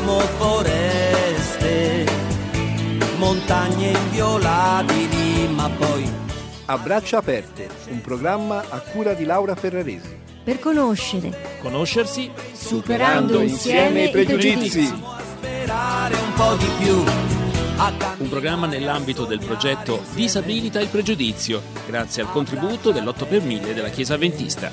Amo 0.00 0.18
foreste, 0.38 2.06
montagne 3.18 3.90
inviolabili, 3.90 5.46
ma 5.48 5.68
poi... 5.68 6.10
A 6.64 6.78
braccia 6.78 7.18
aperte, 7.18 7.68
un 7.90 8.00
programma 8.00 8.64
a 8.66 8.78
cura 8.78 9.12
di 9.12 9.26
Laura 9.26 9.54
Ferraresi. 9.54 10.16
Per 10.42 10.58
conoscere, 10.58 11.58
Conoscersi 11.60 12.30
superando 12.54 13.42
insieme 13.42 14.04
i 14.04 14.10
pregiudizi. 14.10 14.86
Sperare 14.86 16.14
un 16.14 16.32
po' 16.32 16.54
di 16.54 16.68
più. 16.78 16.94
Un 18.24 18.28
programma 18.30 18.66
nell'ambito 18.66 19.26
del 19.26 19.40
progetto 19.40 20.02
Disabilita 20.14 20.80
il 20.80 20.88
pregiudizio, 20.88 21.60
grazie 21.86 22.22
al 22.22 22.32
contributo 22.32 22.90
dell'8 22.90 23.28
per 23.28 23.42
1000 23.42 23.74
della 23.74 23.90
Chiesa 23.90 24.14
Adventista. 24.14 24.72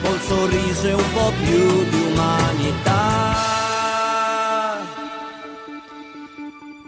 Col 0.00 0.20
sorriso 0.20 0.86
e 0.86 0.92
un 0.92 1.12
po' 1.12 1.32
più 1.42 1.88
di 1.88 2.12
umanità. 2.12 3.23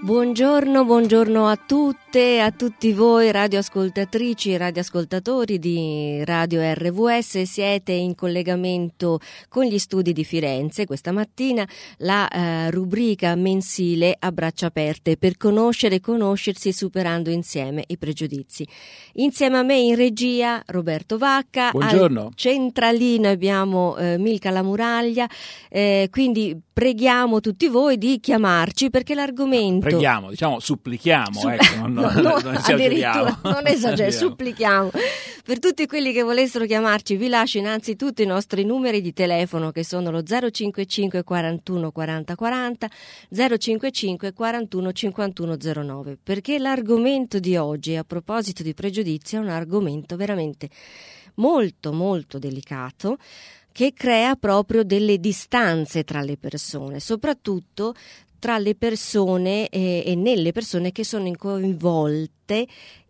Buongiorno, 0.06 0.84
buongiorno 0.84 1.48
a 1.48 1.56
tutte 1.56 2.36
e 2.36 2.38
a 2.38 2.52
tutti 2.52 2.92
voi 2.92 3.32
radioascoltatrici 3.32 4.52
e 4.52 4.56
radioascoltatori 4.56 5.58
di 5.58 6.22
Radio 6.24 6.60
RVS. 6.62 7.42
Siete 7.42 7.90
in 7.90 8.14
collegamento 8.14 9.18
con 9.48 9.64
gli 9.64 9.78
studi 9.78 10.12
di 10.12 10.22
Firenze. 10.22 10.86
Questa 10.86 11.10
mattina 11.10 11.66
la 11.98 12.28
eh, 12.28 12.70
rubrica 12.70 13.34
mensile 13.34 14.14
a 14.16 14.30
braccia 14.30 14.66
aperte 14.66 15.16
per 15.16 15.36
conoscere 15.36 15.96
e 15.96 16.00
conoscersi 16.00 16.72
superando 16.72 17.30
insieme 17.30 17.82
i 17.88 17.98
pregiudizi. 17.98 18.64
Insieme 19.14 19.58
a 19.58 19.62
me 19.64 19.76
in 19.76 19.96
regia 19.96 20.62
Roberto 20.66 21.18
Vacca. 21.18 21.72
Buongiorno. 21.72 22.26
Al 22.26 22.32
centralino 22.36 23.28
abbiamo 23.28 23.96
eh, 23.96 24.18
Milka 24.18 24.50
Lamuraglia. 24.50 25.28
Eh, 25.68 26.06
quindi 26.12 26.56
preghiamo 26.72 27.40
tutti 27.40 27.68
voi 27.68 27.98
di 27.98 28.20
chiamarci 28.20 28.90
perché 28.90 29.14
l'argomento 29.14 29.95
Preghiamo, 29.96 30.30
diciamo 30.30 30.60
supplichiamo, 30.60 31.40
Supp- 31.40 31.52
ecco, 31.52 31.86
non, 31.86 31.92
no, 31.94 32.10
non- 32.10 32.22
no, 32.22 32.38
non 32.40 32.54
esageriamo. 32.54 33.38
non 33.42 33.66
Esageriamo. 33.66 34.10
supplichiamo. 34.28 34.90
Per 35.44 35.58
tutti 35.60 35.86
quelli 35.86 36.12
che 36.12 36.22
volessero 36.22 36.64
chiamarci, 36.66 37.16
vi 37.16 37.28
lascio 37.28 37.58
innanzitutto 37.58 38.20
i 38.22 38.26
nostri 38.26 38.64
numeri 38.64 39.00
di 39.00 39.12
telefono 39.12 39.70
che 39.70 39.84
sono 39.84 40.10
lo 40.10 40.22
055 40.22 41.22
41 41.22 41.90
40 41.92 42.34
40, 42.34 42.88
055 43.56 44.32
41 44.32 44.92
51 44.92 45.56
09, 45.84 46.18
perché 46.22 46.58
l'argomento 46.58 47.38
di 47.38 47.56
oggi, 47.56 47.94
a 47.94 48.02
proposito 48.04 48.62
di 48.62 48.74
pregiudizio, 48.74 49.38
è 49.38 49.42
un 49.42 49.48
argomento 49.48 50.16
veramente 50.16 50.68
molto 51.34 51.92
molto 51.92 52.38
delicato 52.38 53.18
che 53.70 53.92
crea 53.92 54.36
proprio 54.36 54.84
delle 54.84 55.18
distanze 55.18 56.02
tra 56.02 56.22
le 56.22 56.38
persone, 56.38 56.98
soprattutto 56.98 57.94
tra 58.38 58.58
le 58.58 58.74
persone 58.74 59.68
eh, 59.68 60.02
e 60.06 60.14
nelle 60.14 60.52
persone 60.52 60.92
che 60.92 61.04
sono 61.04 61.30
coinvolte 61.36 62.66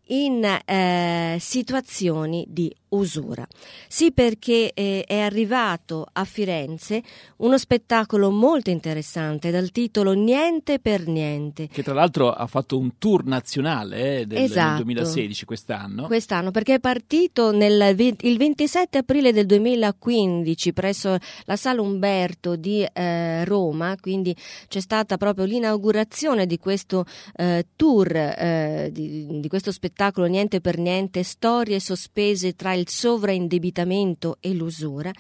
in 0.09 0.45
eh, 0.45 1.37
situazioni 1.41 2.45
di 2.49 2.75
usura. 2.97 3.47
Sì, 3.89 4.13
perché 4.13 4.73
eh, 4.73 5.05
è 5.07 5.19
arrivato 5.19 6.07
a 6.13 6.25
Firenze 6.25 7.03
uno 7.39 7.59
spettacolo 7.59 8.31
molto 8.31 8.71
interessante 8.71 9.51
dal 9.51 9.71
titolo 9.71 10.13
Niente 10.13 10.79
per 10.79 11.07
niente. 11.07 11.69
Che 11.69 11.83
tra 11.83 11.95
l'altro 11.95 12.31
ha 12.33 12.47
fatto 12.47 12.79
un 12.79 12.99
tour 12.99 13.25
nazionale 13.25 14.21
eh, 14.21 14.27
del, 14.27 14.39
Esatto. 14.43 14.83
2016 14.83 15.45
quest'anno. 15.45 16.07
Quest'anno, 16.07 16.51
perché 16.51 16.75
è 16.75 16.81
partito 16.81 17.53
nel, 17.53 17.95
il 17.99 18.37
27 18.37 18.99
aprile 18.99 19.33
del 19.33 19.47
2015 19.47 20.73
presso 20.73 21.17
la 21.45 21.57
Sala 21.57 21.81
Umberto 21.81 22.57
di 22.57 22.87
eh, 22.93 23.45
Roma, 23.45 23.97
quindi 24.01 24.35
c'è 24.69 24.81
stata 24.81 25.17
proprio 25.17 25.45
l'inaugurazione 25.45 26.47
di 26.47 26.59
questo 26.59 27.05
eh, 27.37 27.67
tour, 27.77 28.15
eh, 28.15 28.91
di, 28.93 29.41
di 29.41 29.49
questo 29.49 29.73
spettacolo 29.73 30.27
Niente 30.27 30.61
per 30.61 30.79
niente, 30.79 31.23
storie 31.23 31.81
sospese 31.81 32.55
tra 32.55 32.73
il 32.73 32.86
sovraindebitamento 32.87 34.37
e 34.41 34.55
l'usura, 34.55 35.11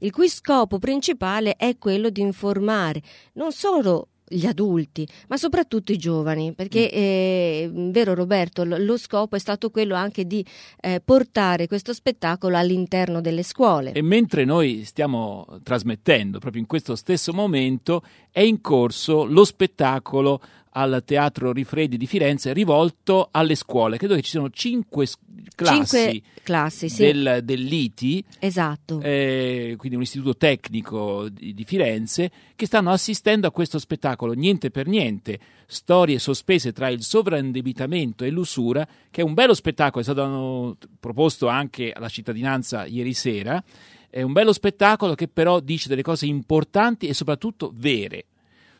il 0.00 0.10
cui 0.10 0.28
scopo 0.28 0.78
principale 0.78 1.56
è 1.56 1.78
quello 1.78 2.10
di 2.10 2.20
informare 2.20 3.00
non 3.34 3.52
solo 3.52 4.08
gli 4.32 4.46
adulti, 4.46 5.06
ma 5.28 5.36
soprattutto 5.36 5.92
i 5.92 5.98
giovani, 5.98 6.52
perché 6.54 6.90
eh, 6.90 7.70
vero 7.72 8.14
Roberto, 8.14 8.64
lo, 8.64 8.78
lo 8.78 8.96
scopo 8.96 9.36
è 9.36 9.38
stato 9.38 9.70
quello 9.70 9.94
anche 9.94 10.26
di 10.26 10.44
eh, 10.80 11.00
portare 11.04 11.66
questo 11.66 11.92
spettacolo 11.92 12.56
all'interno 12.56 13.20
delle 13.20 13.42
scuole. 13.42 13.92
E 13.92 14.02
mentre 14.02 14.44
noi 14.44 14.84
stiamo 14.84 15.46
trasmettendo, 15.62 16.38
proprio 16.38 16.62
in 16.62 16.66
questo 16.66 16.96
stesso 16.96 17.32
momento, 17.32 18.02
è 18.30 18.40
in 18.40 18.60
corso 18.60 19.24
lo 19.24 19.44
spettacolo 19.44 20.40
al 20.72 21.02
Teatro 21.04 21.52
Rifredi 21.52 21.96
di 21.96 22.06
Firenze 22.06 22.52
rivolto 22.52 23.28
alle 23.30 23.54
scuole. 23.54 23.98
Credo 23.98 24.14
che 24.14 24.22
ci 24.22 24.30
siano 24.30 24.50
cinque 24.50 25.06
classi 25.54 25.96
Cinque 25.96 26.22
classi, 26.42 26.88
sì, 26.88 27.04
del, 27.04 27.40
dell'ITI, 27.44 28.24
esatto. 28.38 29.00
eh, 29.00 29.74
quindi 29.76 29.96
un 29.96 30.02
istituto 30.02 30.36
tecnico 30.36 31.28
di, 31.28 31.54
di 31.54 31.64
Firenze, 31.64 32.30
che 32.56 32.66
stanno 32.66 32.90
assistendo 32.90 33.46
a 33.46 33.52
questo 33.52 33.78
spettacolo 33.78 34.32
Niente 34.32 34.70
per 34.70 34.86
niente, 34.86 35.38
storie 35.66 36.18
sospese 36.18 36.72
tra 36.72 36.88
il 36.88 37.02
sovraindebitamento 37.02 38.24
e 38.24 38.30
l'usura, 38.30 38.86
che 39.10 39.20
è 39.20 39.24
un 39.24 39.34
bello 39.34 39.54
spettacolo, 39.54 40.00
è 40.00 40.04
stato 40.04 40.76
proposto 40.98 41.48
anche 41.48 41.92
alla 41.92 42.08
cittadinanza 42.08 42.86
ieri 42.86 43.14
sera, 43.14 43.62
è 44.10 44.22
un 44.22 44.32
bello 44.32 44.52
spettacolo 44.52 45.14
che 45.14 45.28
però 45.28 45.60
dice 45.60 45.88
delle 45.88 46.02
cose 46.02 46.26
importanti 46.26 47.06
e 47.06 47.14
soprattutto 47.14 47.72
vere 47.74 48.26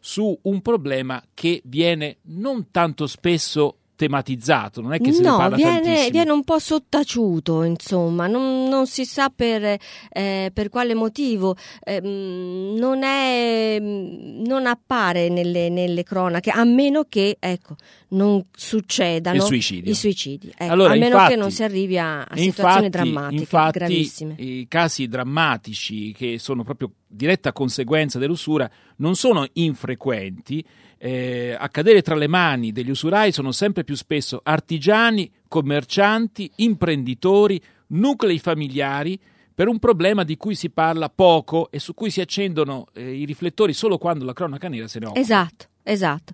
su 0.04 0.36
un 0.42 0.60
problema 0.62 1.22
che 1.32 1.62
viene 1.64 2.16
non 2.22 2.72
tanto 2.72 3.06
spesso 3.06 3.76
tematizzato, 3.94 4.80
non 4.80 4.94
è 4.94 4.98
che 4.98 5.12
se 5.12 5.22
ne 5.22 5.28
no, 5.28 5.36
parla 5.36 5.54
viene, 5.54 5.80
tantissimo. 5.80 6.10
viene 6.10 6.30
un 6.32 6.42
po' 6.42 6.58
sottaciuto, 6.58 7.62
insomma, 7.62 8.26
non, 8.26 8.64
non 8.68 8.88
si 8.88 9.04
sa 9.04 9.30
per, 9.30 9.78
eh, 10.10 10.50
per 10.52 10.68
quale 10.70 10.94
motivo, 10.94 11.54
ehm, 11.84 12.74
non, 12.76 13.04
è, 13.04 13.78
non 13.78 14.66
appare 14.66 15.28
nelle, 15.28 15.68
nelle 15.68 16.02
cronache, 16.02 16.50
a 16.50 16.64
meno 16.64 17.04
che 17.08 17.36
ecco, 17.38 17.76
non 18.08 18.44
succedano 18.50 19.40
suicidio. 19.40 19.92
i 19.92 19.94
suicidi, 19.94 20.52
ecco, 20.56 20.72
Allora, 20.72 20.94
a 20.94 20.96
meno 20.96 21.14
infatti- 21.14 21.34
che 21.34 21.38
non 21.38 21.50
si 21.52 21.62
arrivi 21.62 21.96
a, 21.96 22.22
a 22.22 22.36
situazioni 22.36 22.86
infatti- 22.86 22.88
drammatiche, 22.90 23.40
infatti, 23.40 23.78
gravissime. 23.78 24.34
I 24.38 24.66
casi 24.68 25.06
drammatici 25.06 26.12
che 26.12 26.40
sono 26.40 26.64
proprio 26.64 26.90
diretta 27.12 27.52
conseguenza 27.52 28.18
dell'usura 28.18 28.70
non 28.96 29.14
sono 29.14 29.46
infrequenti. 29.52 30.64
Eh, 30.98 31.56
a 31.58 31.68
tra 31.68 32.14
le 32.14 32.28
mani 32.28 32.72
degli 32.72 32.90
usurai 32.90 33.32
sono 33.32 33.52
sempre 33.52 33.84
più 33.84 33.96
spesso 33.96 34.40
artigiani, 34.42 35.30
commercianti, 35.48 36.50
imprenditori, 36.56 37.60
nuclei 37.88 38.38
familiari 38.38 39.18
per 39.54 39.68
un 39.68 39.78
problema 39.78 40.24
di 40.24 40.36
cui 40.36 40.54
si 40.54 40.70
parla 40.70 41.08
poco 41.08 41.70
e 41.70 41.78
su 41.78 41.94
cui 41.94 42.10
si 42.10 42.20
accendono 42.20 42.86
eh, 42.94 43.12
i 43.12 43.24
riflettori 43.24 43.72
solo 43.72 43.98
quando 43.98 44.24
la 44.24 44.32
cronaca 44.32 44.68
nera 44.68 44.88
se 44.88 44.98
ne 44.98 45.06
occupa. 45.06 45.20
Esatto, 45.20 45.66
esatto. 45.82 46.32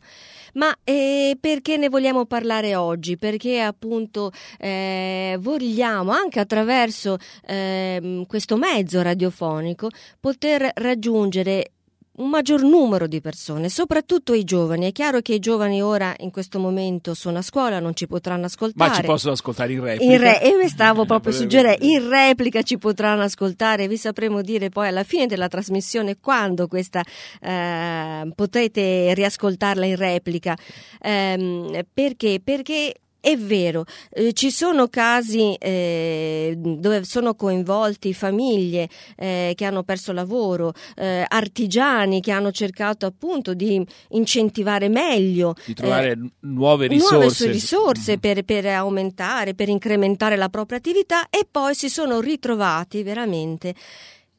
Ma 0.54 0.74
eh, 0.84 1.36
perché 1.40 1.76
ne 1.76 1.88
vogliamo 1.88 2.24
parlare 2.24 2.74
oggi? 2.74 3.16
Perché 3.16 3.60
appunto 3.60 4.30
eh, 4.58 5.36
vogliamo 5.40 6.10
anche 6.10 6.40
attraverso 6.40 7.16
ehm, 7.46 8.26
questo 8.26 8.56
mezzo 8.56 9.02
radiofonico 9.02 9.88
poter 10.18 10.70
raggiungere 10.74 11.72
un 12.18 12.28
maggior 12.28 12.62
numero 12.62 13.06
di 13.06 13.20
persone, 13.20 13.68
soprattutto 13.68 14.32
i 14.32 14.44
giovani. 14.44 14.86
È 14.86 14.92
chiaro 14.92 15.20
che 15.20 15.34
i 15.34 15.38
giovani 15.38 15.82
ora 15.82 16.14
in 16.18 16.30
questo 16.30 16.58
momento 16.58 17.14
sono 17.14 17.38
a 17.38 17.42
scuola, 17.42 17.80
non 17.80 17.94
ci 17.94 18.06
potranno 18.06 18.46
ascoltare. 18.46 18.90
Ma 18.90 18.96
ci 18.96 19.02
possono 19.02 19.32
ascoltare 19.32 19.72
in 19.72 19.82
replica. 19.82 20.12
In 20.12 20.18
re- 20.18 20.42
e 20.42 20.56
mi 20.56 20.68
stavo 20.68 21.04
proprio 21.04 21.32
Eh, 21.32 21.36
suggerendo, 21.36 21.84
in 21.84 22.08
replica 22.08 22.62
ci 22.62 22.78
potranno 22.78 23.22
ascoltare, 23.22 23.88
vi 23.88 23.96
sapremo 23.96 24.42
dire 24.42 24.68
poi 24.68 24.88
alla 24.88 25.04
fine 25.04 25.26
della 25.26 25.48
trasmissione 25.48 26.18
quando 26.20 26.66
questa 26.66 27.02
eh, 27.40 28.30
potrete 28.34 29.14
riascoltarla 29.14 29.84
in 29.86 29.96
replica. 29.96 30.56
Ehm, 31.00 31.82
perché? 31.92 32.40
Perché 32.42 32.94
è 33.20 33.36
vero, 33.36 33.84
eh, 34.10 34.32
ci 34.32 34.50
sono 34.50 34.88
casi 34.88 35.54
eh, 35.54 36.54
dove 36.56 37.04
sono 37.04 37.34
coinvolti 37.34 38.14
famiglie 38.14 38.88
eh, 39.16 39.52
che 39.56 39.64
hanno 39.64 39.82
perso 39.82 40.12
lavoro, 40.12 40.72
eh, 40.96 41.24
artigiani 41.26 42.20
che 42.20 42.30
hanno 42.30 42.52
cercato 42.52 43.06
appunto 43.06 43.54
di 43.54 43.84
incentivare 44.10 44.88
meglio 44.88 45.54
di 45.66 45.74
trovare 45.74 46.12
eh, 46.12 46.30
nuove 46.40 46.86
risorse. 46.86 47.14
nuove 47.14 47.52
risorse 47.52 48.18
per, 48.18 48.44
per 48.44 48.66
aumentare, 48.66 49.54
per 49.54 49.68
incrementare 49.68 50.36
la 50.36 50.48
propria 50.48 50.78
attività 50.78 51.28
e 51.28 51.46
poi 51.50 51.74
si 51.74 51.88
sono 51.88 52.20
ritrovati 52.20 53.02
veramente 53.02 53.74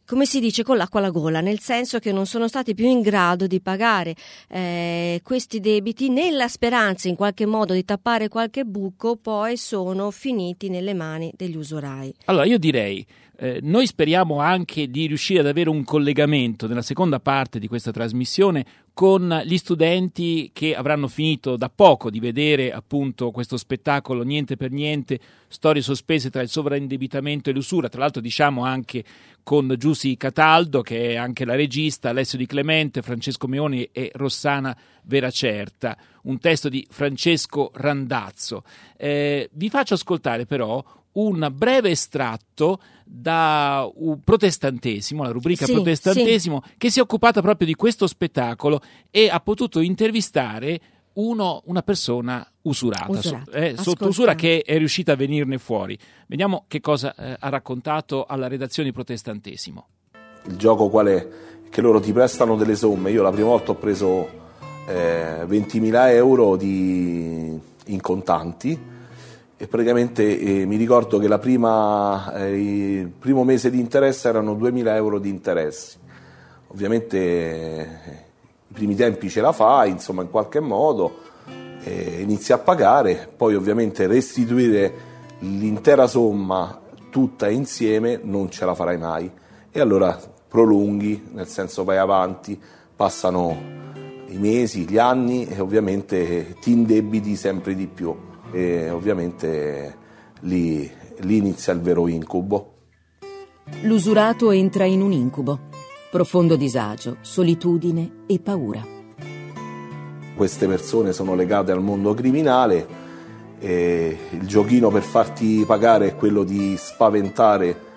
come 0.09 0.25
si 0.25 0.39
dice, 0.39 0.63
con 0.63 0.75
l'acqua 0.75 0.99
alla 0.99 1.11
gola, 1.11 1.39
nel 1.39 1.59
senso 1.59 1.99
che 1.99 2.11
non 2.11 2.25
sono 2.25 2.47
stati 2.47 2.73
più 2.73 2.87
in 2.87 3.01
grado 3.01 3.45
di 3.45 3.61
pagare 3.61 4.15
eh, 4.49 5.21
questi 5.23 5.59
debiti 5.59 6.09
nella 6.09 6.47
speranza 6.47 7.07
in 7.07 7.15
qualche 7.15 7.45
modo 7.45 7.73
di 7.75 7.85
tappare 7.85 8.27
qualche 8.27 8.63
buco, 8.63 9.17
poi 9.17 9.55
sono 9.55 10.09
finiti 10.09 10.67
nelle 10.69 10.95
mani 10.95 11.31
degli 11.37 11.55
usurai. 11.55 12.11
Allora 12.25 12.45
io 12.45 12.57
direi, 12.57 13.05
eh, 13.37 13.59
noi 13.61 13.85
speriamo 13.85 14.39
anche 14.39 14.87
di 14.87 15.05
riuscire 15.05 15.41
ad 15.41 15.45
avere 15.45 15.69
un 15.69 15.83
collegamento 15.83 16.67
nella 16.67 16.81
seconda 16.81 17.19
parte 17.19 17.59
di 17.59 17.67
questa 17.67 17.91
trasmissione 17.91 18.65
con 18.99 19.43
gli 19.45 19.55
studenti 19.55 20.49
che 20.51 20.75
avranno 20.75 21.07
finito 21.07 21.55
da 21.55 21.71
poco 21.73 22.09
di 22.09 22.19
vedere 22.19 22.73
appunto 22.73 23.31
questo 23.31 23.55
spettacolo 23.55 24.23
niente 24.23 24.57
per 24.57 24.71
niente, 24.71 25.17
storie 25.47 25.81
sospese 25.81 26.29
tra 26.29 26.41
il 26.41 26.49
sovraindebitamento 26.49 27.49
e 27.49 27.53
l'usura, 27.53 27.87
tra 27.87 28.01
l'altro 28.01 28.19
diciamo 28.19 28.65
anche 28.65 29.05
con 29.41 29.73
Giussi 29.77 30.17
Cataldo 30.17 30.81
che 30.81 31.11
è 31.11 31.15
anche 31.15 31.45
la 31.45 31.55
regista, 31.55 32.09
Alessio 32.09 32.37
Di 32.37 32.45
Clemente, 32.45 33.01
Francesco 33.01 33.47
Meoni 33.47 33.87
e 33.93 34.11
Rossana 34.15 34.75
Veracerta, 35.03 35.97
un 36.23 36.37
testo 36.37 36.67
di 36.67 36.85
Francesco 36.89 37.71
Randazzo. 37.75 38.63
Eh, 38.97 39.49
vi 39.53 39.69
faccio 39.69 39.93
ascoltare 39.93 40.45
però 40.45 40.83
un 41.13 41.49
breve 41.51 41.89
estratto 41.89 42.79
da 43.03 43.89
un 43.95 44.21
protestantesimo, 44.23 45.23
la 45.23 45.31
rubrica 45.31 45.65
sì, 45.65 45.73
protestantesimo, 45.73 46.61
sì. 46.63 46.73
che 46.77 46.91
si 46.91 46.99
è 46.99 47.01
occupata 47.01 47.41
proprio 47.41 47.65
di 47.65 47.73
questo 47.73 48.05
spettacolo 48.05 48.81
e 49.09 49.29
ha 49.29 49.39
potuto 49.39 49.79
intervistare 49.79 50.79
uno, 51.13 51.61
una 51.65 51.81
persona 51.81 52.47
usurata, 52.61 53.09
Usurata, 53.09 53.51
eh, 53.51 53.75
sotto 53.77 54.07
usura 54.07 54.35
che 54.35 54.61
è 54.61 54.77
riuscita 54.77 55.13
a 55.13 55.15
venirne 55.15 55.57
fuori. 55.57 55.97
Vediamo 56.27 56.65
che 56.67 56.79
cosa 56.79 57.15
eh, 57.15 57.35
ha 57.39 57.49
raccontato 57.49 58.25
alla 58.25 58.47
redazione 58.47 58.91
protestantesimo. 58.91 59.87
Il 60.45 60.55
gioco 60.55 60.87
qual 60.89 61.07
è? 61.07 61.27
Che 61.69 61.81
loro 61.81 61.99
ti 61.99 62.13
prestano 62.13 62.55
delle 62.55 62.75
somme. 62.75 63.11
Io 63.11 63.23
la 63.23 63.31
prima 63.31 63.49
volta 63.49 63.71
ho 63.71 63.75
preso 63.75 64.29
eh, 64.87 65.43
20.000 65.45 66.09
euro 66.11 66.55
di, 66.55 67.59
in 67.87 68.01
contanti 68.01 68.97
e 69.61 69.67
praticamente 69.67 70.39
eh, 70.39 70.65
mi 70.65 70.77
ricordo 70.77 71.19
che 71.19 71.37
prima, 71.37 72.33
eh, 72.33 72.99
il 73.01 73.09
primo 73.09 73.43
mese 73.43 73.69
di 73.69 73.77
interesse 73.77 74.29
erano 74.29 74.53
2.000 74.53 74.95
euro 74.95 75.19
di 75.19 75.27
interessi. 75.27 75.97
Ovviamente 76.67 77.17
eh, 77.17 77.87
i 78.69 78.73
primi 78.73 78.95
tempi 78.95 79.29
ce 79.29 79.41
la 79.41 79.51
fai, 79.51 79.89
insomma 79.89 80.21
in 80.21 80.29
qualche 80.29 80.61
modo, 80.61 81.27
inizi 81.83 82.53
a 82.53 82.57
pagare, 82.57 83.29
poi 83.35 83.55
ovviamente 83.55 84.07
restituire 84.07 84.93
l'intera 85.39 86.07
somma 86.07 86.79
tutta 87.09 87.49
insieme 87.49 88.19
non 88.21 88.49
ce 88.49 88.63
la 88.63 88.75
farai 88.75 88.97
mai 88.97 89.29
e 89.71 89.79
allora 89.79 90.17
prolunghi, 90.47 91.31
nel 91.33 91.47
senso 91.47 91.83
vai 91.83 91.97
avanti, 91.97 92.57
passano 92.95 93.57
i 94.27 94.37
mesi, 94.37 94.87
gli 94.87 94.97
anni 94.97 95.47
e 95.47 95.59
ovviamente 95.59 96.55
ti 96.61 96.71
indebiti 96.71 97.35
sempre 97.35 97.75
di 97.75 97.87
più 97.87 98.27
e 98.51 98.89
ovviamente 98.89 99.95
lì, 100.41 100.89
lì 101.19 101.37
inizia 101.37 101.73
il 101.73 101.81
vero 101.81 102.07
incubo. 102.07 102.73
L'usurato 103.83 104.51
entra 104.51 104.85
in 104.85 105.01
un 105.01 105.11
incubo, 105.11 105.59
profondo 106.11 106.55
disagio, 106.55 107.17
solitudine 107.21 108.23
e 108.25 108.39
paura. 108.39 108.83
Queste 110.35 110.67
persone 110.67 111.13
sono 111.13 111.35
legate 111.35 111.71
al 111.71 111.81
mondo 111.81 112.13
criminale 112.13 112.87
e 113.59 114.17
il 114.31 114.47
giochino 114.47 114.89
per 114.89 115.03
farti 115.03 115.63
pagare 115.65 116.07
è 116.07 116.15
quello 116.15 116.43
di 116.43 116.75
spaventare 116.77 117.87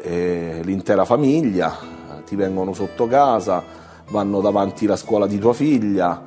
eh, 0.00 0.60
l'intera 0.64 1.04
famiglia, 1.04 1.76
ti 2.26 2.34
vengono 2.34 2.72
sotto 2.72 3.06
casa, 3.06 3.62
vanno 4.08 4.40
davanti 4.40 4.86
alla 4.86 4.96
scuola 4.96 5.26
di 5.26 5.38
tua 5.38 5.52
figlia, 5.52 6.22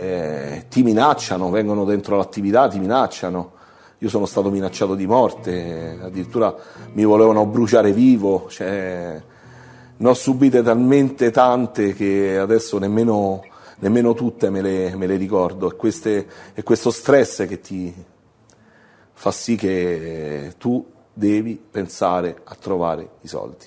eh, 0.00 0.64
ti 0.70 0.82
minacciano, 0.82 1.50
vengono 1.50 1.84
dentro 1.84 2.16
l'attività, 2.16 2.68
ti 2.68 2.78
minacciano. 2.78 3.58
Io 3.98 4.08
sono 4.08 4.24
stato 4.24 4.50
minacciato 4.50 4.94
di 4.94 5.06
morte, 5.06 5.98
addirittura 6.02 6.54
mi 6.94 7.04
volevano 7.04 7.44
bruciare 7.44 7.92
vivo, 7.92 8.46
cioè, 8.48 9.22
ne 9.96 10.08
ho 10.08 10.14
subite 10.14 10.62
talmente 10.62 11.30
tante 11.30 11.92
che 11.92 12.38
adesso 12.38 12.78
nemmeno, 12.78 13.44
nemmeno 13.80 14.14
tutte 14.14 14.48
me 14.48 14.62
le, 14.62 14.96
me 14.96 15.06
le 15.06 15.16
ricordo. 15.16 15.70
E, 15.70 15.76
queste, 15.76 16.26
è 16.54 16.62
questo 16.62 16.90
stress 16.90 17.46
che 17.46 17.60
ti 17.60 17.92
fa 19.12 19.30
sì 19.30 19.54
che 19.56 20.54
tu 20.56 20.82
devi 21.12 21.62
pensare 21.70 22.40
a 22.42 22.54
trovare 22.54 23.10
i 23.20 23.28
soldi. 23.28 23.66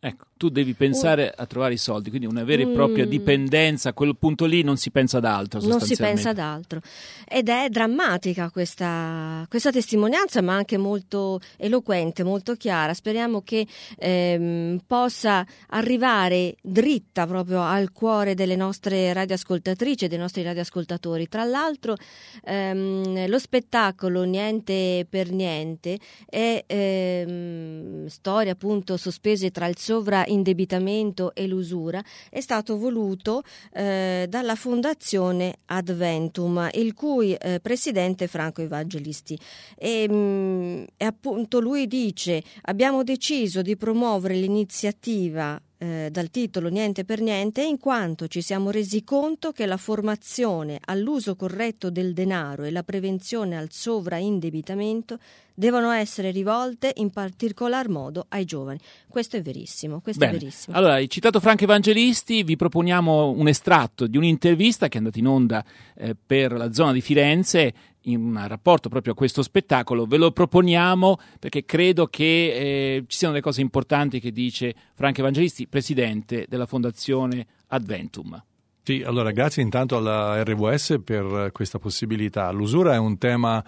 Ecco, 0.00 0.24
tu 0.36 0.48
devi 0.48 0.74
pensare 0.74 1.32
a 1.34 1.46
trovare 1.46 1.74
i 1.74 1.78
soldi, 1.78 2.08
quindi 2.08 2.26
una 2.26 2.44
vera 2.44 2.62
e 2.62 2.68
propria 2.68 3.06
Mm. 3.06 3.08
dipendenza, 3.08 3.90
a 3.90 3.92
quel 3.92 4.16
punto 4.16 4.44
lì 4.46 4.62
non 4.62 4.76
si 4.76 4.90
pensa 4.90 5.18
ad 5.18 5.24
altro 5.24 5.60
Non 5.60 5.80
si 5.80 5.96
pensa 5.96 6.30
ad 6.30 6.38
altro. 6.38 6.80
Ed 7.26 7.48
è 7.48 7.68
drammatica 7.68 8.50
questa, 8.50 9.46
questa 9.48 9.70
testimonianza, 9.70 10.42
ma 10.42 10.54
anche 10.54 10.76
molto 10.76 11.40
eloquente, 11.56 12.24
molto 12.24 12.54
chiara. 12.54 12.94
Speriamo 12.94 13.42
che 13.42 13.66
ehm, 13.96 14.80
possa 14.86 15.46
arrivare 15.68 16.56
dritta 16.62 17.26
proprio 17.26 17.62
al 17.62 17.92
cuore 17.92 18.34
delle 18.34 18.56
nostre 18.56 19.12
radioascoltatrici 19.12 20.04
e 20.06 20.08
dei 20.08 20.18
nostri 20.18 20.42
radioascoltatori. 20.42 21.28
Tra 21.28 21.44
l'altro, 21.44 21.94
ehm, 22.44 23.28
lo 23.28 23.38
spettacolo 23.38 24.24
Niente 24.24 25.06
per 25.08 25.30
Niente 25.30 25.98
è 26.28 26.64
ehm, 26.66 28.06
storia 28.06 28.52
appunto 28.52 28.96
sospese 28.96 29.50
tra 29.50 29.66
il 29.66 29.76
sovraindebitamento 30.24 31.34
e 31.34 31.46
l'usura. 31.46 32.02
È 32.30 32.40
stato 32.40 32.76
voluto 32.76 33.42
eh, 33.72 34.26
dalla 34.28 34.54
Fondazione 34.54 35.58
Adventum, 35.66 36.68
il 36.72 36.94
cui 36.94 37.34
eh, 37.34 37.60
presidente 37.60 38.26
Franco 38.26 38.62
Evangelisti. 38.62 39.38
E, 39.76 40.08
mh, 40.08 40.86
e 40.96 41.04
appunto 41.04 41.60
lui 41.60 41.86
dice: 41.86 42.42
Abbiamo 42.62 43.02
deciso 43.04 43.62
di 43.62 43.76
promuovere 43.76 44.34
l'iniziativa 44.34 45.60
eh, 45.78 46.08
dal 46.10 46.30
titolo 46.30 46.68
Niente 46.68 47.04
per 47.04 47.20
niente 47.20 47.62
in 47.62 47.78
quanto 47.78 48.28
ci 48.28 48.40
siamo 48.40 48.70
resi 48.70 49.04
conto 49.04 49.52
che 49.52 49.66
la 49.66 49.76
formazione 49.76 50.78
all'uso 50.84 51.36
corretto 51.36 51.90
del 51.90 52.12
denaro 52.12 52.64
e 52.64 52.70
la 52.70 52.82
prevenzione 52.82 53.56
al 53.56 53.68
sovraindebitamento 53.70 55.18
devono 55.54 55.90
essere 55.90 56.30
rivolte 56.30 56.92
in 56.96 57.10
particolar 57.10 57.88
modo 57.88 58.26
ai 58.28 58.44
giovani. 58.44 58.78
Questo 59.08 59.36
è 59.36 59.42
verissimo, 59.42 60.00
questo 60.00 60.24
è 60.24 60.30
verissimo. 60.30 60.76
Allora, 60.76 60.94
hai 60.94 61.08
citato 61.08 61.38
Franco 61.38 61.64
Evangelisti, 61.64 62.42
vi 62.42 62.56
proponiamo 62.56 63.30
un 63.30 63.46
estratto 63.46 64.06
di 64.06 64.16
un'intervista 64.16 64.88
che 64.88 64.94
è 64.94 64.98
andata 64.98 65.18
in 65.18 65.26
onda 65.26 65.64
eh, 65.96 66.14
per 66.14 66.52
la 66.52 66.72
zona 66.72 66.92
di 66.92 67.00
Firenze 67.00 67.72
in 68.04 68.42
rapporto 68.46 68.88
proprio 68.88 69.12
a 69.12 69.16
questo 69.16 69.42
spettacolo. 69.42 70.06
Ve 70.06 70.16
lo 70.16 70.32
proponiamo 70.32 71.18
perché 71.38 71.64
credo 71.64 72.06
che 72.06 72.24
eh, 72.24 73.04
ci 73.06 73.16
siano 73.16 73.34
delle 73.34 73.44
cose 73.44 73.60
importanti 73.60 74.20
che 74.20 74.32
dice 74.32 74.74
Franco 74.94 75.20
Evangelisti, 75.20 75.66
presidente 75.66 76.46
della 76.48 76.66
Fondazione 76.66 77.46
Adventum. 77.68 78.42
Sì, 78.86 79.02
allora 79.02 79.30
grazie 79.30 79.62
intanto 79.62 79.96
alla 79.96 80.42
RWS 80.44 80.98
per 81.02 81.50
questa 81.52 81.78
possibilità. 81.78 82.50
L'usura 82.50 82.92
è 82.92 82.98
un 82.98 83.16
tema 83.16 83.64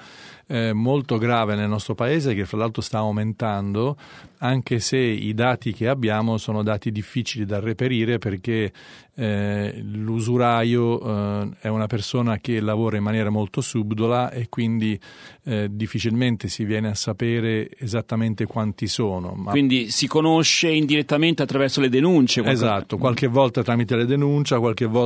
eh, 0.46 0.74
molto 0.74 1.16
grave 1.16 1.54
nel 1.54 1.70
nostro 1.70 1.94
paese 1.94 2.34
che 2.34 2.44
fra 2.44 2.58
l'altro 2.58 2.82
sta 2.82 2.98
aumentando, 2.98 3.96
anche 4.38 4.78
se 4.78 4.98
i 4.98 5.32
dati 5.32 5.72
che 5.72 5.88
abbiamo 5.88 6.36
sono 6.36 6.62
dati 6.62 6.92
difficili 6.92 7.46
da 7.46 7.60
reperire 7.60 8.18
perché 8.18 8.70
eh, 9.14 9.82
l'usuraio 9.82 11.00
eh, 11.00 11.48
è 11.60 11.68
una 11.68 11.86
persona 11.86 12.36
che 12.36 12.60
lavora 12.60 12.98
in 12.98 13.02
maniera 13.02 13.30
molto 13.30 13.62
subdola 13.62 14.30
e 14.30 14.48
quindi 14.50 15.00
eh, 15.44 15.68
difficilmente 15.70 16.48
si 16.48 16.64
viene 16.64 16.88
a 16.88 16.94
sapere 16.94 17.70
esattamente 17.78 18.44
quanti 18.44 18.86
sono. 18.86 19.32
Ma 19.34 19.50
Quindi 19.52 19.90
si 19.90 20.06
conosce 20.06 20.68
indirettamente 20.68 21.42
attraverso 21.42 21.80
le 21.80 21.88
denunce. 21.88 22.42
qualcosa- 22.42 22.66
Esatto, 22.66 22.98
qualche 22.98 23.26
volta 23.26 23.62
tramite 23.62 23.96
le 23.96 24.04
denunce, 24.04 24.58
qualche 24.58 24.84
volta 24.84 25.05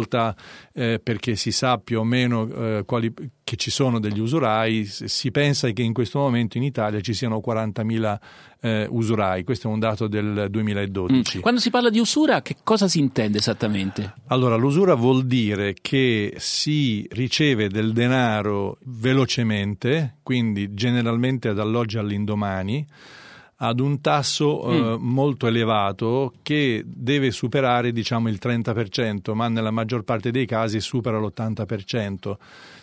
eh, 0.72 1.00
perché 1.02 1.36
si 1.36 1.52
sa 1.52 1.78
più 1.78 2.00
o 2.00 2.04
meno 2.04 2.48
eh, 2.48 2.82
quali, 2.86 3.12
che 3.42 3.56
ci 3.56 3.70
sono 3.70 3.98
degli 3.98 4.20
usurai. 4.20 4.84
Si 4.86 5.30
pensa 5.30 5.68
che 5.70 5.82
in 5.82 5.92
questo 5.92 6.18
momento 6.18 6.56
in 6.56 6.62
Italia 6.62 7.00
ci 7.00 7.14
siano 7.14 7.42
40.000 7.44 8.18
eh, 8.62 8.86
usurai, 8.90 9.42
questo 9.44 9.68
è 9.68 9.72
un 9.72 9.78
dato 9.78 10.06
del 10.06 10.46
Mm. 10.48 10.52
2012. 10.52 11.40
Quando 11.40 11.60
si 11.60 11.70
parla 11.70 11.90
di 11.90 11.98
usura, 11.98 12.42
che 12.42 12.56
cosa 12.62 12.88
si 12.88 12.98
intende 12.98 13.38
esattamente? 13.38 14.14
Allora, 14.26 14.56
l'usura 14.56 14.94
vuol 14.94 15.26
dire 15.26 15.74
che 15.80 16.34
si 16.36 17.06
riceve 17.10 17.68
del 17.68 17.92
denaro 17.92 18.78
velocemente, 18.84 20.16
quindi 20.22 20.74
generalmente 20.74 21.52
dall'oggi 21.54 21.98
all'indomani, 21.98 22.86
ad 23.62 23.80
un 23.80 24.00
tasso 24.00 24.94
eh, 24.94 24.96
molto 24.98 25.46
elevato 25.46 26.32
che 26.42 26.82
deve 26.86 27.30
superare 27.30 27.92
diciamo 27.92 28.28
il 28.28 28.38
30%, 28.40 29.34
ma 29.34 29.48
nella 29.48 29.70
maggior 29.70 30.02
parte 30.02 30.30
dei 30.30 30.46
casi 30.46 30.80
supera 30.80 31.18
l'80%. 31.18 32.36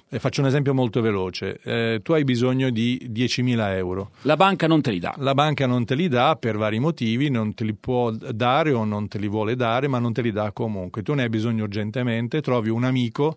E 0.10 0.19
faccio 0.19 0.39
un 0.39 0.48
esempio 0.48 0.74
molto 0.74 1.01
veloce. 1.01 1.60
Eh, 1.63 2.00
tu 2.01 2.13
hai 2.13 2.24
bisogno 2.24 2.69
di 2.69 3.10
10.000 3.12 3.75
euro. 3.75 4.12
La 4.22 4.38
banca 4.38 4.65
non 4.65 4.81
te 4.81 4.91
li 4.91 5.00
dà. 5.00 5.13
La 5.17 5.34
banca 5.34 5.65
non 5.65 5.84
te 5.84 5.96
li 5.96 6.07
dà 6.07 6.38
per 6.38 6.57
vari 6.57 6.79
motivi, 6.79 7.29
non 7.29 7.53
te 7.53 7.65
li 7.65 7.74
può 7.74 8.12
dare 8.12 8.72
o 8.72 8.86
non 8.86 9.07
te 9.07 9.17
li 9.17 9.27
vuole 9.27 9.55
dare, 9.55 9.88
ma 9.89 10.00
non 10.00 10.13
te 10.13 10.22
li 10.22 10.31
dà 10.31 10.51
comunque. 10.53 11.01
Tu 11.01 11.13
ne 11.13 11.24
hai 11.24 11.29
bisogno 11.29 11.63
urgentemente, 11.63 12.39
trovi 12.39 12.69
un 12.69 12.86
amico 12.86 13.36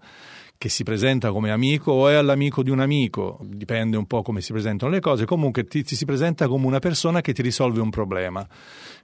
che 0.60 0.68
si 0.68 0.82
presenta 0.82 1.32
come 1.32 1.50
amico 1.50 1.90
o 1.90 2.08
è 2.08 2.12
all'amico 2.12 2.62
di 2.62 2.68
un 2.68 2.80
amico, 2.80 3.38
dipende 3.44 3.96
un 3.96 4.04
po' 4.04 4.20
come 4.20 4.42
si 4.42 4.52
presentano 4.52 4.92
le 4.92 5.00
cose, 5.00 5.24
comunque 5.24 5.64
ti, 5.64 5.82
ti 5.82 5.96
si 5.96 6.04
presenta 6.04 6.48
come 6.48 6.66
una 6.66 6.80
persona 6.80 7.22
che 7.22 7.32
ti 7.32 7.40
risolve 7.40 7.80
un 7.80 7.88
problema. 7.88 8.46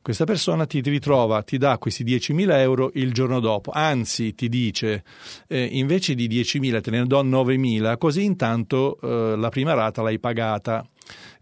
Questa 0.03 0.25
persona 0.25 0.67
ti 0.67 0.83
ritrova, 0.83 1.43
ti 1.43 1.57
dà 1.57 1.79
questi 1.79 2.05
10.000 2.05 2.59
euro 2.59 2.91
il 2.93 3.11
giorno 3.15 3.41
dopo, 3.41 3.71
anzi 3.73 4.35
ti 4.35 4.51
dice 4.51 5.03
eh, 5.47 5.65
invece 5.65 6.15
di 6.15 6.29
10.000 6.29 6.83
te 6.83 6.91
ne 6.91 7.07
do 7.07 7.25
9.000, 7.25 7.97
così 7.97 8.23
intanto 8.23 8.99
eh, 9.01 9.35
la 9.39 9.49
prima 9.49 9.73
rata 9.73 10.03
l'hai 10.03 10.19
pagata 10.19 10.87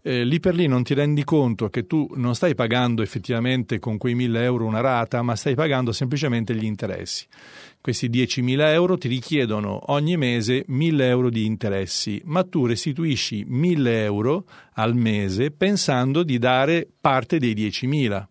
eh, 0.01 0.23
lì 0.23 0.39
per 0.39 0.53
lì 0.53 0.67
non 0.67 0.83
ti 0.83 0.93
rendi 0.93 1.23
conto 1.23 1.69
che 1.69 1.87
tu 1.87 2.07
non 2.15 2.35
stai 2.35 2.53
pagando 2.53 3.01
effettivamente 3.01 3.79
con 3.79 3.97
quei 3.97 4.13
1000 4.13 4.43
euro 4.43 4.65
una 4.65 4.81
rata, 4.81 5.23
ma 5.23 5.35
stai 5.35 5.55
pagando 5.55 5.91
semplicemente 5.91 6.53
gli 6.53 6.63
interessi. 6.63 7.25
Questi 7.85 8.09
10.000 8.09 8.71
euro 8.71 8.97
ti 8.97 9.07
richiedono 9.07 9.79
ogni 9.91 10.17
mese 10.17 10.65
1.000 10.67 11.01
euro 11.01 11.29
di 11.29 11.45
interessi, 11.45 12.19
ma 12.25 12.43
tu 12.43 12.65
restituisci 12.65 13.45
1.000 13.47 13.87
euro 14.01 14.45
al 14.73 14.95
mese 14.95 15.51
pensando 15.51 16.23
di 16.23 16.39
dare 16.39 16.87
parte 16.99 17.37
dei 17.37 17.53
10.000. 17.53 18.25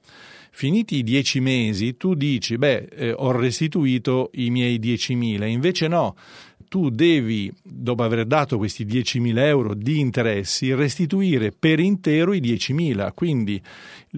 Finiti 0.50 0.96
i 0.96 1.02
10 1.04 1.38
mesi, 1.38 1.96
tu 1.96 2.14
dici, 2.14 2.58
beh, 2.58 2.88
eh, 2.96 3.12
ho 3.16 3.30
restituito 3.30 4.30
i 4.32 4.50
miei 4.50 4.80
10.000, 4.80 5.46
invece 5.46 5.86
no, 5.86 6.16
tu 6.74 6.90
devi, 6.90 7.52
dopo 7.62 8.02
aver 8.02 8.26
dato 8.26 8.58
questi 8.58 8.84
10.000 8.84 9.38
euro 9.38 9.74
di 9.74 10.00
interessi, 10.00 10.74
restituire 10.74 11.52
per 11.56 11.78
intero 11.78 12.32
i 12.32 12.40
10.000. 12.40 13.12
Quindi 13.14 13.62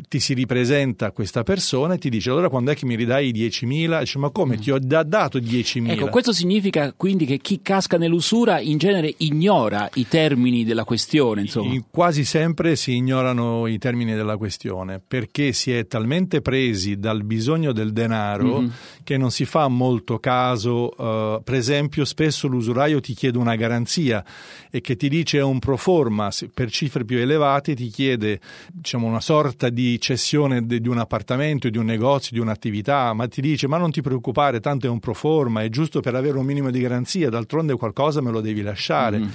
ti 0.08 0.20
si 0.20 0.32
ripresenta 0.32 1.10
questa 1.10 1.42
persona 1.42 1.94
e 1.94 1.98
ti 1.98 2.08
dice 2.08 2.30
allora 2.30 2.48
quando 2.48 2.70
è 2.70 2.74
che 2.74 2.86
mi 2.86 2.94
ridai 2.94 3.28
i 3.28 3.32
10.000? 3.32 3.98
Dice 3.98 4.18
ma 4.18 4.30
come 4.30 4.56
ti 4.56 4.70
ho 4.70 4.78
da 4.78 5.02
dato 5.02 5.38
10.000? 5.38 5.90
Ecco, 5.90 6.08
questo 6.08 6.32
significa 6.32 6.94
quindi 6.96 7.26
che 7.26 7.38
chi 7.38 7.60
casca 7.60 7.98
nell'usura 7.98 8.58
in 8.58 8.78
genere 8.78 9.12
ignora 9.18 9.90
i 9.94 10.08
termini 10.08 10.64
della 10.64 10.84
questione, 10.84 11.42
insomma. 11.42 11.74
In, 11.74 11.84
quasi 11.90 12.24
sempre 12.24 12.74
si 12.76 12.94
ignorano 12.94 13.66
i 13.66 13.76
termini 13.76 14.14
della 14.14 14.38
questione 14.38 14.98
perché 15.06 15.52
si 15.52 15.72
è 15.72 15.86
talmente 15.86 16.40
presi 16.40 16.98
dal 16.98 17.22
bisogno 17.22 17.72
del 17.72 17.92
denaro 17.92 18.60
mm-hmm. 18.60 18.68
Che 19.06 19.16
non 19.16 19.30
si 19.30 19.44
fa 19.44 19.68
molto 19.68 20.18
caso, 20.18 20.88
uh, 20.88 21.40
per 21.40 21.54
esempio 21.54 22.04
spesso 22.04 22.48
l'usuraio 22.48 22.98
ti 23.00 23.14
chiede 23.14 23.38
una 23.38 23.54
garanzia 23.54 24.24
e 24.68 24.80
che 24.80 24.96
ti 24.96 25.08
dice 25.08 25.38
è 25.38 25.42
un 25.44 25.60
pro 25.60 25.76
forma, 25.76 26.28
per 26.52 26.72
cifre 26.72 27.04
più 27.04 27.16
elevate 27.16 27.76
ti 27.76 27.86
chiede 27.86 28.40
diciamo, 28.72 29.06
una 29.06 29.20
sorta 29.20 29.68
di 29.68 30.00
cessione 30.00 30.66
di 30.66 30.88
un 30.88 30.98
appartamento, 30.98 31.68
di 31.68 31.78
un 31.78 31.84
negozio, 31.84 32.32
di 32.32 32.40
un'attività, 32.40 33.12
ma 33.12 33.28
ti 33.28 33.40
dice 33.40 33.68
ma 33.68 33.76
non 33.78 33.92
ti 33.92 34.02
preoccupare, 34.02 34.58
tanto 34.58 34.88
è 34.88 34.90
un 34.90 34.98
pro 34.98 35.14
forma, 35.14 35.62
è 35.62 35.68
giusto 35.68 36.00
per 36.00 36.16
avere 36.16 36.36
un 36.36 36.44
minimo 36.44 36.72
di 36.72 36.80
garanzia, 36.80 37.30
d'altronde 37.30 37.76
qualcosa 37.76 38.20
me 38.20 38.32
lo 38.32 38.40
devi 38.40 38.62
lasciare. 38.62 39.18
Mm. 39.18 39.28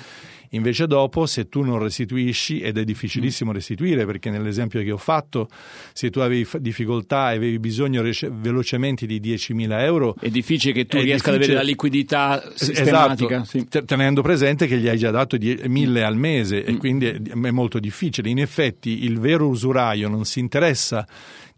Invece 0.54 0.86
dopo, 0.88 1.26
se 1.26 1.48
tu 1.48 1.62
non 1.62 1.80
restituisci, 1.80 2.60
ed 2.60 2.78
è 2.78 2.84
difficilissimo 2.84 3.52
restituire, 3.52 4.06
perché 4.06 4.30
nell'esempio 4.30 4.84
che 4.84 4.92
ho 4.92 4.98
fatto, 4.98 5.48
se 5.94 6.10
tu 6.10 6.20
avevi 6.20 6.46
difficoltà 6.60 7.32
e 7.32 7.36
avevi 7.38 7.60
bisogno 7.60 8.04
velocemente 8.32 9.06
di 9.06 9.22
10.000 9.22 9.80
euro... 9.82 10.16
È 10.20 10.30
difficile 10.30 10.74
che 10.74 10.86
tu 10.86 11.00
riesca 11.00 11.30
ad 11.30 11.38
avere 11.38 11.54
la 11.54 11.62
liquidità 11.62 12.52
sistematica. 12.54 13.42
Esatto, 13.42 13.68
sì. 13.70 13.86
tenendo 13.86 14.22
presente 14.22 14.68
che 14.68 14.78
gli 14.78 14.90
hai 14.90 14.98
già 14.98 15.12
dato 15.12 15.38
1.000 15.38 16.04
al 16.04 16.18
mese 16.18 16.66
e 16.66 16.74
mm. 16.74 16.78
quindi 16.78 17.06
è 17.08 17.52
molto 17.52 17.80
difficile. 17.80 18.30
In 18.30 18.40
effetti 18.40 19.06
il 19.06 19.20
vero 19.20 19.48
usuraio 19.48 20.10
non 20.10 20.26
si 20.26 20.40
interessa 20.40 21.08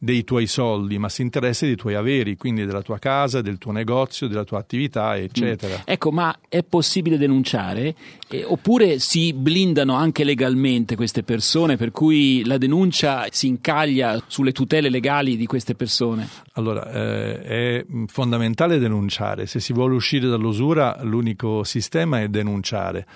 dei 0.03 0.25
tuoi 0.25 0.47
soldi, 0.47 0.97
ma 0.97 1.07
si 1.07 1.21
interessa 1.21 1.65
dei 1.65 1.77
tuoi 1.77 1.95
averi, 1.95 2.35
quindi 2.35 2.65
della 2.65 2.81
tua 2.81 2.99
casa, 2.99 3.39
del 3.39 3.57
tuo 3.57 3.71
negozio, 3.71 4.27
della 4.27 4.43
tua 4.43 4.59
attività, 4.59 5.15
eccetera. 5.17 5.77
Mm. 5.77 5.81
Ecco, 5.85 6.11
ma 6.11 6.37
è 6.49 6.61
possibile 6.61 7.17
denunciare? 7.17 7.95
Eh, 8.27 8.43
oppure 8.43 8.99
si 8.99 9.31
blindano 9.31 9.93
anche 9.93 10.25
legalmente 10.25 10.97
queste 10.97 11.23
persone, 11.23 11.77
per 11.77 11.91
cui 11.91 12.43
la 12.43 12.57
denuncia 12.57 13.27
si 13.29 13.47
incaglia 13.47 14.21
sulle 14.27 14.51
tutele 14.51 14.89
legali 14.89 15.37
di 15.37 15.45
queste 15.45 15.73
persone? 15.73 16.27
Allora, 16.55 16.91
eh, 16.91 17.41
è 17.41 17.85
fondamentale 18.07 18.79
denunciare. 18.79 19.45
Se 19.45 19.61
si 19.61 19.71
vuole 19.71 19.95
uscire 19.95 20.27
dall'usura, 20.27 20.99
l'unico 21.03 21.63
sistema 21.63 22.19
è 22.19 22.27
denunciare 22.27 23.07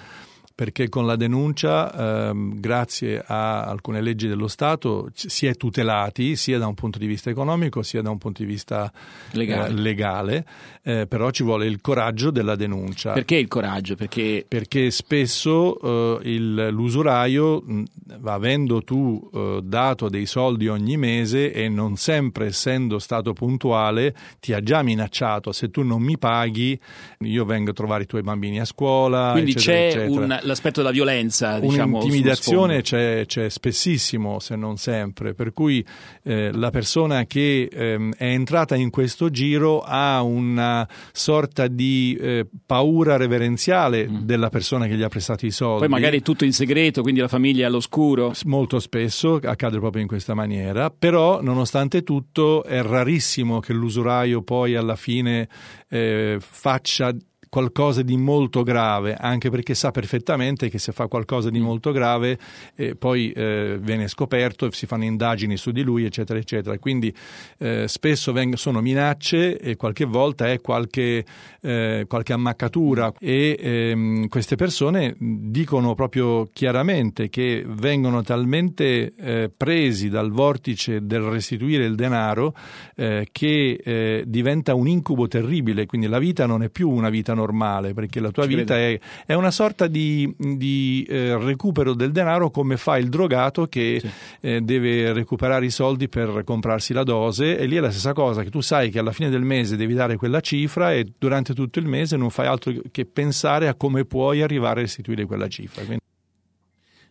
perché 0.58 0.90
con 0.90 1.06
la 1.06 1.16
denuncia, 1.16 2.30
ehm, 2.30 2.60
grazie 2.60 3.24
a 3.24 3.66
alcune 3.66 4.02
leggi 4.02 4.28
dello 4.28 4.48
Stato, 4.48 5.12
si 5.14 5.46
è 5.46 5.54
tutelati 5.54 6.36
sia 6.36 6.58
da 6.58 6.66
un 6.66 6.74
punto 6.74 6.98
di 6.98 7.06
vista 7.06 7.30
economico 7.30 7.84
sia 7.84 8.02
da 8.02 8.10
un 8.10 8.18
punto 8.18 8.42
di 8.42 8.48
vista 8.48 8.92
legale, 9.34 9.68
eh, 9.70 9.74
legale 9.74 10.46
eh, 10.88 11.06
però 11.06 11.32
ci 11.32 11.44
vuole 11.44 11.66
il 11.66 11.82
coraggio 11.82 12.32
della 12.32 12.56
denuncia. 12.56 13.12
Perché 13.12 13.36
il 13.36 13.50
coraggio? 13.50 13.96
Perché, 13.96 14.46
Perché 14.48 14.90
spesso 14.90 16.20
eh, 16.22 16.30
il, 16.30 16.70
l'usuraio, 16.72 17.62
mh, 17.62 17.84
avendo 18.24 18.82
tu 18.82 19.30
eh, 19.34 19.60
dato 19.62 20.08
dei 20.08 20.26
soldi 20.26 20.70
ogni 20.70 20.96
mese 20.96 21.52
e 21.52 21.68
non 21.68 21.98
sempre 21.98 22.48
essendo 22.48 23.00
stato 23.00 23.34
puntuale, 23.34 24.16
ti 24.40 24.54
ha 24.54 24.64
già 24.64 24.82
minacciato, 24.82 25.52
se 25.52 25.70
tu 25.70 25.84
non 25.84 26.02
mi 26.02 26.18
paghi 26.18 26.80
io 27.20 27.44
vengo 27.44 27.72
a 27.72 27.74
trovare 27.74 28.04
i 28.04 28.06
tuoi 28.06 28.22
bambini 28.22 28.62
a 28.62 28.66
scuola. 28.66 29.34
Quindi 29.34 29.52
eccetera, 29.52 30.06
c'è 30.06 30.06
eccetera. 30.06 30.26
Un, 30.26 30.40
l'aspetto 30.48 30.82
della 30.82 30.92
violenza, 30.92 31.60
diciamo, 31.60 31.98
Un'intimidazione 31.98 32.82
c'è, 32.82 33.26
c'è, 33.28 33.50
spessissimo, 33.50 34.40
se 34.40 34.56
non 34.56 34.78
sempre, 34.78 35.34
per 35.34 35.54
cui 35.54 35.86
eh, 36.24 36.52
la 36.54 36.72
persona 36.72 37.26
che 37.26 37.70
eh, 37.72 38.10
è 38.18 38.26
entrata 38.26 38.76
in 38.76 38.90
questo 38.90 39.30
giro 39.30 39.82
ha 39.82 40.22
una 40.24 40.88
sorta 41.12 41.68
di 41.68 42.18
eh, 42.20 42.48
paura 42.66 43.18
reverenziale 43.18 44.08
mm. 44.08 44.18
della 44.22 44.50
persona 44.50 44.88
che 44.88 44.96
gli 44.96 45.04
ha 45.04 45.10
prestato 45.10 45.46
i 45.46 45.52
soldi. 45.52 45.80
Poi 45.80 45.90
magari 45.90 46.22
tutto 46.22 46.46
in 46.46 46.54
segreto, 46.54 47.02
quindi 47.02 47.20
la 47.20 47.28
famiglia 47.28 47.64
è 47.64 47.68
all'oscuro. 47.68 48.34
Molto 48.46 48.80
spesso 48.80 49.40
accade 49.44 49.78
proprio 49.78 50.02
in 50.02 50.08
questa 50.08 50.34
maniera, 50.34 50.90
però 50.90 51.42
nonostante 51.42 52.04
tutto 52.04 52.64
è 52.64 52.82
rarissimo 52.82 53.60
che 53.60 53.74
l'usuraio 53.74 54.42
poi 54.42 54.76
alla 54.76 54.96
fine 54.96 55.50
eh, 55.90 56.38
faccia 56.40 57.14
qualcosa 57.58 58.04
di 58.04 58.18
molto 58.18 58.62
grave, 58.62 59.16
anche 59.16 59.50
perché 59.50 59.74
sa 59.74 59.90
perfettamente 59.90 60.70
che 60.70 60.78
se 60.78 60.92
fa 60.92 61.08
qualcosa 61.08 61.50
di 61.50 61.60
mm. 61.60 61.64
molto 61.64 61.92
grave 61.92 62.38
eh, 62.76 62.94
poi 62.94 63.32
eh, 63.32 63.80
viene 63.82 64.08
scoperto 64.08 64.68
e 64.68 64.72
si 64.74 64.86
fanno 64.86 65.06
indagini 65.06 65.58
su 65.58 65.72
di 65.72 65.82
lui, 65.82 66.06
eccetera, 66.06 66.38
eccetera. 66.38 66.78
Quindi 66.78 67.12
eh, 67.58 67.88
spesso 67.88 68.32
veng- 68.32 68.54
sono 68.54 68.80
minacce 68.80 69.58
e 69.58 69.76
qualche 69.76 70.06
volta 70.06 70.48
è 70.52 70.62
qualche, 70.62 71.26
eh, 71.62 72.06
qualche 72.08 72.34
ammaccatura 72.34 73.12
e 73.20 73.58
ehm, 73.60 74.28
queste 74.28 74.56
persone 74.56 75.16
dicono 75.18 75.96
proprio 75.96 76.48
chiaramente 76.54 77.28
che 77.28 77.66
vengono 77.68 78.22
talmente 78.22 79.14
eh, 79.18 79.52
presi 79.56 80.10
dal 80.10 80.30
vortice 80.30 81.08
del 81.08 81.22
restituire 81.22 81.86
il 81.86 81.96
denaro 81.96 82.54
eh, 82.96 83.28
che 83.32 84.26
diventa 84.28 84.76
un 84.76 84.88
incubo 84.88 85.28
terribile, 85.28 85.88
quindi 85.88 86.06
la 86.08 86.20
vita 86.20 86.46
non 86.46 86.62
è 86.62 86.70
più 86.70 86.90
una 86.90 87.10
vita 87.10 87.34
normale, 87.34 87.46
perché 87.94 88.20
la 88.20 88.32
tua 88.32 88.48
Ci 88.48 88.56
vita 88.56 88.76
è, 88.78 89.00
è, 89.26 89.34
una 89.34 89.52
sorta 89.52 89.88
di, 89.88 90.34
di 90.38 91.06
eh, 91.10 91.38
recupero 91.38 91.94
del 91.94 92.12
denaro 92.12 92.50
come 92.50 92.78
fa 92.78 92.98
il 92.98 93.10
drogato 93.10 93.68
che 93.68 94.00
sì. 94.02 94.10
eh, 94.42 94.62
deve 94.62 95.14
recuperare 95.14 95.66
i 95.66 95.70
soldi 95.70 96.10
per 96.10 96.44
comprarsi 96.44 96.94
la 96.94 97.04
dose 97.04 97.58
e 97.58 97.66
lì 97.66 97.76
è 97.76 97.80
la 97.80 97.92
stessa 97.92 98.14
cosa, 98.14 98.44
che 98.44 98.50
tu 98.50 98.62
sai 98.62 98.90
che 98.90 99.00
alla 99.00 99.12
fine 99.12 99.30
del 99.30 99.44
mese 99.44 99.76
devi 99.76 99.94
dare 99.94 100.16
quella 100.18 100.40
cifra 100.40 100.94
e 100.94 101.12
durante 101.18 101.54
tutto 101.54 101.80
il 101.80 101.86
mese 101.86 102.18
non 102.18 102.30
fai 102.30 102.48
altro 102.48 102.74
che 102.92 103.06
pensare 103.06 103.68
a 103.68 103.76
come 103.76 104.06
puoi 104.06 104.42
arrivare 104.42 104.80
a 104.80 104.84
restituire 104.84 105.26
quella 105.26 105.48
cifra. 105.48 105.84
Quindi... 105.84 106.04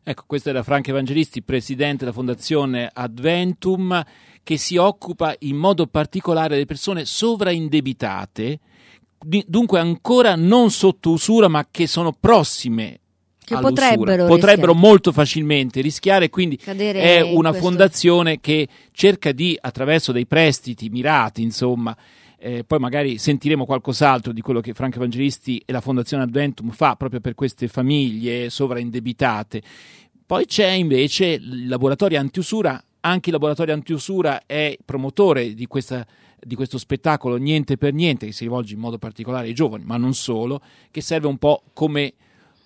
Ecco, 0.09 0.23
questo 0.27 0.51
era 0.51 0.63
Franco 0.63 0.91
Evangelisti, 0.91 1.43
presidente 1.43 2.05
della 2.05 2.13
Fondazione 2.13 2.89
Adventum, 2.93 4.05
che 4.45 4.57
si 4.57 4.77
occupa 4.77 5.35
in 5.41 5.57
modo 5.57 5.89
particolare 5.89 6.51
delle 6.51 6.65
persone 6.65 7.05
sovraindebitate 7.05 8.61
dunque 9.19 9.79
ancora 9.79 10.37
non 10.37 10.71
sotto 10.71 11.11
usura, 11.11 11.49
ma 11.49 11.67
che 11.71 11.87
sono 11.87 12.13
prossime 12.13 13.01
che 13.47 13.57
potrebbero, 13.57 14.27
potrebbero 14.27 14.75
molto 14.75 15.13
facilmente 15.13 15.81
rischiare, 15.81 16.31
quindi 16.31 16.57
Cadere 16.57 17.01
è 17.01 17.21
una 17.21 17.51
questo. 17.51 17.69
fondazione 17.69 18.41
che 18.41 18.67
cerca 18.91 19.31
di, 19.31 19.57
attraverso 19.61 20.11
dei 20.11 20.27
prestiti 20.27 20.89
mirati, 20.89 21.43
insomma, 21.43 21.97
eh, 22.39 22.65
poi 22.65 22.81
magari 22.81 23.19
sentiremo 23.19 23.65
qualcos'altro 23.65 24.33
di 24.33 24.41
quello 24.41 24.61
che 24.61 24.75
Franco 24.75 24.97
Evangelisti 24.97 25.63
e 25.65 25.73
la 25.73 25.81
Fondazione 25.81 26.25
Adventum 26.25 26.71
fa 26.71 26.97
proprio 26.97 27.21
per 27.21 27.35
queste 27.35 27.69
famiglie 27.69 28.51
sovraindebitate. 28.51 29.63
Poi 30.27 30.45
c'è 30.45 30.71
invece 30.71 31.27
il 31.27 31.69
laboratorio 31.69 32.19
antiusura, 32.19 32.83
anche 33.01 33.29
il 33.29 33.35
laboratorio 33.35 33.75
antiusura 33.75 34.43
è 34.45 34.77
promotore 34.85 35.55
di 35.55 35.67
questa 35.67 36.05
di 36.39 36.55
questo 36.55 36.79
spettacolo 36.79 37.37
Niente 37.37 37.77
per 37.77 37.93
Niente, 37.93 38.27
che 38.27 38.33
si 38.33 38.45
rivolge 38.45 38.75
in 38.75 38.81
modo 38.81 38.99
particolare 38.99 39.47
ai 39.47 39.55
giovani, 39.55 39.85
ma 39.85 39.97
non 39.97 40.15
solo, 40.15 40.61
che 40.91 41.01
serve 41.01 41.27
un 41.27 41.39
po' 41.39 41.63
come 41.73 42.15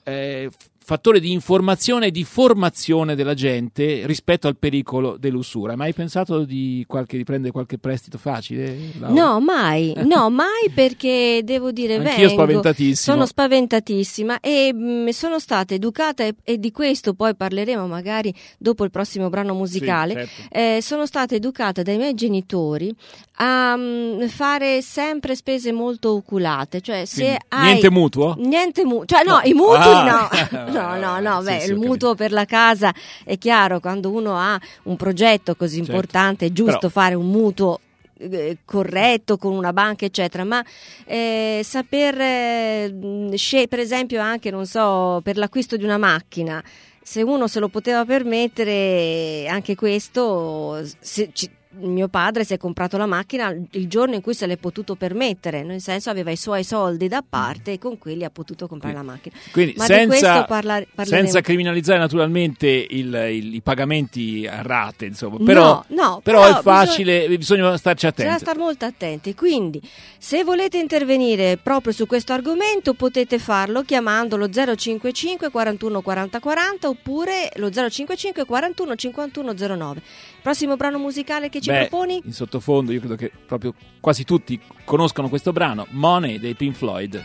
eh, 0.05 0.51
fattore 0.83 1.21
di 1.21 1.31
informazione 1.31 2.07
e 2.07 2.11
di 2.11 2.25
formazione 2.25 3.15
della 3.15 3.35
gente 3.35 4.07
rispetto 4.07 4.49
al 4.49 4.57
pericolo 4.57 5.17
dell'usura. 5.19 5.73
Hai 5.73 5.77
mai 5.79 5.93
pensato 5.93 6.45
di, 6.45 6.85
qualche, 6.89 7.17
di 7.17 7.23
prendere 7.25 7.53
qualche 7.53 7.79
prestito 7.79 8.19
facile? 8.19 8.77
Laura? 8.99 9.15
No, 9.23 9.41
mai, 9.41 9.93
no, 10.05 10.31
mai 10.35 10.71
perché 10.75 11.43
devo 11.45 11.71
dire, 11.71 11.95
Anch'io 11.97 12.15
vengo, 12.29 12.29
spaventatissimo. 12.33 13.15
sono 13.15 13.27
spaventatissima 13.27 14.41
e 14.41 14.73
mh, 14.73 15.09
sono 15.11 15.39
stata 15.39 15.75
educata 15.75 16.25
e, 16.25 16.35
e 16.43 16.59
di 16.59 16.73
questo 16.73 17.15
poi 17.15 17.37
parleremo 17.37 17.87
magari 17.87 18.35
dopo 18.59 18.83
il 18.85 18.91
prossimo 18.91 19.29
brano 19.29 19.55
musicale. 19.55 20.27
Sì, 20.27 20.33
certo. 20.49 20.55
Eh, 20.59 20.79
sono 20.83 21.07
stata 21.07 21.35
educata 21.35 21.83
dai 21.83 21.99
miei 21.99 22.15
genitori 22.15 22.93
a 23.37 23.77
mh, 23.77 24.27
fare 24.29 24.83
sempre 24.83 25.35
spese 25.37 25.73
molto 25.73 26.15
oculate, 26.15 26.81
cioè 26.81 27.05
se 27.05 27.23
Quindi 27.23 27.39
hai 27.51 27.65
Niente 27.71 27.91
mutuo? 27.91 28.35
Niente 28.39 28.85
mu- 28.85 29.05
cioè 29.05 29.23
no, 29.25 29.35
No. 29.35 29.41
i 29.45 29.53
mutui 29.53 29.77
Ah. 29.79 30.49
no. 30.51 30.69
no, 30.71 30.97
no, 30.99 31.21
no, 31.21 31.39
Sì, 31.41 31.47
beh, 31.47 31.61
sì, 31.61 31.71
il 31.71 31.77
mutuo 31.77 32.15
per 32.15 32.33
la 32.33 32.45
casa 32.45 32.93
è 33.25 33.37
chiaro, 33.39 33.81
quando 33.81 34.11
uno 34.11 34.37
ha 34.37 34.59
un 34.85 34.97
progetto 34.97 35.55
così 35.55 35.77
Certo. 35.79 35.91
importante 35.93 36.47
è 36.47 36.53
giusto 36.53 36.79
Però- 36.79 36.89
fare 36.91 37.15
un 37.15 37.27
mutuo 37.29 37.81
eh, 38.23 38.59
corretto 38.67 39.39
con 39.39 39.53
una 39.53 39.73
banca 39.73 40.05
eccetera 40.05 40.45
ma 40.45 40.63
eh, 41.07 41.63
saper 41.65 42.21
eh, 42.21 42.95
sce- 43.35 43.67
per 43.67 43.79
esempio 43.79 44.21
anche 44.21 44.51
non 44.51 44.67
so 44.67 45.21
per 45.25 45.39
l'acquisto 45.39 45.77
di 45.79 45.85
una 45.85 45.97
macchina 45.97 46.63
se 47.03 47.23
uno 47.23 47.47
se 47.49 47.61
lo 47.61 47.69
poteva 47.69 48.05
permettere 48.05 49.47
anche 49.49 49.75
questo 49.75 50.83
se 50.99 51.31
ci- 51.33 51.51
mio 51.79 52.09
padre 52.09 52.45
si 52.45 52.53
è 52.53 52.57
comprato 52.59 52.97
la 52.97 53.07
macchina 53.07 53.55
il 53.71 53.89
giorno 53.89 54.17
in 54.17 54.21
cui 54.23 54.35
se 54.35 54.47
l'è 54.47 54.57
potuto 54.57 54.97
permettere, 54.97 55.63
nel 55.63 55.81
senso 55.81 56.11
aveva 56.11 56.31
i 56.33 56.37
suoi 56.37 56.65
soldi 56.65 57.07
da 57.07 57.23
parte 57.27 57.73
e 57.73 57.79
con 57.79 57.97
quelli 57.99 58.25
ha 58.25 58.31
potuto 58.31 58.67
comprare 58.67 58.95
la 58.95 59.03
macchina. 59.03 59.37
Quindi 59.53 59.75
Ma 59.77 59.85
senza, 59.85 60.45
parla- 60.45 60.83
senza 61.03 61.41
criminalizzare 61.41 61.99
naturalmente 62.01 62.67
il- 62.69 63.15
il- 63.31 63.55
i 63.55 63.61
pagamenti 63.61 64.47
a 64.51 64.63
rate, 64.63 65.07
insomma. 65.07 65.37
Però, 65.45 65.63
no, 65.63 65.85
no, 65.89 66.21
però 66.23 66.43
però 66.43 66.59
è 66.59 66.63
facile, 66.63 67.29
bisogna, 67.37 67.77
starci 67.77 68.07
Bisogna 68.07 68.29
attenti. 68.31 68.45
stare 68.45 68.59
molto 68.59 68.85
attenti. 68.85 69.35
Quindi, 69.35 69.81
se 70.19 70.43
volete 70.43 70.79
intervenire 70.79 71.57
proprio 71.57 71.93
su 71.93 72.07
questo 72.07 72.33
argomento, 72.33 72.95
potete 72.95 73.39
farlo 73.39 73.83
chiamando 73.83 74.37
lo 74.37 74.49
055 74.51 75.51
41 75.51 76.01
40 76.03 76.41
40 76.41 76.89
oppure 76.89 77.51
lo 77.57 77.71
055 77.71 78.45
41 78.45 78.95
51 78.97 79.55
09. 79.55 80.03
Prossimo 80.43 80.77
brano 80.77 80.99
musicale 80.99 81.49
che 81.49 81.61
ci 81.61 81.71
Beh, 81.71 81.87
proponi? 81.89 82.23
in 82.25 82.33
sottofondo, 82.33 82.93
io 82.93 83.01
credo 83.01 83.15
che 83.15 83.31
proprio 83.47 83.75
quasi 84.01 84.25
tutti 84.25 84.59
conoscono 84.85 85.29
questo 85.29 85.53
brano, 85.53 85.87
Money 85.91 86.39
dei 86.39 86.55
Pink 86.55 86.77
Floyd. 86.77 87.23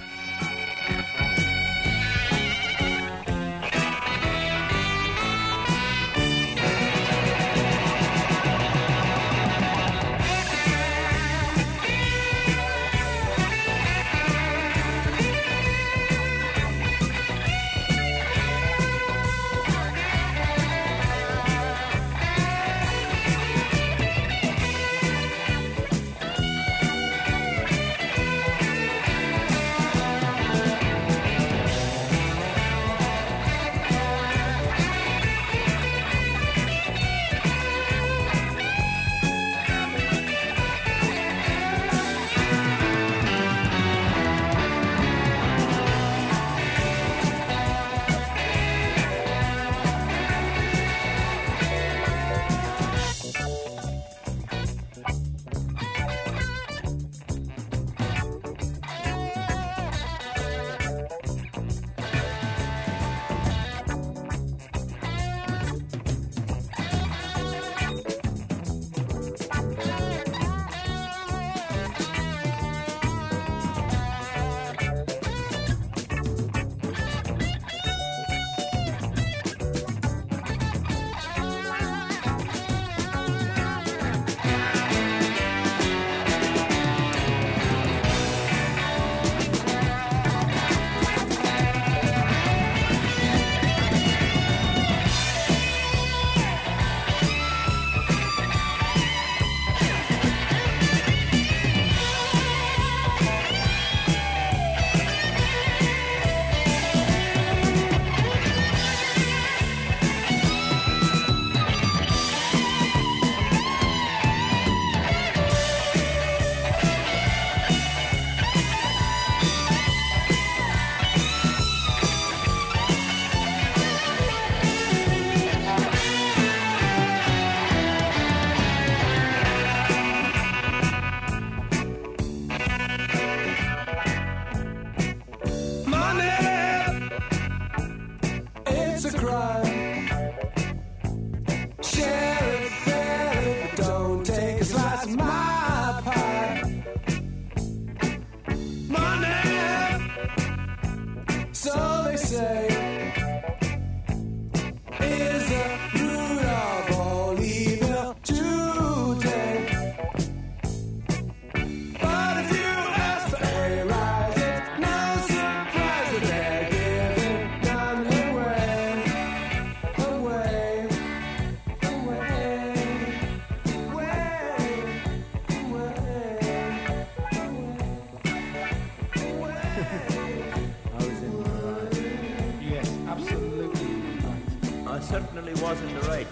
Certainly 185.09 185.53
was 185.61 185.79
in 185.81 185.93
the 185.99 186.07
right. 186.07 186.27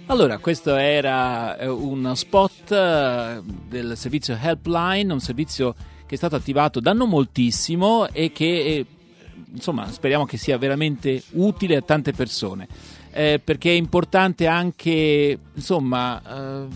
Allora, 0.07 0.39
questo 0.39 0.75
era 0.75 1.59
eh, 1.59 1.69
uno 1.69 2.15
spot 2.15 2.73
eh, 2.73 3.43
del 3.69 3.99
servizio 3.99 4.35
Helpline, 4.41 5.13
un 5.13 5.21
servizio 5.21 5.75
che 6.07 6.15
è 6.15 6.17
stato 6.17 6.37
attivato 6.37 6.81
da 6.81 6.95
non 6.95 7.11
moltissimo 7.11 8.09
e 8.09 8.33
che 8.33 8.47
eh, 8.47 8.87
insomma 9.53 9.91
speriamo 9.91 10.25
che 10.25 10.37
sia 10.37 10.59
veramente 10.59 11.23
utile 11.33 11.77
a 11.77 11.83
tante 11.83 12.13
persone. 12.13 12.69
Eh, 13.17 13.41
perché 13.43 13.71
è 13.71 13.75
importante 13.75 14.49
anche 14.49 15.39
insomma 15.55 16.21
eh, 16.21 16.67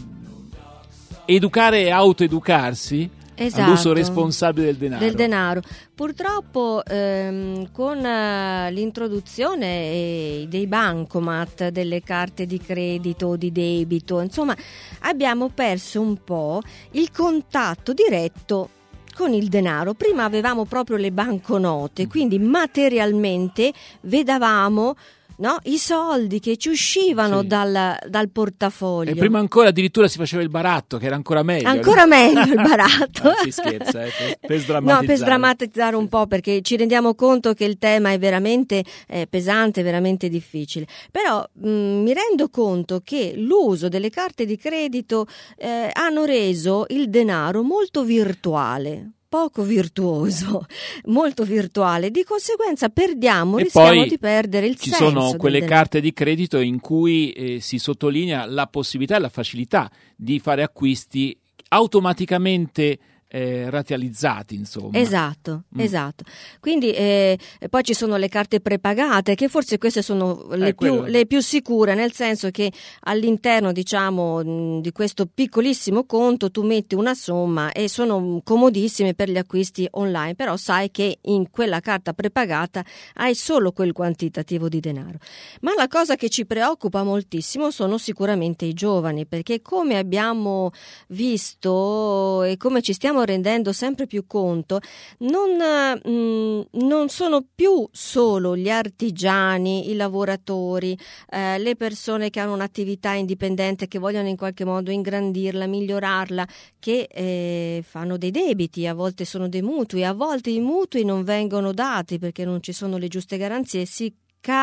educare 1.24 1.82
e 1.82 1.90
autoeducarsi 1.90 3.10
Esatto. 3.34 3.62
all'uso 3.62 3.92
responsabile 3.92 4.66
del 4.66 4.76
denaro. 4.76 5.04
del 5.04 5.14
denaro. 5.14 5.62
Purtroppo 5.94 6.82
ehm, 6.84 7.70
con 7.72 8.04
eh, 8.04 8.70
l'introduzione 8.72 10.46
dei 10.48 10.66
bancomat, 10.66 11.68
delle 11.68 12.02
carte 12.02 12.46
di 12.46 12.58
credito 12.58 13.28
o 13.28 13.36
di 13.36 13.52
debito, 13.52 14.20
insomma, 14.20 14.56
abbiamo 15.00 15.50
perso 15.50 16.00
un 16.00 16.22
po' 16.22 16.60
il 16.92 17.10
contatto 17.12 17.92
diretto 17.92 18.70
con 19.14 19.32
il 19.32 19.48
denaro. 19.48 19.94
Prima 19.94 20.24
avevamo 20.24 20.64
proprio 20.64 20.96
le 20.96 21.12
banconote, 21.12 22.06
quindi 22.06 22.38
materialmente 22.38 23.72
vedavamo 24.02 24.96
no, 25.38 25.58
i 25.64 25.78
soldi 25.78 26.40
che 26.40 26.56
ci 26.56 26.68
uscivano 26.68 27.40
Sì. 27.40 27.46
dal, 27.46 27.96
dal 28.08 28.28
portafoglio. 28.30 29.10
E 29.10 29.14
prima 29.14 29.38
ancora 29.38 29.68
addirittura 29.68 30.08
si 30.08 30.18
faceva 30.18 30.42
il 30.42 30.48
baratto, 30.48 30.98
che 30.98 31.06
era 31.06 31.14
ancora 31.14 31.42
meglio. 31.42 31.68
Ancora 31.68 32.06
meglio 32.06 32.40
il 32.42 32.54
baratto. 32.54 33.28
Ah, 33.28 33.34
si 33.42 33.50
scherza, 33.50 34.04
eh, 34.04 34.10
per, 34.16 34.38
per 34.40 34.50
No, 34.56 34.62
sdrammatizzare. 34.62 35.06
per 35.06 35.16
sdrammatizzare 35.16 35.96
un 35.96 36.08
po' 36.08 36.26
perché 36.26 36.62
ci 36.62 36.76
rendiamo 36.76 37.14
conto 37.14 37.54
che 37.54 37.64
il 37.64 37.78
tema 37.78 38.12
è 38.12 38.18
veramente 38.18 38.84
eh, 39.06 39.26
pesante, 39.28 39.82
veramente 39.82 40.28
difficile. 40.28 40.86
Però 41.10 41.44
mh, 41.52 41.68
mi 41.68 42.12
rendo 42.12 42.48
conto 42.50 43.00
che 43.04 43.32
l'uso 43.36 43.88
delle 43.88 44.10
carte 44.10 44.44
di 44.46 44.56
credito 44.56 45.26
eh, 45.56 45.90
hanno 45.92 46.24
reso 46.24 46.84
il 46.88 47.08
denaro 47.10 47.62
molto 47.62 48.02
virtuale. 48.04 49.12
Poco 49.28 49.62
virtuoso, 49.62 50.64
molto 51.06 51.44
virtuale, 51.44 52.10
di 52.10 52.24
conseguenza 52.24 52.88
perdiamo, 52.88 53.58
E 53.58 53.64
rischiamo 53.64 54.04
di 54.06 54.18
perdere 54.18 54.66
il 54.66 54.76
Ci 54.76 54.88
senso. 54.88 55.04
sono 55.10 55.28
del 55.30 55.36
quelle 55.38 55.60
denaro. 55.60 55.76
carte 55.76 56.00
di 56.00 56.12
credito 56.14 56.58
in 56.60 56.80
cui 56.80 57.32
eh, 57.32 57.60
si 57.60 57.78
sottolinea 57.78 58.46
la 58.46 58.66
possibilità 58.68 59.16
e 59.16 59.20
la 59.20 59.28
facilità 59.28 59.90
di 60.16 60.38
fare 60.38 60.62
acquisti 60.62 61.38
automaticamente 61.68 62.98
eh, 63.30 63.68
rateizzati, 63.68 64.54
insomma. 64.54 64.98
Esatto, 64.98 65.64
Mm. 65.76 65.80
esatto. 65.80 66.24
Quindi 66.60 66.92
eh, 66.92 67.38
poi 67.68 67.82
ci 67.82 67.92
sono 67.94 68.16
le 68.16 68.28
carte 68.28 68.60
prepagate, 68.60 69.34
che 69.34 69.48
forse 69.48 69.76
queste 69.78 70.00
sono 70.02 70.46
le, 70.52 70.68
Eh, 70.68 70.74
più, 70.74 71.04
le 71.04 71.26
più 71.26 71.40
sicure, 71.40 71.94
nel 71.94 72.12
senso 72.12 72.50
che 72.50 72.72
all'interno, 73.00 73.72
diciamo, 73.72 74.42
mh, 74.42 74.80
di 74.80 74.92
questo 74.92 75.26
piccolissimo 75.26 76.04
conto 76.04 76.50
tu 76.50 76.62
metti 76.62 76.94
una 76.94 77.14
somma 77.14 77.70
e 77.72 77.88
sono 77.88 78.40
comodissime 78.42 79.12
per 79.14 79.28
gli 79.30 79.36
acquisti 79.36 79.86
online, 79.92 80.34
però 80.34 80.56
sai 80.56 80.90
che 80.90 81.18
in 81.22 81.50
quella 81.50 81.80
carta 81.80 82.14
prepagata 82.14 82.82
hai 83.14 83.34
solo 83.34 83.72
quel 83.72 83.92
quantitativo 83.92 84.68
di 84.68 84.80
denaro. 84.80 85.18
Ma 85.60 85.72
la 85.76 85.86
cosa 85.86 86.16
che 86.16 86.30
ci 86.30 86.46
preoccupa 86.46 87.02
moltissimo 87.02 87.70
sono 87.70 87.98
sicuramente 87.98 88.64
i 88.64 88.72
giovani, 88.72 89.26
perché 89.26 89.60
come 89.60 89.98
abbiamo 89.98 90.70
visto 91.08 92.42
e 92.44 92.56
come 92.56 92.80
ci 92.82 92.92
stiamo 92.92 93.17
rendendo 93.24 93.72
sempre 93.72 94.06
più 94.06 94.26
conto, 94.26 94.80
non, 95.18 95.56
mh, 95.56 96.86
non 96.86 97.08
sono 97.08 97.44
più 97.54 97.88
solo 97.92 98.56
gli 98.56 98.70
artigiani, 98.70 99.90
i 99.90 99.94
lavoratori, 99.94 100.98
eh, 101.28 101.58
le 101.58 101.76
persone 101.76 102.30
che 102.30 102.40
hanno 102.40 102.54
un'attività 102.54 103.12
indipendente, 103.12 103.88
che 103.88 103.98
vogliono 103.98 104.28
in 104.28 104.36
qualche 104.36 104.64
modo 104.64 104.90
ingrandirla, 104.90 105.66
migliorarla, 105.66 106.46
che 106.78 107.08
eh, 107.10 107.82
fanno 107.86 108.16
dei 108.16 108.30
debiti, 108.30 108.86
a 108.86 108.94
volte 108.94 109.24
sono 109.24 109.48
dei 109.48 109.62
mutui, 109.62 110.04
a 110.04 110.12
volte 110.12 110.50
i 110.50 110.60
mutui 110.60 111.04
non 111.04 111.24
vengono 111.24 111.72
dati 111.72 112.18
perché 112.18 112.44
non 112.44 112.62
ci 112.62 112.72
sono 112.72 112.98
le 112.98 113.08
giuste 113.08 113.36
garanzie 113.36 113.82
e 113.82 113.86
si 113.86 114.12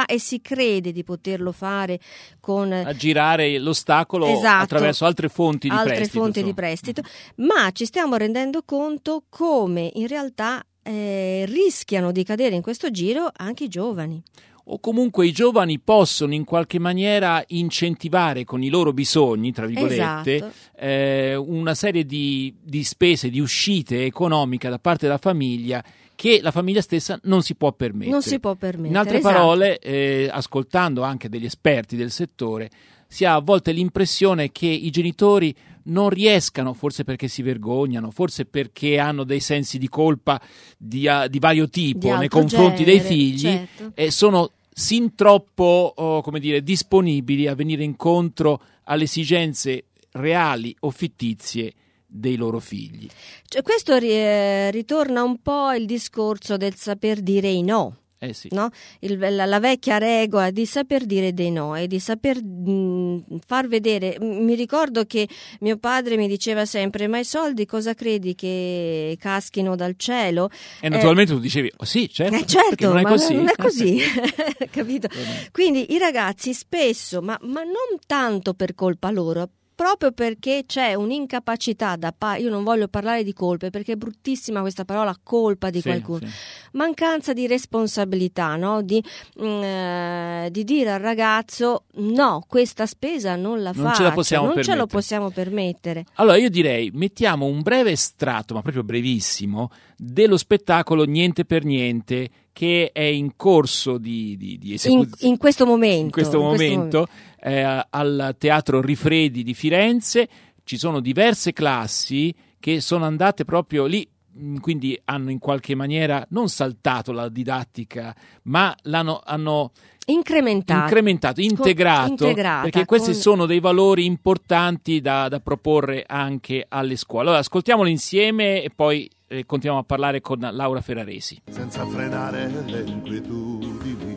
e 0.08 0.20
si 0.20 0.42
crede 0.42 0.92
di 0.92 1.04
poterlo 1.04 1.52
fare 1.52 2.00
con 2.40 2.72
A 2.72 2.94
girare 2.94 3.60
l'ostacolo 3.60 4.26
Esatto. 4.28 4.64
attraverso 4.64 5.06
altre 5.06 5.30
fonti 5.30 5.68
di 5.70 5.76
altre 5.76 5.96
prestito. 5.96 6.20
fonti 6.20 6.44
di 6.44 6.54
prestito, 6.54 7.02
ma 7.38 7.70
ci 7.72 7.86
stiamo 7.86 8.16
rendendo 8.16 8.64
conto 8.64 9.26
come 9.30 9.92
in 9.94 10.08
realtà 10.08 10.64
eh, 10.82 11.46
rischiano 11.48 12.12
di 12.12 12.24
cadere 12.24 12.56
in 12.56 12.62
questo 12.62 12.90
giro 12.90 13.30
anche 13.36 13.66
i 13.66 13.68
giovani. 13.68 14.22
O 14.68 14.80
comunque 14.80 15.28
i 15.28 15.32
giovani 15.32 15.78
possono 15.80 16.34
in 16.34 16.44
qualche 16.44 16.80
maniera 16.80 17.44
incentivare 17.50 18.44
con 18.46 18.64
i 18.64 18.70
loro 18.70 18.94
bisogni, 18.94 19.52
tra 19.52 19.68
virgolette, 19.68 20.36
Esatto. 20.36 20.54
eh, 20.80 21.36
una 21.36 21.76
serie 21.76 22.04
di, 22.04 22.52
di 22.64 22.84
spese, 22.84 23.30
di 23.30 23.40
uscite 23.40 24.06
economiche 24.06 24.68
da 24.68 24.80
parte 24.80 25.06
della 25.06 25.20
famiglia 25.20 25.84
che 26.16 26.40
la 26.42 26.52
famiglia 26.52 26.82
stessa 26.82 27.20
non 27.24 27.44
si 27.44 27.56
può 27.56 27.72
permettere. 27.74 28.12
Non 28.12 28.22
si 28.22 28.40
può 28.40 28.56
permettere. 28.56 28.90
In 28.90 28.98
altre 28.98 29.18
esatto. 29.18 29.34
parole, 29.34 29.80
eh, 29.80 30.30
ascoltando 30.32 31.04
anche 31.04 31.30
degli 31.30 31.46
esperti 31.46 31.96
del 31.96 32.12
settore, 32.12 32.70
si 33.08 33.26
ha 33.26 33.36
a 33.36 33.40
volte 33.40 33.72
l'impressione 33.72 34.52
che 34.52 34.66
i 34.66 34.90
genitori 34.90 35.56
non 35.84 36.10
riescano, 36.10 36.74
forse 36.74 37.04
perché 37.04 37.28
si 37.28 37.42
vergognano, 37.42 38.10
forse 38.12 38.46
perché 38.46 38.98
hanno 38.98 39.24
dei 39.24 39.40
sensi 39.40 39.78
di 39.78 39.88
colpa 39.88 40.42
di, 40.78 41.08
ah, 41.08 41.28
di 41.28 41.40
vario 41.40 41.70
tipo 41.70 42.12
Di 42.12 42.18
nei 42.18 42.30
confronti 42.30 42.84
dei 42.84 42.98
genere, 42.98 43.16
figli, 43.16 43.40
certo. 43.40 43.92
e 43.94 44.12
sono 44.12 44.52
sin 44.74 45.16
troppo, 45.16 45.94
oh, 45.96 46.22
come 46.22 46.40
dire, 46.40 46.64
disponibili 46.64 47.48
a 47.48 47.56
venire 47.56 47.84
incontro 47.84 48.62
alle 48.86 49.04
esigenze 49.04 49.86
reali 50.12 50.76
o 50.80 50.90
fittizie 50.90 51.74
dei 52.16 52.36
loro 52.36 52.60
figli. 52.60 53.08
Cioè, 53.48 53.62
questo 53.62 53.98
ri- 53.98 54.10
eh, 54.12 54.72
ritorna 54.72 55.24
un 55.24 55.42
po' 55.42 55.72
il 55.74 55.86
discorso 55.86 56.58
del 56.58 56.76
saper 56.76 57.22
dire 57.22 57.50
i 57.50 57.62
no. 57.62 57.98
Eh 58.18 58.34
sì. 58.34 58.48
No? 58.52 58.70
Il- 59.02 59.20
la, 59.20 59.46
la 59.46 59.60
vecchia 59.60 59.98
regola 59.98 60.50
di 60.50 60.66
saper 60.66 61.06
dire 61.06 61.34
dei 61.34 61.52
no 61.52 61.76
e 61.76 61.86
di 61.86 62.00
saper 62.00 62.42
mh, 62.42 63.40
far 63.46 63.68
vedere. 63.68 64.16
Mi 64.20 64.56
ricordo 64.56 65.04
che 65.06 65.28
mio 65.60 65.78
padre 65.78 66.16
mi 66.16 66.28
diceva 66.28 66.66
sempre: 66.66 67.08
Ma 67.08 67.20
i 67.20 67.26
soldi 67.26 67.66
cosa 67.66 67.94
credi 67.94 68.34
che 68.34 69.18
caschino 69.20 69.76
dal 69.76 69.96
cielo? 69.98 70.50
E 70.80 70.88
naturalmente 70.88 71.34
tu 71.34 71.40
dicevi, 71.40 71.72
oh, 71.76 71.86
sì, 71.86 72.10
certo, 72.10 72.36
Eh, 72.38 72.46
certo, 72.48 72.88
non 72.88 73.00
è 73.00 73.04
così. 73.04 73.34
non 73.36 73.48
è 73.50 73.56
così, 73.56 74.00
capito? 74.72 75.08
Eh, 75.08 75.50
Quindi 75.52 75.94
i 75.94 75.98
ragazzi 76.00 76.54
spesso, 76.54 77.22
ma, 77.22 77.38
ma 77.42 77.64
non 77.64 78.00
tanto 78.08 78.54
per 78.54 78.74
colpa 78.76 79.12
loro, 79.12 79.50
proprio 79.76 80.12
perché 80.14 80.64
c'è 80.66 80.94
un'incapacità 80.94 81.96
da 81.98 82.14
parte, 82.18 82.42
io 82.44 82.50
non 82.50 82.64
voglio 82.64 82.88
parlare 82.88 83.24
di 83.24 83.34
colpe 83.34 83.70
perché 83.70 83.92
è 83.94 83.96
bruttissima 83.98 84.62
questa 84.62 84.86
parola 84.86 85.14
colpa 85.22 85.70
di 85.70 85.82
Sì, 85.82 85.90
qualcuno, 85.90 86.20
sì. 86.20 86.28
mancanza 86.72 87.34
di 87.34 87.46
responsabilità, 87.46 88.56
no? 88.56 88.82
di, 88.82 89.04
mm, 89.42 89.64
eh, 89.64 90.48
di 90.52 90.64
dire 90.64 90.92
al 90.92 91.00
ragazzo 91.02 91.84
no, 91.96 92.44
questa 92.48 92.86
spesa 92.86 93.36
non 93.36 93.62
la 93.62 93.72
Non 93.76 93.86
faccio, 93.86 93.98
ce 93.98 94.04
la 94.04 94.12
possiamo 94.12 94.46
non 94.46 94.54
ce 94.56 94.60
lo 94.62 94.66
permettere." 94.86 94.88
possiamo 94.98 95.30
permettere. 95.30 96.06
Allora 96.16 96.38
io 96.38 96.50
direi 96.50 96.90
mettiamo 96.94 97.46
un 97.46 97.62
breve 97.62 97.92
estratto, 97.92 98.54
ma 98.54 98.62
proprio 98.62 98.84
brevissimo, 98.84 99.70
dello 99.98 100.38
spettacolo 100.38 101.04
Niente 101.04 101.46
per 101.46 101.64
Niente 101.66 102.30
che 102.56 102.92
è 102.94 103.02
in 103.04 103.36
corso 103.36 103.98
di, 103.98 104.38
di, 104.38 104.58
di 104.58 104.68
In, 104.70 104.74
esecuzione. 104.76 105.32
in 105.34 105.38
questo 105.38 105.66
momento. 105.66 106.06
in 106.06 106.12
questo 106.12 106.40
momento 106.40 107.08
eh, 107.46 107.86
al 107.88 108.36
Teatro 108.40 108.82
Rifredi 108.82 109.44
di 109.44 109.54
Firenze. 109.54 110.28
Ci 110.64 110.78
sono 110.78 111.00
diverse 111.00 111.54
classi 111.54 112.34
che 112.60 112.82
sono 112.82 113.06
andate 113.06 113.46
proprio 113.46 113.86
lì 113.86 114.08
mh, 114.34 114.58
quindi 114.58 115.00
hanno 115.06 115.30
in 115.30 115.38
qualche 115.38 115.76
maniera 115.76 116.26
non 116.30 116.50
saltato 116.50 117.12
la 117.12 117.30
didattica 117.30 118.16
ma 118.44 118.76
l'hanno 118.84 119.22
hanno 119.24 119.72
incrementato. 120.08 120.82
incrementato, 120.82 121.42
integrato 121.42 122.34
perché 122.34 122.86
questi 122.86 123.12
con- 123.12 123.22
sono 123.22 123.46
dei 123.46 123.60
valori 123.60 124.06
importanti 124.06 125.00
da, 125.00 125.28
da 125.28 125.40
proporre 125.40 126.04
anche 126.08 126.66
alle 126.68 126.96
scuole. 126.96 127.26
Allora 127.26 127.40
ascoltiamolo 127.40 127.88
insieme 127.88 128.64
e 128.64 128.72
poi 128.76 129.08
eh, 129.28 129.46
continuiamo 129.46 129.84
a 129.84 129.86
parlare 129.86 130.22
con 130.22 130.40
Laura 130.52 130.82
Ferraresi. 130.82 131.44
Senza 131.48 131.86
frenare 131.86 132.50
le 132.66 132.84
inquietudini 132.86 134.15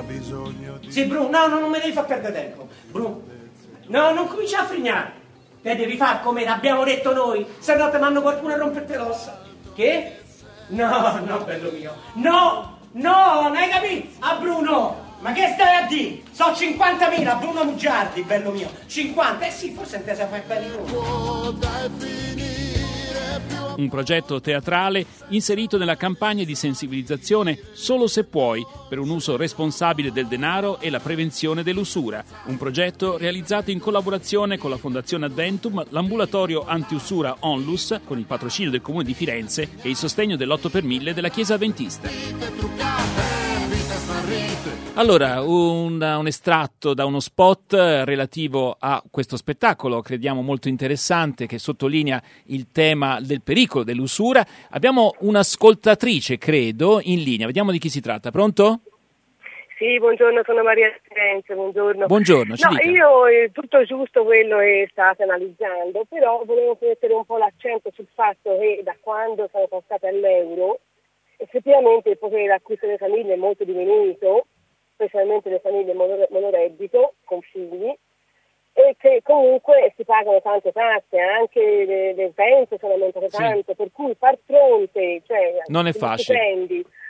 ha 0.00 0.02
bisogno 0.02 0.78
di 0.78 0.90
Sì, 0.90 1.04
Bruno, 1.04 1.28
no, 1.28 1.46
no, 1.46 1.60
non 1.60 1.70
mi 1.70 1.78
devi 1.78 1.92
far 1.92 2.06
perdere 2.06 2.32
tempo. 2.32 2.68
Bruno, 2.90 3.22
no, 3.86 4.12
non 4.12 4.26
comincia 4.26 4.60
a 4.60 4.64
frignare. 4.64 5.18
Te 5.62 5.76
devi 5.76 5.96
fare 5.96 6.20
come 6.22 6.44
abbiamo 6.46 6.84
detto 6.84 7.12
noi, 7.12 7.46
se 7.58 7.76
no 7.76 7.90
ti 7.90 7.98
mando 7.98 8.22
qualcuno 8.22 8.54
a 8.54 8.56
romperti 8.56 8.94
l'ossa. 8.94 9.42
Che? 9.74 10.18
No, 10.68 11.20
no, 11.24 11.38
bello 11.44 11.70
mio. 11.70 11.94
No, 12.14 12.78
no, 12.92 13.42
non 13.42 13.56
hai 13.56 13.68
capito? 13.68 14.08
A 14.20 14.36
Bruno, 14.36 15.08
Ma 15.20 15.32
che 15.32 15.50
stai 15.52 15.82
a 15.82 15.86
dire? 15.86 16.22
So 16.30 16.46
50.000, 16.46 17.38
Bruno 17.40 17.64
Mugiardi, 17.64 18.22
bello 18.22 18.52
mio. 18.52 18.70
50? 18.86 19.46
Eh 19.46 19.50
sì, 19.50 19.70
forse 19.72 19.96
intesa 19.96 20.26
fare 20.26 20.44
belli 20.46 20.70
Un 23.80 23.88
progetto 23.88 24.42
teatrale 24.42 25.06
inserito 25.28 25.78
nella 25.78 25.96
campagna 25.96 26.44
di 26.44 26.54
sensibilizzazione 26.54 27.58
Solo 27.72 28.08
se 28.08 28.24
puoi 28.24 28.62
per 28.90 28.98
un 28.98 29.08
uso 29.08 29.38
responsabile 29.38 30.12
del 30.12 30.26
denaro 30.26 30.80
e 30.80 30.90
la 30.90 31.00
prevenzione 31.00 31.62
dell'usura. 31.62 32.22
Un 32.44 32.58
progetto 32.58 33.16
realizzato 33.16 33.70
in 33.70 33.78
collaborazione 33.78 34.58
con 34.58 34.68
la 34.68 34.76
Fondazione 34.76 35.24
Adventum, 35.24 35.82
l'ambulatorio 35.88 36.66
antiusura 36.66 37.36
Onlus 37.40 38.00
con 38.04 38.18
il 38.18 38.26
patrocinio 38.26 38.70
del 38.70 38.82
Comune 38.82 39.04
di 39.04 39.14
Firenze 39.14 39.70
e 39.80 39.88
il 39.88 39.96
sostegno 39.96 40.36
dell'8 40.36 40.68
per 40.68 40.82
1000 40.84 41.14
della 41.14 41.30
Chiesa 41.30 41.54
Adventista. 41.54 42.10
Allora, 45.00 45.40
un, 45.40 46.02
un 46.02 46.26
estratto 46.26 46.92
da 46.92 47.06
uno 47.06 47.20
spot 47.20 47.72
eh, 47.72 48.04
relativo 48.04 48.76
a 48.78 49.02
questo 49.10 49.38
spettacolo, 49.38 50.02
crediamo 50.02 50.42
molto 50.42 50.68
interessante, 50.68 51.46
che 51.46 51.56
sottolinea 51.58 52.22
il 52.48 52.70
tema 52.70 53.18
del 53.18 53.40
pericolo 53.40 53.82
dell'usura. 53.82 54.44
Abbiamo 54.72 55.14
un'ascoltatrice, 55.20 56.36
credo, 56.36 57.00
in 57.02 57.22
linea. 57.22 57.46
Vediamo 57.46 57.70
di 57.70 57.78
chi 57.78 57.88
si 57.88 58.02
tratta. 58.02 58.30
Pronto? 58.30 58.80
Sì, 59.78 59.98
buongiorno, 59.98 60.42
sono 60.44 60.62
Maria 60.62 60.94
Firenze, 61.08 61.54
buongiorno. 61.54 62.04
Buongiorno, 62.04 62.54
ci 62.56 62.64
No, 62.64 62.70
dica. 62.72 62.90
io 62.90 63.26
eh, 63.26 63.50
tutto 63.52 63.82
giusto 63.84 64.22
quello 64.24 64.58
che 64.58 64.86
state 64.90 65.22
analizzando, 65.22 66.04
però 66.10 66.42
volevo 66.44 66.76
mettere 66.78 67.14
un 67.14 67.24
po' 67.24 67.38
l'accento 67.38 67.90
sul 67.94 68.06
fatto 68.12 68.58
che 68.58 68.82
da 68.84 68.94
quando 69.00 69.48
siamo 69.50 69.66
passati 69.66 70.04
all'euro, 70.04 70.80
effettivamente 71.38 72.10
il 72.10 72.18
potere 72.18 72.48
d'acquisto 72.48 72.84
delle 72.84 72.98
famiglie 72.98 73.32
è 73.32 73.38
molto 73.38 73.64
diminuito, 73.64 74.44
specialmente 75.00 75.48
le 75.48 75.60
famiglie 75.60 75.94
mono- 75.94 76.26
monoreddito 76.30 77.14
con 77.24 77.40
figli, 77.40 77.90
e 78.72 78.94
che 78.98 79.20
comunque 79.24 79.92
si 79.96 80.04
pagano 80.04 80.40
tante 80.40 80.70
tasse, 80.72 81.18
anche 81.18 81.60
le, 81.84 82.14
le 82.14 82.24
utenze 82.26 82.78
sono 82.78 82.92
aumentate 82.92 83.28
Sì. 83.30 83.36
tanto, 83.36 83.74
per 83.74 83.88
cui 83.92 84.14
far 84.18 84.38
fronte 84.46 85.22
cioè, 85.26 85.56
Non 85.66 85.86
è 85.88 85.92
facile. 85.92 86.38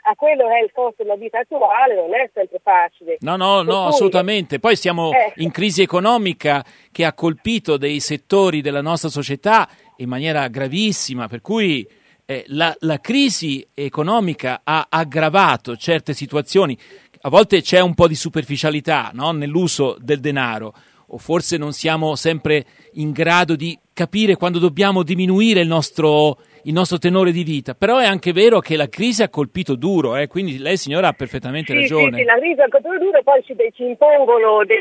a 0.04 0.14
quello 0.16 0.46
che 0.48 0.54
è 0.58 0.62
il 0.64 0.72
costo 0.72 1.02
della 1.02 1.16
vita 1.16 1.40
attuale 1.40 1.94
non 1.94 2.14
è 2.14 2.30
sempre 2.32 2.58
facile. 2.62 3.18
No, 3.20 3.36
no, 3.36 3.56
Per 3.58 3.66
no, 3.66 3.80
cui- 3.82 3.88
assolutamente. 3.88 4.58
Poi 4.58 4.74
siamo 4.74 5.12
Eh. 5.12 5.32
in 5.36 5.50
crisi 5.50 5.82
economica 5.82 6.64
che 6.90 7.04
ha 7.04 7.12
colpito 7.12 7.76
dei 7.76 8.00
settori 8.00 8.62
della 8.62 8.80
nostra 8.80 9.10
società 9.10 9.68
in 9.98 10.08
maniera 10.08 10.48
gravissima, 10.48 11.28
per 11.28 11.42
cui 11.42 11.86
eh, 12.24 12.44
la, 12.46 12.74
la 12.80 12.98
crisi 13.00 13.68
economica 13.74 14.60
ha 14.64 14.86
aggravato 14.88 15.76
certe 15.76 16.14
situazioni. 16.14 16.76
A 17.22 17.28
volte 17.28 17.60
c'è 17.60 17.80
un 17.80 17.94
po' 17.94 18.08
di 18.08 18.14
superficialità 18.14 19.10
no, 19.12 19.30
nell'uso 19.32 19.96
del 20.00 20.20
denaro, 20.20 20.72
o 21.08 21.18
forse 21.18 21.58
non 21.58 21.72
siamo 21.72 22.14
sempre 22.14 22.64
in 22.94 23.10
grado 23.12 23.56
di 23.56 23.78
capire 23.92 24.36
quando 24.36 24.58
dobbiamo 24.58 25.02
diminuire 25.02 25.60
il 25.60 25.66
nostro, 25.68 26.38
il 26.62 26.72
nostro 26.72 26.96
tenore 26.96 27.30
di 27.30 27.42
vita. 27.44 27.74
Però 27.74 27.98
è 27.98 28.06
anche 28.06 28.32
vero 28.32 28.60
che 28.60 28.76
la 28.76 28.88
crisi 28.88 29.22
ha 29.22 29.28
colpito 29.28 29.74
duro, 29.74 30.16
eh, 30.16 30.28
quindi 30.28 30.58
lei 30.58 30.78
signora 30.78 31.08
ha 31.08 31.12
perfettamente 31.12 31.74
Sì, 31.74 31.80
ragione. 31.80 32.16
sì, 32.16 32.22
sì, 32.22 32.24
la 32.24 32.38
crisi 32.38 32.60
al 32.62 32.70
controllo 32.70 32.98
duro 32.98 33.22
poi 33.22 33.42
ci, 33.44 33.54
ci 33.74 33.84
impongono 33.84 34.64
dei, 34.64 34.78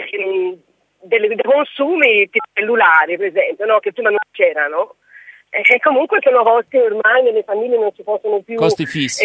delle- 1.04 1.28
dei 1.28 1.44
consumi 1.44 2.30
cellulari, 2.54 3.18
per 3.18 3.28
esempio, 3.28 3.66
no? 3.66 3.80
che 3.80 3.92
prima 3.92 4.10
non 4.10 4.18
c'erano. 4.32 4.96
E 5.52 5.80
comunque 5.80 6.20
sono 6.22 6.44
costi 6.44 6.78
ormai 6.78 7.24
nelle 7.24 7.42
famiglie 7.44 7.78
non 7.78 7.92
si 7.96 8.04
possono 8.04 8.40
più 8.42 8.56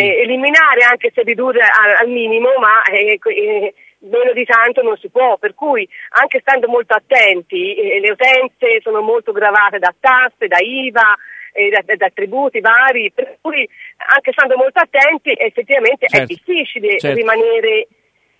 eh, 0.00 0.22
eliminare, 0.22 0.82
anche 0.88 1.10
se 1.14 1.22
ridurre 1.22 1.60
al, 1.60 1.96
al 2.00 2.08
minimo, 2.08 2.48
ma 2.58 2.82
eh, 2.84 3.18
eh, 3.22 3.74
meno 3.98 4.32
di 4.32 4.44
tanto 4.46 4.80
non 4.80 4.96
si 4.96 5.10
può. 5.10 5.36
Per 5.36 5.52
cui, 5.54 5.86
anche 6.20 6.40
stando 6.40 6.66
molto 6.66 6.94
attenti, 6.94 7.74
eh, 7.74 8.00
le 8.00 8.10
utenze 8.10 8.80
sono 8.80 9.02
molto 9.02 9.32
gravate 9.32 9.78
da 9.78 9.94
tasse, 10.00 10.48
da 10.48 10.58
IVA, 10.60 11.14
eh, 11.52 11.68
da, 11.68 11.82
da- 11.84 11.94
da 11.96 12.10
tributi 12.12 12.60
vari, 12.60 13.12
per 13.14 13.36
cui 13.42 13.68
anche 14.10 14.32
stando 14.32 14.56
molto 14.56 14.80
attenti 14.80 15.34
effettivamente 15.36 16.06
è 16.06 16.08
Certo, 16.08 16.26
difficile 16.34 16.98
certo. 16.98 17.16
rimanere 17.16 17.86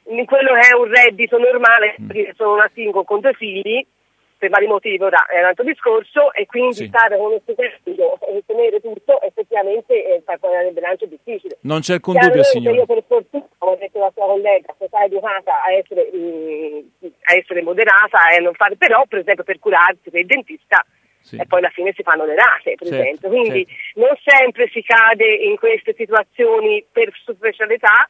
in 0.09 0.25
quello 0.25 0.53
che 0.55 0.69
è 0.69 0.75
un 0.75 0.85
reddito 0.91 1.39
normale, 1.39 1.97
Mm. 2.01 2.11
sono 2.35 2.55
una 2.55 2.71
single 2.75 3.05
con 3.05 3.21
due 3.21 3.33
figli, 3.35 3.87
per 4.45 4.51
vari 4.53 4.67
motivi 4.67 5.03
ora 5.03 5.25
è 5.27 5.39
un 5.39 5.47
altro 5.47 5.65
discorso, 5.65 6.33
e 6.35 6.45
quindi 6.45 6.75
Sì. 6.75 6.87
stare 6.87 7.17
con 7.17 7.27
uno 7.27 7.41
stipendio 7.41 8.19
e 8.29 8.43
tenere 8.47 8.81
tutto 8.81 9.21
effettivamente 9.23 9.95
eh, 9.95 10.23
far 10.25 10.39
guardare 10.39 10.69
il 10.69 10.75
bilancio 10.75 11.05
è 11.05 11.09
difficile. 11.09 11.57
Non 11.63 11.81
c'è 11.81 11.95
alcun 11.95 12.19
dubbio, 12.19 12.43
signora. 12.45 12.77
Io 12.77 12.85
per 12.87 13.03
fortuna, 13.07 13.47
come 13.59 13.73
ha 13.73 13.77
detto 13.77 13.99
la 13.99 14.11
sua 14.15 14.27
collega, 14.27 14.75
sono 14.77 14.89
stata 14.89 15.05
educata 15.05 15.63
a 15.63 15.73
essere, 15.73 16.11
mm, 16.15 16.79
a 17.25 17.35
essere 17.37 17.63
moderata 17.63 18.19
e 18.33 18.37
a 18.37 18.41
non 18.41 18.53
fare, 18.55 18.77
però 18.77 19.05
per 19.09 19.21
esempio 19.21 19.45
per 19.45 19.59
curarsi 19.59 20.11
per 20.11 20.21
il 20.21 20.27
dentista 20.27 20.85
Sì. 21.21 21.37
e 21.41 21.47
poi 21.47 21.61
alla 21.61 21.71
fine 21.71 21.93
si 21.97 22.03
fanno 22.03 22.27
le 22.27 22.35
rate, 22.35 22.75
per 22.77 22.87
Certo, 22.89 23.03
esempio. 23.03 23.29
Quindi 23.31 23.67
certo. 23.67 24.01
non 24.01 24.15
sempre 24.23 24.69
si 24.69 24.83
cade 24.83 25.25
in 25.27 25.57
queste 25.57 25.95
situazioni 25.97 26.85
per 26.93 27.11
superficialità, 27.25 28.07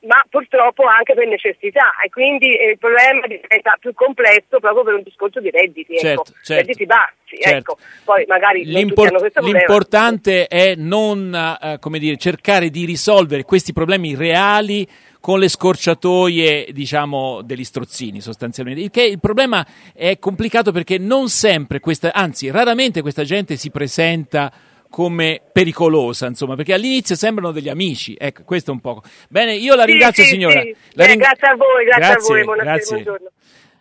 ma 0.00 0.24
purtroppo 0.28 0.84
anche 0.84 1.14
per 1.14 1.26
necessità 1.26 1.96
e 2.04 2.08
quindi 2.08 2.56
eh, 2.56 2.70
il 2.70 2.78
problema 2.78 3.26
diventa 3.26 3.76
più 3.80 3.92
complesso 3.94 4.60
proprio 4.60 4.84
per 4.84 4.94
un 4.94 5.02
discorso 5.02 5.40
di 5.40 5.50
redditi, 5.50 5.94
ecco. 5.94 6.00
Certo, 6.00 6.32
certo. 6.42 6.54
redditi 6.54 6.86
bassi, 6.86 7.36
Certo. 7.40 7.56
ecco. 7.72 7.78
Poi 8.04 8.24
magari 8.26 8.64
L'impor- 8.64 9.40
l'importante 9.40 10.46
è 10.46 10.74
non 10.76 11.34
eh, 11.34 11.78
come 11.80 11.98
dire, 11.98 12.16
cercare 12.16 12.70
di 12.70 12.84
risolvere 12.84 13.42
questi 13.42 13.72
problemi 13.72 14.14
reali 14.14 14.86
con 15.20 15.40
le 15.40 15.48
scorciatoie, 15.48 16.68
diciamo, 16.70 17.42
degli 17.42 17.64
strozzini 17.64 18.20
sostanzialmente. 18.20 18.80
Il, 18.82 18.90
che 18.90 19.02
il 19.02 19.18
problema 19.18 19.66
è 19.92 20.18
complicato 20.18 20.70
perché 20.70 20.96
non 20.96 21.28
sempre 21.28 21.80
questa, 21.80 22.12
anzi, 22.12 22.50
raramente 22.50 23.02
questa 23.02 23.24
gente 23.24 23.56
si 23.56 23.70
presenta 23.70 24.50
come 24.90 25.40
pericolosa, 25.52 26.26
insomma, 26.26 26.54
perché 26.56 26.72
all'inizio 26.72 27.14
sembrano 27.14 27.52
degli 27.52 27.68
amici. 27.68 28.14
Ecco, 28.18 28.42
questo 28.44 28.70
è 28.70 28.74
un 28.74 28.80
po'. 28.80 29.02
Bene, 29.28 29.54
io 29.54 29.74
la 29.74 29.82
Sì, 29.82 29.88
ringrazio, 29.88 30.24
sì, 30.24 30.30
signora. 30.30 30.60
sì. 30.60 30.74
La 30.92 31.04
Eh, 31.04 31.06
ring- 31.06 31.20
grazie 31.20 31.48
a 31.48 31.56
voi, 31.56 31.84
grazie, 31.84 32.04
a 32.04 32.08
Grazie, 32.12 32.34
voi, 32.34 32.44
buonasera, 32.44 32.74
grazie. 32.74 32.94
buongiorno. 32.94 33.28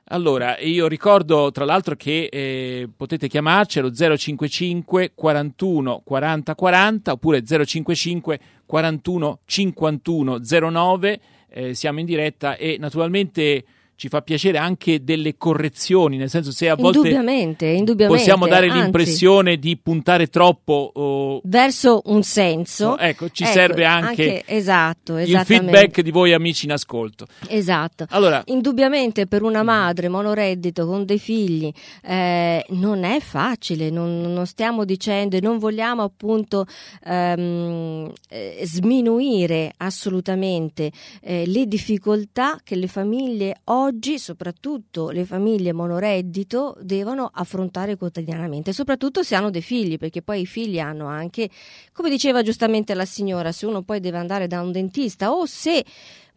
Allora, 0.10 0.58
io 0.60 0.88
ricordo 0.88 1.52
tra 1.52 1.66
l'altro 1.66 1.96
che 1.96 2.30
eh, 2.32 2.88
potete 2.96 3.28
chiamarci 3.28 3.80
allo 3.80 3.92
055 3.92 5.12
41 5.14 6.02
40 6.06 6.56
40 6.56 7.12
oppure 7.12 7.44
055 7.44 8.40
41 8.66 9.40
51 9.44 10.40
09, 10.72 11.20
eh, 11.50 11.74
siamo 11.74 12.00
in 12.00 12.06
diretta 12.06 12.56
e 12.56 12.78
naturalmente 12.80 13.64
ci 13.98 14.10
fa 14.10 14.22
piacere 14.22 14.60
anche 14.60 15.04
delle 15.04 15.38
correzioni, 15.38 16.18
nel 16.18 16.30
senso 16.30 16.52
se 16.52 16.70
a 16.70 16.76
volte 16.76 17.00
Indubbiamente, 17.00 17.66
indubbiamente. 17.66 18.22
possiamo 18.22 18.48
dare 18.48 18.68
anzi, 18.68 18.80
l'impressione 18.80 19.58
di 19.58 19.76
puntare 19.76 20.28
troppo 20.28 20.92
oh, 20.94 21.42
verso 21.44 22.04
un 22.06 22.22
senso. 22.22 22.96
ecco, 22.96 23.30
ci 23.32 23.44
serve 23.44 23.86
anche, 23.86 24.44
esatto, 24.46 25.18
il 25.18 25.42
feedback 25.44 26.02
di 26.02 26.12
voi 26.12 26.34
amici 26.34 26.66
in 26.66 26.74
ascolto. 26.74 27.26
Esatto. 27.48 28.06
Allora, 28.10 28.44
Indubbiamente 28.46 29.26
per 29.26 29.42
una 29.42 29.64
madre 29.64 30.10
monoreddito 30.10 30.86
con 30.86 31.04
dei 31.04 31.18
figli 31.18 31.72
eh, 32.04 32.64
non 32.70 33.04
è 33.04 33.20
facile, 33.20 33.90
non, 33.90 34.22
non 34.22 34.46
stiamo 34.46 34.86
dicendo 34.86 35.38
e 35.38 35.42
non 35.42 35.58
vogliamo 35.58 36.04
appunto 36.04 36.68
ehm, 37.04 38.12
eh, 38.30 38.62
sminuire 38.64 39.74
assolutamente 39.78 40.92
eh, 41.22 41.48
le 41.48 41.66
difficoltà 41.66 42.60
che 42.64 42.76
le 42.76 42.88
famiglie 42.88 43.56
oggi, 43.88 44.20
soprattutto 44.20 45.10
le 45.10 45.26
famiglie 45.26 45.72
monoreddito, 45.72 46.78
devono 46.82 47.30
affrontare 47.34 47.96
quotidianamente, 47.96 48.74
soprattutto 48.74 49.24
se 49.24 49.36
hanno 49.36 49.50
dei 49.50 49.62
figli, 49.62 49.98
perché 49.98 50.22
poi 50.22 50.42
i 50.42 50.46
figli 50.46 50.80
hanno 50.80 51.08
anche, 51.08 51.50
come 51.94 52.10
diceva 52.10 52.44
giustamente 52.44 52.94
la 52.94 53.06
signora, 53.06 53.52
se 53.52 53.66
uno 53.66 53.82
poi 53.84 54.00
deve 54.00 54.18
andare 54.18 54.48
da 54.48 54.62
un 54.62 54.72
dentista 54.72 55.32
o 55.32 55.46
se 55.46 55.84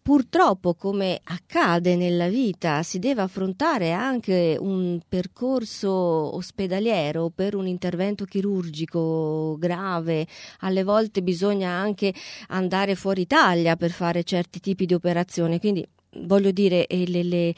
Purtroppo, 0.02 0.74
come 0.74 1.20
accade 1.24 1.94
nella 1.94 2.28
vita, 2.28 2.82
si 2.82 2.98
deve 2.98 3.20
affrontare 3.20 3.92
anche 3.92 4.56
un 4.58 4.98
percorso 5.06 5.90
ospedaliero 5.90 7.28
per 7.28 7.54
un 7.54 7.66
intervento 7.66 8.24
chirurgico 8.24 9.56
grave. 9.58 10.26
Alle 10.60 10.84
volte 10.84 11.22
bisogna 11.22 11.70
anche 11.70 12.14
andare 12.48 12.94
fuori 12.94 13.20
Italia 13.20 13.76
per 13.76 13.90
fare 13.90 14.24
certi 14.24 14.58
tipi 14.58 14.86
di 14.86 14.94
operazioni. 14.94 15.60
Quindi 15.60 15.86
voglio 16.18 16.50
dire, 16.50 16.86
eh, 16.86 17.06
le- 17.06 17.22
le- 17.22 17.54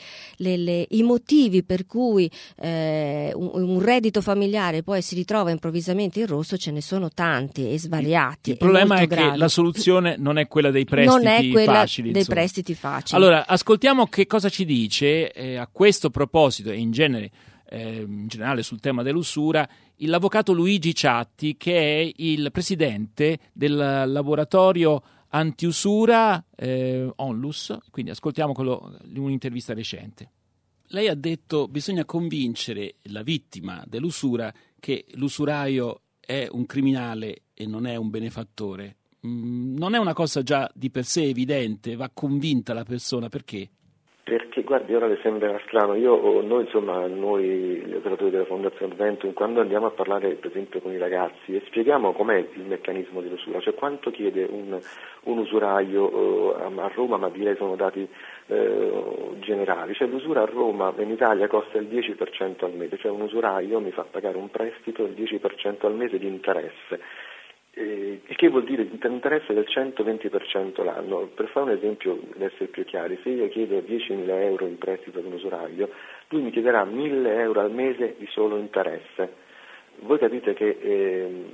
le- 0.57 0.87
i 0.91 1.03
motivi 1.03 1.63
per 1.63 1.87
cui 1.87 2.31
eh, 2.61 3.33
un, 3.35 3.51
un 3.55 3.81
reddito 3.81 4.21
familiare 4.21 4.83
poi 4.83 5.03
si 5.03 5.15
ritrova 5.15 5.51
improvvisamente 5.51 6.21
in 6.21 6.27
rosso 6.27 6.57
ce 6.57 6.71
ne 6.71 6.81
sono 6.81 7.09
tanti 7.11 7.71
e 7.73 7.79
svariati. 7.79 8.51
Il 8.51 8.57
e 8.57 8.59
problema 8.59 8.97
è 8.97 9.07
molto 9.07 9.15
che 9.15 9.37
la 9.37 9.49
soluzione 9.49 10.17
non 10.19 10.39
è 10.39 10.47
quella 10.49 10.71
dei 10.71 10.85
prestiti 10.87 11.25
non 11.25 11.27
è 11.33 11.49
quella 11.51 11.73
facili. 11.73 12.11
dei 12.11 12.21
insomma. 12.21 12.37
prestiti 12.41 12.75
facili. 12.75 13.21
Allora, 13.23 13.47
ascoltiamo 13.47 14.07
che 14.07 14.27
cosa 14.27 14.49
ci 14.49 14.65
dice 14.65 15.33
eh, 15.33 15.57
a 15.57 15.69
questo 15.71 16.11
proposito 16.11 16.71
e 16.71 16.77
in 16.77 16.91
genere, 16.91 17.31
eh, 17.69 18.05
in 18.07 18.27
generale 18.29 18.63
sul 18.63 18.81
tema 18.81 19.03
dell'usura 19.03 19.67
il- 19.97 20.11
l'avvocato 20.11 20.53
Luigi 20.53 20.95
Ciatti 20.95 21.57
che 21.57 22.01
è 22.03 22.13
il 22.17 22.51
presidente 22.53 23.39
del 23.53 23.75
laboratorio 23.77 25.03
antiusura 25.35 26.45
eh, 26.55 27.11
Onlus, 27.17 27.77
quindi 27.91 28.11
ascoltiamo 28.11 28.53
quello, 28.53 28.99
un'intervista 29.15 29.75
recente. 29.75 30.31
Lei 30.89 31.09
ha 31.09 31.15
detto 31.15 31.69
bisogna 31.69 32.05
convincere 32.05 32.97
la 33.05 33.23
vittima 33.23 33.83
dell'usura 33.87 34.53
che 34.79 35.07
l'usuraio 35.15 36.03
è 36.21 36.47
un 36.51 36.67
criminale 36.67 37.45
e 37.55 37.67
non 37.67 37.87
è 37.87 37.97
un 37.97 38.11
benefattore. 38.11 38.97
Mm, 39.27 39.77
non 39.77 39.95
è 39.95 39.99
una 39.99 40.13
cosa 40.13 40.43
già 40.43 40.71
di 40.75 40.91
per 40.91 41.05
sé 41.05 41.23
evidente, 41.25 41.97
va 41.97 42.11
convinta 42.13 42.75
la 42.75 42.85
persona 42.85 43.29
perché? 43.29 43.71
Perché 44.25 44.63
guardi, 44.63 44.95
ora 44.95 45.09
le 45.09 45.19
sembrerà 45.21 45.61
strano, 45.67 45.97
io, 45.97 46.41
noi 46.43 46.63
insomma, 46.63 47.05
noi 47.09 47.83
gli 47.85 47.93
operatori 47.93 48.31
della 48.31 48.45
Fondazione 48.45 48.93
Adventum, 48.93 49.33
quando 49.33 49.61
andiamo 49.61 49.87
a 49.87 49.91
parlare 49.91 50.35
per 50.35 50.51
esempio 50.51 50.81
con 50.81 50.93
i 50.93 50.97
ragazzi 50.97 51.57
e 51.57 51.63
spieghiamo 51.67 52.13
com'è 52.13 52.37
il 52.37 52.63
meccanismo 52.63 53.21
dell'usura, 53.21 53.59
cioè 53.59 53.75
quanto 53.75 54.13
chiede 54.13 54.47
un, 54.49 54.79
un 55.25 55.39
usuraio 55.39 56.55
eh, 56.57 56.81
a 56.81 56.91
Roma, 56.95 57.17
ma 57.17 57.31
direi 57.31 57.57
sono 57.57 57.75
dati 57.75 58.09
eh, 58.47 58.93
generali, 59.41 59.93
cioè 59.95 60.07
l'usura 60.07 60.43
a 60.43 60.47
Roma 60.47 60.95
in 60.99 61.11
Italia 61.11 61.49
costa 61.49 61.79
il 61.79 61.89
10% 61.89 62.65
al 62.65 62.75
mese, 62.75 62.99
cioè 62.99 63.11
un 63.11 63.23
usuraio 63.23 63.81
mi 63.81 63.91
fa 63.91 64.07
pagare 64.09 64.37
un 64.37 64.51
prestito 64.51 65.05
il 65.05 65.15
10% 65.15 65.85
al 65.85 65.97
mese 65.97 66.19
di 66.19 66.29
interesse. 66.29 67.01
Eh, 67.75 68.21
il 68.27 68.37
che 68.37 68.49
vuol 68.49 68.65
dire 68.65 68.83
un 68.83 69.13
interesse 69.13 69.55
del 69.55 69.65
120% 69.67 70.85
l'anno. 70.85 71.31
Per 71.35 71.49
fare 71.49 71.71
un 71.71 71.77
esempio, 71.77 72.17
per 72.17 72.53
essere 72.53 72.67
più 72.67 72.85
chiari, 72.85 73.19
se 73.23 73.31
io 73.31 73.49
chiedo 73.49 73.79
10.000 73.79 74.29
euro 74.29 74.67
in 74.67 74.77
prestito 74.77 75.21
ad 75.21 75.25
un 75.25 75.33
usuraio, 75.33 75.89
lui 76.29 76.43
mi 76.43 76.51
chiederà 76.51 76.85
1.000 76.85 77.27
euro 77.39 77.61
al 77.61 77.73
mese 77.73 78.17
di 78.19 78.27
solo 78.31 78.59
interesse. 78.59 79.51
Voi 80.01 80.19
capite 80.19 80.53
che 80.53 80.79
eh, 80.81 81.45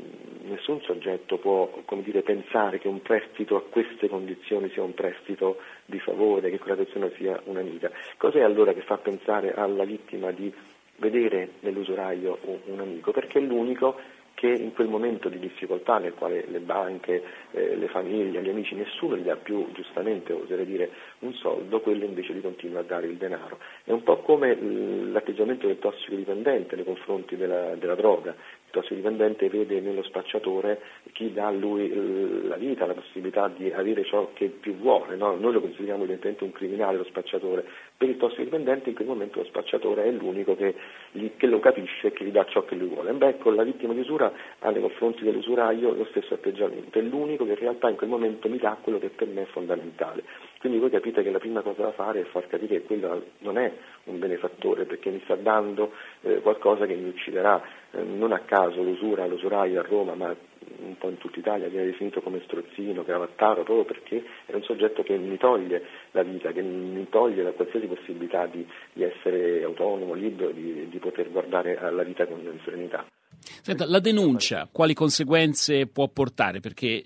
nessun 0.43 0.81
soggetto 0.83 1.39
può 1.39 1.71
dire, 2.03 2.23
pensare 2.23 2.79
che 2.79 2.89
un 2.89 3.01
prestito 3.01 3.57
a 3.57 3.63
queste 3.63 4.09
condizioni 4.09 4.71
sia 4.71 4.83
un 4.83 4.95
prestito 4.95 5.59
di 5.85 6.01
favore, 6.01 6.51
che 6.51 6.59
quella 6.59 6.77
persona 6.77 7.09
sia 7.17 7.41
un'amica. 7.45 7.93
Cos'è 8.17 8.41
allora 8.41 8.73
che 8.73 8.81
fa 8.81 8.97
pensare 8.97 9.53
alla 9.55 9.85
vittima 9.85 10.33
di 10.33 10.53
vedere 10.97 11.51
nell'usuraio 11.61 12.39
un 12.67 12.81
amico? 12.81 13.13
Perché 13.13 13.39
è 13.39 13.43
l'unico 13.43 13.97
che 14.39 14.47
in 14.47 14.73
quel 14.73 14.87
momento 14.87 15.29
di 15.29 15.41
difficoltà 15.41 15.99
nel 15.99 16.15
quale 16.15 16.45
le 16.47 16.61
banche, 16.61 17.25
eh, 17.51 17.75
le 17.75 17.89
famiglie, 17.89 18.41
gli 18.41 18.49
amici, 18.49 18.77
nessuno 18.77 19.17
gli 19.17 19.25
dà 19.25 19.35
più, 19.35 19.67
giustamente 19.73 20.33
oserei 20.33 20.65
dire, 20.65 20.91
un 21.21 21.35
soldo, 21.35 21.81
quello 21.81 22.05
invece 22.05 22.35
gli 22.35 22.41
continua 22.41 22.79
a 22.79 22.85
dare 22.85 23.09
il 23.09 23.17
denaro. 23.17 23.59
È 23.83 23.91
un 23.91 24.05
po' 24.05 24.19
come 24.19 24.55
l'atteggiamento 24.55 25.67
del 25.67 25.81
tossicodipendente 25.81 26.77
nei 26.77 26.85
confronti 26.85 27.35
della, 27.35 27.75
della 27.75 27.97
droga. 27.97 28.33
Il 28.69 28.75
tossicodipendente 28.75 29.49
vede 29.49 29.81
nello 29.81 30.03
spacciatore 30.03 30.79
chi 31.13 31.33
dà 31.33 31.47
a 31.47 31.51
lui 31.51 32.47
la 32.47 32.57
vita, 32.57 32.85
la 32.85 32.93
possibilità 32.93 33.49
di 33.49 33.73
avere 33.73 34.05
ciò 34.05 34.29
che 34.35 34.49
più 34.49 34.75
vuole. 34.77 35.17
No? 35.17 35.37
Noi 35.37 35.55
lo 35.55 35.63
consideriamo 35.63 36.03
evidentemente 36.03 36.45
un 36.45 36.53
criminale, 36.53 36.99
lo 36.99 37.05
spacciatore. 37.05 37.65
Per 37.97 38.07
il 38.07 38.19
tossicodipendente 38.19 38.91
in 38.91 38.95
quel 38.95 39.09
momento 39.09 39.39
lo 39.39 39.47
spacciatore 39.47 40.05
è 40.05 40.11
l'unico 40.11 40.55
che, 40.55 40.75
gli, 41.13 41.31
che 41.39 41.47
lo 41.47 41.61
capisce 41.61 42.09
e 42.09 42.13
che 42.13 42.27
gli 42.27 42.31
dà 42.31 42.45
ciò 42.45 42.63
che 42.67 42.75
lui 42.75 42.89
vuole. 42.89 43.11
Beh, 43.13 43.39
con 43.39 43.55
la 43.55 43.63
vittima 43.63 43.95
di 43.95 44.01
usura 44.01 44.31
ha 44.59 44.71
nei 44.71 44.83
confronti 44.83 45.25
dell'usuraio 45.25 45.95
lo 45.95 46.05
stesso 46.11 46.35
atteggiamento, 46.35 46.99
è 46.99 47.03
l'unico 47.03 47.47
che 47.47 47.53
in 47.53 47.59
realtà 47.59 47.89
in 47.89 47.97
quel 47.97 48.11
momento 48.11 48.51
mi 48.51 48.59
dà 48.59 48.77
quello 48.83 48.99
che 48.99 49.09
per 49.09 49.29
me 49.29 49.43
è 49.43 49.47
fondamentale. 49.47 50.23
Quindi 50.59 50.79
voi 50.79 50.91
capite 50.91 51.23
che 51.23 51.31
la 51.31 51.39
prima 51.39 51.63
cosa 51.63 51.83
da 51.83 51.93
fare 51.93 52.21
è 52.21 52.25
far 52.25 52.49
capire 52.49 52.81
che 52.81 52.87
quello 52.87 53.25
non 53.39 53.59
è 53.59 53.73
un 54.05 54.19
benefattore 54.19 54.85
perché 54.87 55.11
mi 55.11 55.21
sta 55.25 55.37
dando 55.37 55.93
eh, 56.23 56.41
qualcosa 56.41 56.87
che 56.87 56.95
mi 56.95 57.09
ucciderà. 57.09 57.63
Eh, 57.93 58.03
non 58.03 58.33
a 58.33 58.41
caso 58.41 58.83
l'usura, 58.83 59.27
l'usuraio 59.27 59.81
a 59.81 59.85
Roma, 59.85 60.15
ma 60.15 60.35
un 60.81 60.97
po' 60.99 61.09
in 61.09 61.19
tutta 61.19 61.39
Italia 61.39 61.69
viene 61.69 61.87
definito 61.87 62.21
come 62.21 62.41
strozzino, 62.45 63.05
cravattaro, 63.05 63.63
proprio 63.63 63.85
perché 63.85 64.25
è 64.47 64.55
un 64.55 64.63
soggetto 64.63 65.03
che 65.03 65.17
mi 65.17 65.37
toglie 65.39 65.83
la 66.11 66.23
vita, 66.23 66.53
che 66.53 66.63
mi 66.63 67.09
toglie 67.09 67.43
la 67.43 67.53
qualsiasi 67.53 67.87
possibilità 67.87 68.47
di, 68.47 68.67
di 68.93 69.03
essere 69.03 69.63
autonomo, 69.63 70.15
libero, 70.15 70.51
di, 70.51 70.89
di 70.89 70.99
poter 70.99 71.31
guardare 71.31 71.79
alla 71.79 72.03
vita 72.03 72.27
con 72.27 72.41
serenità. 72.65 73.07
Senta, 73.41 73.87
la 73.87 74.01
denuncia 74.01 74.69
quali 74.71 74.95
conseguenze 74.95 75.87
può 75.87 76.09
portare? 76.09 76.61
Perché 76.61 77.05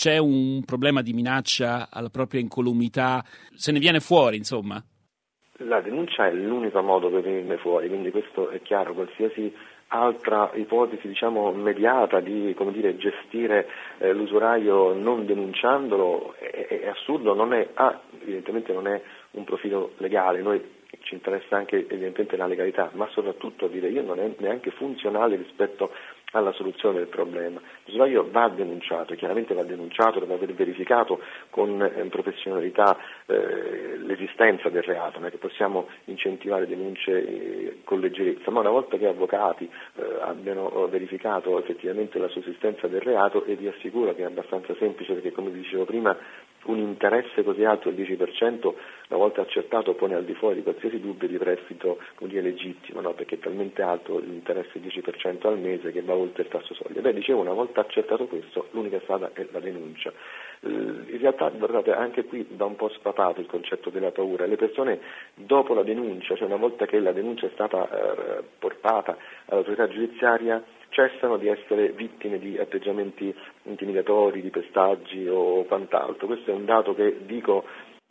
c'è 0.00 0.16
un 0.16 0.62
problema 0.64 1.02
di 1.02 1.12
minaccia 1.12 1.88
alla 1.90 2.08
propria 2.08 2.40
incolumità, 2.40 3.22
se 3.54 3.70
ne 3.70 3.78
viene 3.78 4.00
fuori, 4.00 4.38
insomma? 4.38 4.82
La 5.58 5.82
denuncia 5.82 6.26
è 6.26 6.32
l'unico 6.32 6.80
modo 6.80 7.10
per 7.10 7.20
venirne 7.20 7.58
fuori, 7.58 7.88
quindi 7.88 8.10
questo 8.10 8.48
è 8.48 8.62
chiaro, 8.62 8.94
qualsiasi 8.94 9.54
altra 9.88 10.52
ipotesi 10.54 11.06
diciamo, 11.06 11.52
mediata 11.52 12.20
di 12.20 12.56
dire, 12.72 12.96
gestire 12.96 13.68
eh, 13.98 14.14
l'usuraio 14.14 14.94
non 14.94 15.26
denunciandolo 15.26 16.34
è, 16.38 16.80
è 16.80 16.88
assurdo, 16.88 17.34
non 17.34 17.52
è, 17.52 17.68
ah, 17.74 18.00
evidentemente 18.22 18.72
non 18.72 18.86
è 18.86 19.02
un 19.32 19.44
profilo 19.44 19.92
legale, 19.98 20.40
noi 20.40 20.78
ci 21.02 21.14
interessa 21.14 21.56
anche 21.56 21.76
evidentemente 21.76 22.36
la 22.36 22.46
legalità, 22.46 22.90
ma 22.94 23.06
soprattutto 23.10 23.68
dire 23.68 23.88
io 23.88 24.02
non 24.02 24.18
è 24.18 24.32
neanche 24.38 24.70
funzionale 24.70 25.36
rispetto 25.36 25.92
alla 26.32 26.52
soluzione 26.52 26.98
del 26.98 27.08
problema. 27.08 27.60
L'usuraio 27.84 28.28
va 28.30 28.48
denunciato, 28.48 29.14
chiaramente 29.14 29.54
va 29.54 29.62
denunciato, 29.62 30.20
deve 30.20 30.34
aver 30.34 30.54
verificato 30.54 31.20
con 31.50 31.82
eh, 31.82 32.04
professionalità 32.06 32.96
eh, 33.26 33.96
l'esistenza 33.98 34.68
del 34.68 34.82
reato, 34.82 35.18
non 35.18 35.28
è 35.28 35.30
che 35.30 35.38
possiamo 35.38 35.88
incentivare 36.04 36.66
denunce 36.66 37.10
eh, 37.12 37.80
con 37.84 38.00
leggerezza, 38.00 38.50
ma 38.50 38.60
una 38.60 38.70
volta 38.70 38.96
che 38.96 39.06
avvocati 39.06 39.68
eh, 39.96 40.02
abbiano 40.20 40.86
verificato 40.88 41.58
effettivamente 41.58 42.18
la 42.18 42.28
sussistenza 42.28 42.86
del 42.86 43.00
reato 43.00 43.44
e 43.44 43.54
vi 43.56 43.68
assicuro 43.68 44.14
che 44.14 44.22
è 44.22 44.26
abbastanza 44.26 44.74
semplice 44.78 45.14
perché 45.14 45.32
come 45.32 45.50
vi 45.50 45.60
dicevo 45.60 45.84
prima 45.84 46.16
un 46.64 46.78
interesse 46.78 47.42
così 47.42 47.64
alto 47.64 47.88
il 47.88 47.96
10%, 47.96 48.74
una 49.08 49.18
volta 49.18 49.40
accertato 49.40 49.94
pone 49.94 50.14
al 50.14 50.24
di 50.24 50.34
fuori 50.34 50.56
di 50.56 50.62
qualsiasi 50.62 51.00
dubbio 51.00 51.26
di 51.26 51.38
prestito 51.38 51.98
dire, 52.20 52.42
legittimo, 52.42 53.00
no? 53.00 53.12
perché 53.12 53.36
è 53.36 53.38
talmente 53.38 53.82
alto 53.82 54.18
l'interesse 54.18 54.80
10% 54.80 55.46
al 55.46 55.58
mese 55.58 55.90
che 55.90 56.02
va 56.02 56.14
oltre 56.14 56.42
il 56.42 56.48
tasso 56.48 56.74
soglia. 56.74 57.00
Beh, 57.00 57.14
dicevo, 57.14 57.40
una 57.40 57.52
volta 57.52 57.80
accertato 57.80 58.26
questo, 58.26 58.68
l'unica 58.72 59.00
strada 59.00 59.30
è 59.32 59.46
la 59.50 59.60
denuncia. 59.60 60.12
In 60.62 61.18
realtà, 61.18 61.48
guardate, 61.48 61.92
anche 61.92 62.24
qui 62.24 62.46
va 62.50 62.66
un 62.66 62.76
po' 62.76 62.90
spapato 62.90 63.40
il 63.40 63.46
concetto 63.46 63.88
della 63.88 64.10
paura. 64.10 64.44
Le 64.44 64.56
persone 64.56 65.00
dopo 65.34 65.72
la 65.72 65.82
denuncia, 65.82 66.36
cioè 66.36 66.46
una 66.46 66.56
volta 66.56 66.84
che 66.84 66.98
la 67.00 67.12
denuncia 67.12 67.46
è 67.46 67.50
stata 67.54 67.88
eh, 67.88 68.42
portata 68.58 69.16
all'autorità 69.46 69.88
giudiziaria, 69.88 70.62
cessano 70.90 71.36
di 71.36 71.48
essere 71.48 71.90
vittime 71.92 72.38
di 72.38 72.58
atteggiamenti 72.58 73.34
intimidatori, 73.64 74.42
di 74.42 74.50
pestaggi 74.50 75.26
o 75.26 75.64
quant'altro. 75.64 76.26
Questo 76.26 76.50
è 76.50 76.54
un 76.54 76.64
dato 76.64 76.94
che 76.94 77.24
dico 77.24 77.64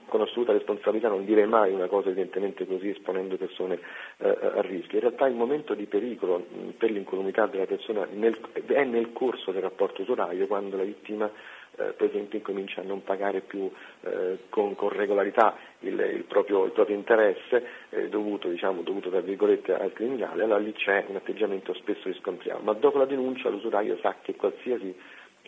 con 0.09 0.21
assoluta 0.21 0.51
responsabilità, 0.51 1.07
non 1.07 1.23
direi 1.23 1.45
mai 1.45 1.71
una 1.71 1.87
cosa 1.87 2.09
evidentemente 2.09 2.65
così 2.65 2.89
esponendo 2.89 3.37
persone 3.37 3.79
eh, 4.17 4.27
a 4.27 4.61
rischio. 4.61 4.97
In 4.97 5.01
realtà 5.01 5.27
il 5.27 5.35
momento 5.35 5.73
di 5.75 5.85
pericolo 5.85 6.45
per 6.77 6.91
l'incolumità 6.91 7.45
della 7.45 7.65
persona 7.65 8.05
nel, 8.11 8.37
è 8.65 8.83
nel 8.83 9.13
corso 9.13 9.51
del 9.51 9.61
rapporto 9.61 10.01
usuraio 10.01 10.47
quando 10.47 10.75
la 10.75 10.83
vittima 10.83 11.31
eh, 11.79 11.93
per 11.93 12.09
esempio 12.09 12.37
incomincia 12.37 12.81
a 12.81 12.83
non 12.83 13.03
pagare 13.03 13.41
più 13.41 13.71
eh, 14.01 14.39
con, 14.49 14.75
con, 14.75 14.89
regolarità 14.89 15.55
il, 15.79 15.99
il, 15.99 16.23
proprio, 16.25 16.65
il 16.65 16.71
proprio, 16.71 16.95
interesse 16.95 17.65
eh, 17.89 18.09
dovuto, 18.09 18.49
diciamo, 18.49 18.81
dovuto 18.81 19.09
al 19.09 19.91
criminale, 19.93 20.43
allora 20.43 20.59
lì 20.59 20.73
c'è 20.73 21.05
un 21.07 21.15
atteggiamento 21.15 21.73
spesso 21.73 22.09
riscontriamo, 22.09 22.61
ma 22.63 22.73
dopo 22.73 22.97
la 22.97 23.05
denuncia 23.05 23.49
l'usuraio 23.49 23.97
sa 24.01 24.15
che 24.21 24.35
qualsiasi 24.35 24.93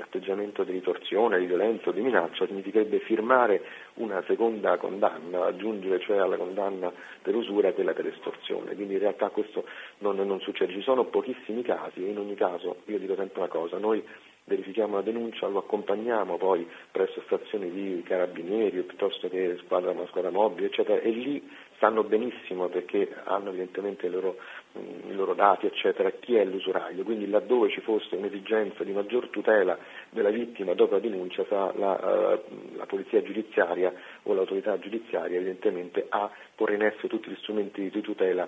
atteggiamento 0.01 0.63
di 0.63 0.71
ritorsione, 0.71 1.37
di 1.37 1.45
violenza 1.45 1.89
o 1.89 1.91
di 1.91 2.01
minaccia 2.01 2.45
significherebbe 2.47 2.99
firmare 2.99 3.61
una 3.95 4.23
seconda 4.25 4.77
condanna, 4.77 5.45
aggiungere 5.45 5.99
cioè 5.99 6.17
alla 6.17 6.37
condanna 6.37 6.91
per 7.21 7.35
usura 7.35 7.71
quella 7.73 7.93
per 7.93 8.07
estorsione. 8.07 8.73
Quindi 8.73 8.93
in 8.93 8.99
realtà 8.99 9.29
questo 9.29 9.65
non, 9.99 10.15
non 10.15 10.39
succede, 10.39 10.73
ci 10.73 10.81
sono 10.81 11.05
pochissimi 11.05 11.61
casi 11.61 12.07
in 12.07 12.17
ogni 12.17 12.35
caso 12.35 12.77
io 12.85 12.97
dico 12.97 13.15
sempre 13.15 13.39
una 13.39 13.49
cosa, 13.49 13.77
noi 13.77 14.03
verifichiamo 14.45 14.95
la 14.95 15.01
denuncia, 15.01 15.47
lo 15.47 15.60
accompagniamo 15.60 16.38
poi 16.38 16.67
presso 16.91 17.21
stazioni 17.25 17.71
di 17.71 18.04
carabinieri 18.04 18.80
o 18.80 18.84
piuttosto 18.84 19.30
che 19.30 19.58
squadra, 19.63 19.93
squadra 20.08 20.32
mobile, 20.32 20.67
eccetera, 20.67 20.99
e 20.99 21.10
lì 21.10 21.49
sanno 21.80 22.04
benissimo 22.04 22.67
perché 22.67 23.13
hanno 23.23 23.49
evidentemente 23.49 24.08
i 24.08 24.10
loro, 24.10 24.38
i 24.73 25.13
loro 25.13 25.34
dati, 25.34 25.65
eccetera, 25.65 26.10
chi 26.12 26.36
è 26.36 26.45
l'usuraio. 26.45 27.03
Quindi 27.03 27.29
laddove 27.29 27.69
ci 27.69 27.81
fosse 27.81 28.15
un'esigenza 28.15 28.84
di 28.84 28.91
maggior 28.91 29.27
tutela 29.27 29.77
della 30.10 30.29
vittima 30.29 30.73
dopo 30.73 30.93
la 30.93 30.99
denuncia, 30.99 31.45
sa 31.47 31.73
la, 31.75 32.39
uh, 32.41 32.77
la 32.77 32.86
polizia 32.86 33.21
giudiziaria 33.21 33.93
o 34.23 34.34
l'autorità 34.34 34.77
giudiziaria 34.79 35.38
evidentemente 35.38 36.05
a 36.10 36.29
porre 36.55 36.75
in 36.75 36.84
essere 36.84 37.07
tutti 37.07 37.29
gli 37.29 37.38
strumenti 37.38 37.89
di 37.89 38.01
tutela 38.01 38.47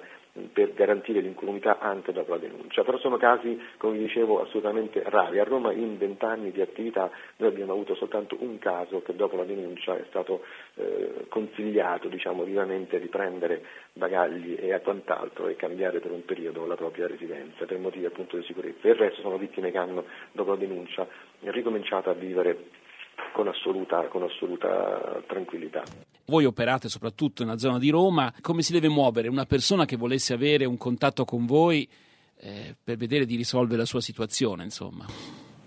per 0.52 0.74
garantire 0.74 1.20
l'incolumità 1.20 1.78
anche 1.78 2.12
dopo 2.12 2.32
la 2.32 2.40
denuncia. 2.40 2.84
Però 2.84 2.98
sono 2.98 3.18
casi, 3.18 3.60
come 3.78 3.98
vi 3.98 4.06
dicevo, 4.06 4.42
assolutamente 4.42 5.04
rari. 5.06 5.40
A 5.40 5.44
Roma 5.44 5.72
in 5.72 5.98
vent'anni 5.98 6.52
di 6.52 6.62
attività 6.62 7.12
noi 7.38 7.50
abbiamo 7.50 7.74
avuto 7.74 7.94
soltanto 7.96 8.36
un 8.40 8.58
caso 8.58 9.02
che 9.04 9.16
dopo 9.16 9.36
la 9.36 9.44
denuncia 9.44 9.96
è 9.96 10.04
stato 10.10 10.44
eh, 10.76 11.26
consigliato 11.30 12.08
diciamo, 12.08 12.44
vivamente 12.44 13.00
di 13.00 13.08
prendere 13.08 13.64
bagagli 13.94 14.58
e 14.60 14.80
quant'altro 14.82 15.48
e 15.48 15.56
cambiare 15.56 16.00
per 16.00 16.12
un 16.14 16.26
periodo 16.26 16.66
la 16.66 16.76
propria 16.76 17.08
residenza 17.08 17.66
per 17.66 17.78
motivi 17.80 18.06
appunto 18.06 18.38
di 18.38 18.44
sicurezza. 18.44 18.88
Il 18.88 18.96
resto 18.96 19.22
sono 19.22 19.38
vittime 19.38 19.72
che 19.72 19.78
hanno 19.78 20.06
dopo 20.32 20.52
la 20.52 20.58
denuncia 20.58 21.08
ricominciato 21.42 22.10
a 22.10 22.14
vivere 22.14 22.70
con 23.34 23.48
assoluta, 23.48 24.08
con 24.08 24.24
assoluta 24.24 25.22
tranquillità. 25.28 25.84
Voi 26.26 26.46
operate 26.46 26.88
soprattutto 26.88 27.44
nella 27.44 27.58
zona 27.58 27.80
di 27.80 27.90
Roma, 27.90 28.34
come 28.42 28.62
si 28.62 28.72
deve 28.72 28.88
muovere 28.88 29.28
una 29.28 29.46
persona 29.46 29.86
che 29.86 29.98
volesse 29.98 30.34
avere 30.34 30.66
un 30.66 30.78
contatto 30.78 31.26
con 31.26 31.46
voi 31.46 31.88
eh, 32.40 32.76
per 32.82 32.98
vedere 32.98 33.26
di 33.26 33.36
risolvere 33.36 33.80
la 33.80 33.86
sua 33.86 34.02
situazione, 34.02 34.64
insomma? 34.64 35.06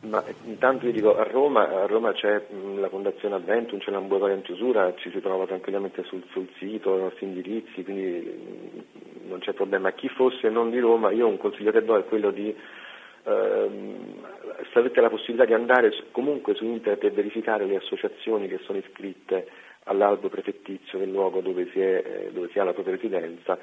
Ma 0.03 0.23
intanto 0.45 0.87
io 0.87 0.93
dico 0.93 1.17
a 1.17 1.25
Roma, 1.25 1.83
a 1.83 1.87
Roma 1.87 2.13
c'è 2.13 2.47
mh, 2.49 2.79
la 2.79 2.89
Fondazione 2.89 3.35
Adventum, 3.35 3.81
c'è 3.81 3.91
l'ambulatorio 3.91 4.37
antiusura, 4.37 4.95
ci 4.97 5.11
si 5.11 5.21
trova 5.21 5.47
tranquillamente 5.47 6.05
sul, 6.05 6.25
sul 6.31 6.49
sito, 6.59 6.97
i 6.97 7.01
nostri 7.01 7.27
indirizzi, 7.27 7.83
quindi 7.83 8.03
mh, 8.03 9.06
non 9.29 9.41
c'è 9.41 9.53
problema. 9.53 9.93
Chi 9.93 10.09
fosse 10.09 10.49
non 10.49 10.71
di 10.71 10.79
Roma, 10.79 11.11
io 11.11 11.27
un 11.27 11.39
consiglio 11.39 11.73
che 11.73 11.85
do 11.85 11.97
è 11.97 12.05
quello 12.05 12.31
di 12.31 12.55
ehm, 13.25 14.25
se 14.73 14.79
avete 14.79 15.01
la 15.01 15.11
possibilità 15.11 15.45
di 15.45 15.55
andare 15.55 15.93
comunque 16.13 16.55
su 16.55 16.65
internet 16.65 17.05
e 17.05 17.11
verificare 17.11 17.67
le 17.67 17.77
associazioni 17.77 18.49
che 18.49 18.59
sono 18.65 18.79
iscritte 18.79 19.49
all'albo 19.85 20.29
prefettizio 20.29 20.99
del 20.99 21.11
luogo 21.11 21.41
dove 21.41 21.69
si, 21.71 21.81
è, 21.81 22.03
eh, 22.05 22.31
dove 22.33 22.49
si 22.51 22.59
ha 22.59 22.65
la 22.65 22.73
propria 22.73 22.95
residenza, 22.97 23.59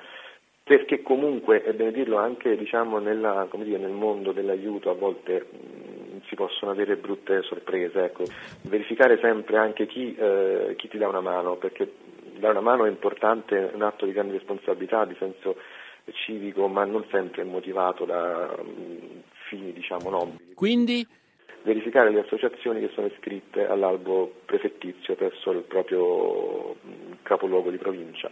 perché 0.63 1.01
comunque, 1.01 1.63
è 1.63 1.73
bene 1.73 1.91
dirlo, 1.91 2.17
anche 2.17 2.55
diciamo, 2.55 2.99
nella- 2.99 3.47
dire, 3.51 3.77
nel 3.79 3.91
mondo 3.91 4.31
dell'aiuto 4.31 4.89
a 4.89 4.93
volte 4.93 5.45
mh, 5.49 6.21
si 6.27 6.35
possono 6.35 6.71
avere 6.71 6.95
brutte 6.95 7.41
sorprese. 7.41 8.05
Ecco. 8.05 8.23
Verificare 8.61 9.17
sempre 9.19 9.57
anche 9.57 9.85
chi, 9.85 10.15
eh, 10.15 10.75
chi 10.77 10.87
ti 10.87 10.97
dà 10.97 11.09
una 11.09 11.19
mano, 11.19 11.57
perché 11.57 11.91
dare 12.37 12.51
una 12.57 12.61
mano 12.61 12.85
è 12.85 12.89
importante, 12.89 13.71
è 13.71 13.75
un 13.75 13.81
atto 13.81 14.05
di 14.05 14.11
grande 14.11 14.33
responsabilità, 14.33 15.05
di 15.05 15.15
senso 15.17 15.55
civico, 16.25 16.67
ma 16.67 16.83
non 16.83 17.05
sempre 17.09 17.41
è 17.43 17.45
motivato 17.45 18.05
da 18.05 18.55
mh, 18.61 19.21
fini 19.47 19.71
diciamo, 19.73 20.09
nobili. 20.09 20.53
Quindi 20.53 21.05
verificare 21.63 22.09
le 22.11 22.19
associazioni 22.19 22.81
che 22.81 22.91
sono 22.93 23.07
iscritte 23.07 23.65
all'albo 23.65 24.33
prefettizio 24.45 25.15
presso 25.15 25.51
il 25.51 25.61
proprio 25.61 26.73
mh, 26.73 27.17
capoluogo 27.23 27.69
di 27.69 27.77
provincia, 27.77 28.29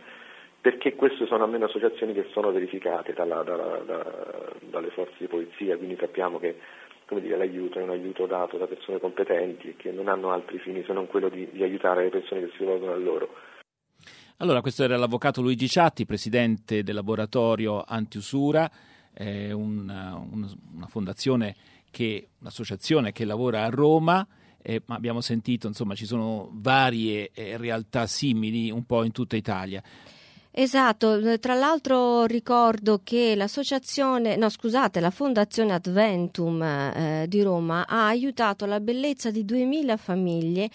perché 0.59 0.95
queste 0.95 1.25
sono 1.27 1.43
almeno 1.43 1.65
associazioni 1.65 2.13
che 2.13 2.27
sono 2.31 2.51
verificate 2.51 3.13
dalla- 3.13 3.43
dalla- 3.43 3.81
da- 3.85 4.51
dalle 4.59 4.89
forze 4.89 5.15
di 5.17 5.27
polizia, 5.27 5.77
quindi 5.77 5.95
sappiamo 5.97 6.39
che 6.39 6.55
come 7.11 7.21
dire, 7.21 7.35
l'aiuto 7.35 7.77
è 7.77 7.81
un 7.83 7.89
aiuto 7.89 8.25
dato 8.25 8.55
da 8.55 8.67
persone 8.67 8.97
competenti 8.97 9.69
e 9.69 9.75
che 9.75 9.91
non 9.91 10.07
hanno 10.07 10.31
altri 10.31 10.59
fini 10.59 10.81
se 10.85 10.93
non 10.93 11.07
quello 11.07 11.27
di, 11.27 11.45
di 11.51 11.61
aiutare 11.61 12.03
le 12.03 12.09
persone 12.09 12.39
che 12.39 12.51
si 12.51 12.59
rivolgono 12.59 12.93
a 12.93 12.95
loro. 12.95 13.27
Allora, 14.37 14.61
questo 14.61 14.83
era 14.83 14.97
l'avvocato 14.97 15.41
Luigi 15.41 15.67
Ciatti, 15.67 16.05
presidente 16.05 16.83
del 16.83 16.95
laboratorio 16.95 17.83
Antiusura, 17.83 18.69
eh, 19.13 19.51
una, 19.51 20.15
una- 20.15 20.87
fondazione 20.87 21.55
che, 21.91 22.29
un'associazione 22.39 23.11
che 23.11 23.25
lavora 23.25 23.63
a 23.63 23.69
Roma, 23.69 24.25
eh, 24.61 24.81
ma 24.85 24.95
abbiamo 24.95 25.21
sentito, 25.21 25.67
insomma, 25.67 25.95
ci 25.95 26.05
sono 26.05 26.49
varie 26.53 27.31
eh, 27.33 27.57
realtà 27.57 28.07
simili 28.07 28.71
un 28.71 28.85
po' 28.85 29.03
in 29.03 29.11
tutta 29.11 29.35
Italia. 29.35 29.83
Esatto, 30.53 31.15
eh, 31.15 31.39
tra 31.39 31.53
l'altro 31.53 32.25
ricordo 32.25 32.99
che 33.01 33.35
l'associazione, 33.35 34.35
no 34.35 34.49
scusate, 34.49 34.99
la 34.99 35.09
Fondazione 35.09 35.71
Adventum 35.71 36.61
eh, 36.61 37.25
di 37.29 37.41
Roma 37.41 37.87
ha 37.87 38.07
aiutato 38.07 38.65
la 38.65 38.81
bellezza 38.81 39.31
di 39.31 39.45
2000 39.45 39.95
famiglie 39.95 40.69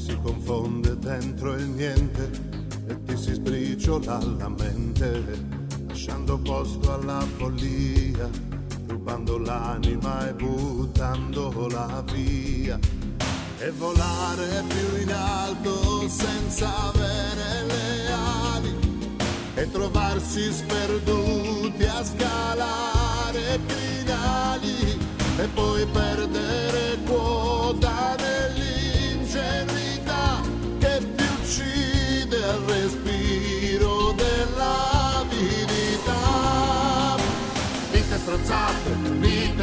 Si 0.00 0.16
confonde 0.22 0.96
dentro 0.98 1.52
il 1.52 1.68
niente 1.68 2.30
e 2.86 3.04
ti 3.04 3.16
si 3.18 3.34
sbriciola 3.34 4.18
la 4.38 4.48
mente, 4.48 5.22
lasciando 5.86 6.38
posto 6.38 6.94
alla 6.94 7.20
follia, 7.36 8.26
rubando 8.86 9.36
l'anima 9.36 10.26
e 10.26 10.32
buttandola 10.32 12.02
via. 12.12 12.78
E 13.58 13.70
volare 13.72 14.64
più 14.68 15.02
in 15.02 15.12
alto 15.12 16.08
senza 16.08 16.88
avere 16.88 17.66
le 17.66 18.12
ali 18.12 18.74
e 19.54 19.70
trovarsi 19.70 20.50
sperduti 20.50 21.84
a 21.84 22.02
scalare 22.02 23.60
crinali 23.66 24.98
e 25.36 25.46
poi 25.52 25.86
perdere 25.92 26.98
quota 27.04 27.99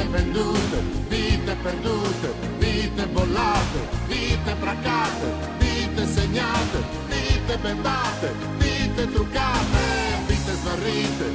vendute, 0.07 0.81
vite 1.09 1.55
perdute, 1.61 2.33
vite 2.59 3.07
bollate, 3.07 3.79
vite 4.07 4.55
braccate, 4.59 5.27
vite 5.59 6.05
segnate, 6.05 6.83
vite 7.07 7.57
bendate, 7.57 8.33
vite 8.57 9.11
truccate, 9.11 10.25
vite 10.27 10.53
smarrite, 10.53 11.25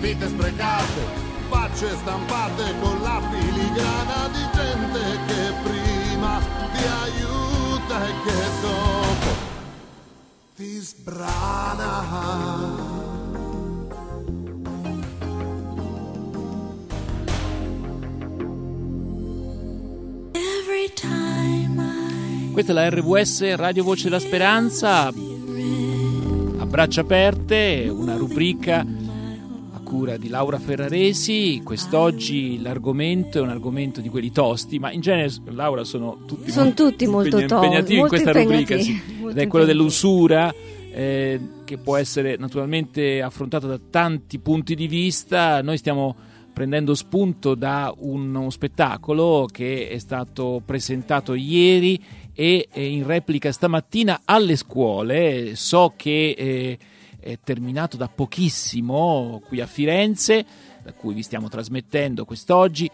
vite 0.00 0.28
sprecate, 0.28 1.02
facce 1.48 1.96
stampate 1.96 2.74
con 2.80 3.00
la 3.02 3.20
filigrana 3.30 4.28
di 4.28 4.44
gente 4.54 5.18
che 5.26 5.52
prima 5.62 6.40
ti 6.72 6.84
aiuta 7.04 8.06
e 8.06 8.12
che 8.24 8.40
dopo 8.60 9.30
ti 10.56 10.78
sbrana. 10.78 11.92
Questa 22.52 22.72
è 22.72 22.74
la 22.74 22.90
RWS 22.90 23.54
Radio 23.54 23.82
Voce 23.82 24.04
della 24.04 24.18
Speranza. 24.18 25.06
A 25.06 26.66
Braccia 26.66 27.00
Aperte, 27.00 27.88
una 27.90 28.14
rubrica 28.16 28.80
a 29.72 29.80
cura 29.82 30.18
di 30.18 30.28
Laura 30.28 30.58
Ferraresi. 30.58 31.62
Quest'oggi 31.64 32.60
l'argomento 32.60 33.38
è 33.38 33.40
un 33.40 33.48
argomento 33.48 34.02
di 34.02 34.10
quelli 34.10 34.30
tosti, 34.32 34.78
ma 34.78 34.92
in 34.92 35.00
genere, 35.00 35.32
Laura, 35.46 35.82
sono 35.82 36.24
tutti, 36.26 36.50
Sono 36.50 36.74
tutti 36.74 37.06
molto 37.06 37.38
impegna- 37.40 37.46
tosti, 37.46 37.64
impegnativi 37.64 37.94
in 37.94 38.00
molto 38.00 38.16
questa 38.16 38.38
rubrica. 38.38 38.78
sì. 38.78 39.02
molto 39.18 39.30
Ed 39.30 39.38
è 39.38 39.46
quello 39.46 39.64
dell'usura, 39.64 40.54
eh, 40.92 41.40
che 41.64 41.78
può 41.78 41.96
essere 41.96 42.36
naturalmente 42.36 43.22
affrontato 43.22 43.66
da 43.66 43.80
tanti 43.90 44.38
punti 44.38 44.74
di 44.74 44.86
vista. 44.88 45.62
Noi 45.62 45.78
stiamo 45.78 46.14
prendendo 46.52 46.94
spunto 46.94 47.54
da 47.54 47.92
uno 47.96 48.50
spettacolo 48.50 49.48
che 49.50 49.88
è 49.88 49.98
stato 49.98 50.60
presentato 50.64 51.32
ieri 51.32 51.98
e 52.34 52.68
eh, 52.72 52.86
in 52.86 53.06
replica 53.06 53.52
stamattina 53.52 54.22
alle 54.24 54.56
scuole. 54.56 55.54
So 55.56 55.94
che 55.96 56.34
eh, 56.36 56.78
è 57.20 57.38
terminato 57.42 57.96
da 57.96 58.08
pochissimo 58.08 59.42
qui 59.46 59.60
a 59.60 59.66
Firenze, 59.66 60.44
da 60.82 60.92
cui 60.92 61.14
vi 61.14 61.22
stiamo 61.22 61.48
trasmettendo 61.48 62.24
quest'oggi. 62.24 62.90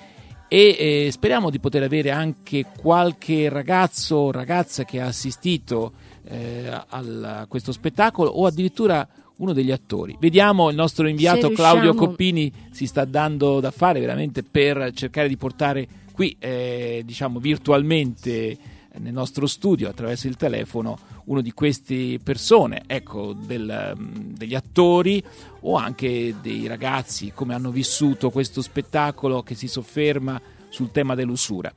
E 0.50 0.76
eh, 1.06 1.08
speriamo 1.10 1.50
di 1.50 1.60
poter 1.60 1.82
avere 1.82 2.10
anche 2.10 2.64
qualche 2.80 3.48
ragazzo 3.50 4.16
o 4.16 4.30
ragazza 4.30 4.84
che 4.84 5.00
ha 5.00 5.06
assistito 5.06 5.92
a 6.30 7.46
questo 7.48 7.72
spettacolo 7.72 8.28
o 8.28 8.44
addirittura 8.44 9.08
uno 9.38 9.52
degli 9.52 9.70
attori. 9.70 10.16
Vediamo 10.18 10.68
il 10.70 10.76
nostro 10.76 11.08
inviato 11.08 11.50
Claudio 11.50 11.94
Coppini 11.94 12.52
si 12.70 12.86
sta 12.86 13.04
dando 13.04 13.60
da 13.60 13.70
fare 13.70 14.00
veramente 14.00 14.42
per 14.42 14.92
cercare 14.94 15.28
di 15.28 15.36
portare 15.36 15.86
qui, 16.12 16.36
eh, 16.38 17.02
diciamo, 17.04 17.38
virtualmente 17.38 18.58
nel 18.98 19.12
nostro 19.12 19.46
studio 19.46 19.88
attraverso 19.88 20.28
il 20.28 20.36
telefono 20.36 20.98
uno 21.24 21.40
di 21.40 21.52
queste 21.52 22.18
persone, 22.22 22.82
ecco, 22.86 23.32
del, 23.32 23.94
mm, 23.98 24.34
degli 24.34 24.54
attori 24.54 25.22
o 25.60 25.76
anche 25.76 26.34
dei 26.40 26.66
ragazzi 26.66 27.32
come 27.34 27.54
hanno 27.54 27.70
vissuto 27.70 28.30
questo 28.30 28.62
spettacolo 28.62 29.42
che 29.42 29.54
si 29.54 29.68
sofferma 29.68 30.40
sul 30.68 30.90
tema 30.90 31.14
dell'usura. 31.14 31.72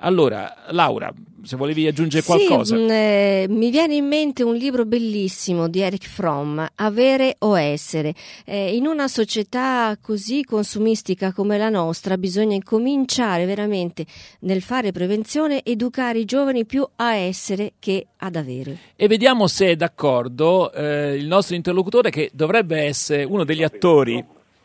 Allora, 0.00 0.52
Laura, 0.70 1.10
se 1.42 1.56
volevi 1.56 1.86
aggiungere 1.86 2.24
qualcosa. 2.24 2.76
Sì, 2.76 2.82
mh, 2.82 2.90
eh, 2.90 3.46
mi 3.48 3.70
viene 3.70 3.94
in 3.94 4.06
mente 4.06 4.42
un 4.42 4.54
libro 4.54 4.84
bellissimo 4.84 5.68
di 5.68 5.80
Eric 5.80 6.06
Fromm, 6.06 6.60
Avere 6.74 7.36
o 7.38 7.58
essere. 7.58 8.12
Eh, 8.44 8.76
in 8.76 8.86
una 8.86 9.08
società 9.08 9.96
così 10.00 10.44
consumistica 10.44 11.32
come 11.32 11.56
la 11.56 11.70
nostra 11.70 12.18
bisogna 12.18 12.54
incominciare 12.54 13.46
veramente 13.46 14.04
nel 14.40 14.60
fare 14.60 14.92
prevenzione, 14.92 15.62
educare 15.64 16.18
i 16.18 16.24
giovani 16.26 16.66
più 16.66 16.86
a 16.96 17.14
essere 17.14 17.72
che 17.78 18.08
ad 18.18 18.36
avere. 18.36 18.76
E 18.96 19.08
vediamo 19.08 19.46
se 19.46 19.68
è 19.68 19.76
d'accordo 19.76 20.72
eh, 20.72 21.14
il 21.14 21.26
nostro 21.26 21.54
interlocutore 21.54 22.10
che 22.10 22.30
dovrebbe 22.34 22.82
essere 22.82 23.24
uno 23.24 23.44
degli 23.44 23.62
attori. 23.62 24.22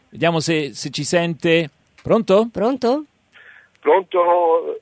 Vediamo 0.10 0.42
se, 0.42 0.72
se 0.74 0.90
ci 0.90 1.06
sente. 1.06 1.70
Pronto? 2.02 2.50
Pronto? 2.52 3.06
Pronto? 3.82 4.80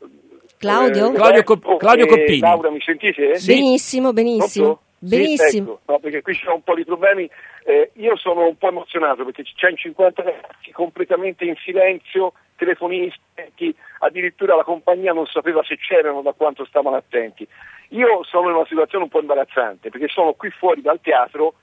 Claudio? 0.57 1.11
Eh, 1.11 1.13
Claudio 1.13 1.43
Cop- 1.43 1.77
Claudio 1.77 2.05
Coppini. 2.05 2.39
Laura, 2.39 2.69
mi 2.69 2.81
sentite? 2.81 3.39
Benissimo, 3.45 4.11
benissimo. 4.13 4.65
Pronto? 4.65 4.83
Sì, 5.01 5.05
Benissimo. 5.15 5.79
ecco. 5.81 5.91
No, 5.93 5.99
perché 5.99 6.21
qui 6.21 6.33
ci 6.33 6.43
sono 6.43 6.55
un 6.55 6.63
po' 6.63 6.75
di 6.75 6.83
problemi. 6.83 7.29
Eh, 7.63 7.91
io 7.93 8.17
sono 8.17 8.45
un 8.45 8.57
po' 8.57 8.67
emozionato 8.67 9.23
perché 9.23 9.43
c'è 9.43 9.69
in 9.69 9.77
50 9.77 10.21
ragazzi 10.23 10.71
completamente 10.73 11.45
in 11.45 11.55
silenzio, 11.63 12.33
telefonini 12.57 13.09
spenti, 13.15 13.73
addirittura 13.99 14.57
la 14.57 14.63
compagnia 14.65 15.13
non 15.13 15.25
sapeva 15.27 15.63
se 15.63 15.77
c'erano 15.77 16.21
da 16.21 16.33
quanto 16.33 16.65
stavano 16.65 16.97
attenti. 16.97 17.47
Io 17.91 18.23
sono 18.25 18.49
in 18.49 18.55
una 18.55 18.65
situazione 18.67 19.05
un 19.05 19.09
po' 19.09 19.21
imbarazzante 19.21 19.89
perché 19.89 20.09
sono 20.09 20.33
qui 20.33 20.49
fuori 20.49 20.81
dal 20.81 20.99
teatro 21.01 21.53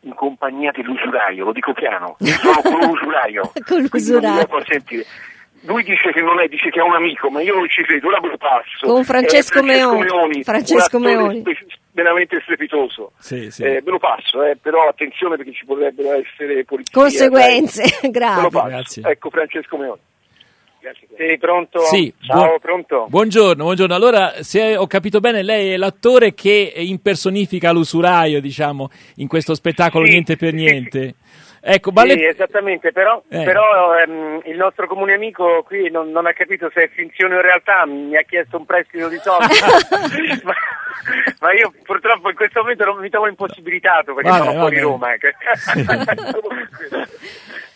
in 0.00 0.14
compagnia 0.14 0.70
dell'usuraio, 0.70 1.44
lo 1.46 1.52
dico 1.52 1.72
piano, 1.72 2.16
sono 2.18 2.60
con 2.62 2.88
l'usuraio. 2.90 3.52
Con 3.66 3.88
Quindi 3.88 4.10
non 4.10 4.20
mi 4.20 4.28
l'usuraio. 4.28 5.04
Lui 5.62 5.82
dice 5.84 6.10
che 6.12 6.22
non 6.22 6.40
è, 6.40 6.48
dice 6.48 6.70
che 6.70 6.80
è 6.80 6.82
un 6.82 6.94
amico, 6.94 7.28
ma 7.30 7.42
io 7.42 7.54
non 7.54 7.68
ci 7.68 7.82
credo, 7.82 8.08
ora 8.08 8.18
ve 8.20 8.28
lo 8.28 8.36
passo. 8.38 8.86
Con 8.86 9.04
Francesco 9.04 9.58
Eh, 9.58 9.62
Meoni. 9.62 10.42
Francesco 10.42 10.96
un 10.96 11.04
attore 11.06 11.16
Meoni. 11.16 11.40
spe- 11.40 11.66
veramente 11.92 12.40
strepitoso. 12.42 13.12
Sì, 13.18 13.50
sì. 13.50 13.62
Eh, 13.64 13.82
ve 13.82 13.90
lo 13.90 13.98
passo, 13.98 14.42
eh, 14.42 14.56
però 14.56 14.88
attenzione 14.88 15.36
perché 15.36 15.52
ci 15.52 15.66
potrebbero 15.66 16.14
essere 16.14 16.64
polizie. 16.64 16.92
Conseguenze 16.98 17.82
dai. 17.82 17.90
Ve 18.00 18.06
lo 18.08 18.10
gravi. 18.10 18.48
passo. 18.50 18.68
Grazie. 18.68 19.02
Ecco 19.04 19.30
Francesco 19.30 19.76
Meoni. 19.76 20.00
Sì, 21.14 21.36
pronto? 21.38 21.80
Sì, 21.80 22.10
Ciao, 22.22 22.36
buon- 22.46 22.58
pronto? 22.58 23.06
Buongiorno, 23.10 23.64
buongiorno. 23.64 23.94
Allora, 23.94 24.42
se 24.42 24.78
ho 24.78 24.86
capito 24.86 25.20
bene, 25.20 25.42
lei 25.42 25.72
è 25.72 25.76
l'attore 25.76 26.32
che 26.32 26.72
impersonifica 26.74 27.70
l'usuraio, 27.70 28.40
diciamo, 28.40 28.88
in 29.16 29.28
questo 29.28 29.54
spettacolo 29.54 30.06
Sì, 30.06 30.12
Niente 30.12 30.36
per 30.36 30.50
sì, 30.50 30.54
Niente. 30.56 31.14
Ecco, 31.62 31.90
ma 31.92 32.02
Sì, 32.02 32.24
esattamente, 32.24 32.90
però, 32.90 33.22
Eh. 33.28 33.42
però, 33.44 33.94
ehm, 33.98 34.40
il 34.46 34.56
nostro 34.56 34.86
comune 34.86 35.12
amico 35.14 35.62
qui 35.62 35.90
non, 35.90 36.10
non 36.10 36.26
ha 36.26 36.32
capito 36.32 36.70
se 36.72 36.84
è 36.84 36.88
finzione 36.88 37.36
o 37.36 37.40
realtà, 37.42 37.84
mi 37.86 38.16
ha 38.16 38.22
chiesto 38.22 38.56
un 38.56 38.64
prestito 38.64 39.08
di 39.08 39.18
soldi, 39.22 39.52
ma, 40.44 40.54
ma 41.40 41.52
io 41.52 41.72
purtroppo 41.82 42.30
in 42.30 42.36
questo 42.36 42.60
momento 42.60 42.84
non 42.86 42.98
mi 42.98 43.10
trovo 43.10 43.28
impossibilitato 43.28 44.14
perché 44.14 44.30
Vabbè, 44.30 44.44
sono 44.44 44.58
fuori 44.58 44.76
vabbè. 44.76 44.86
Roma. 44.86 45.12
ecco. 45.12 45.28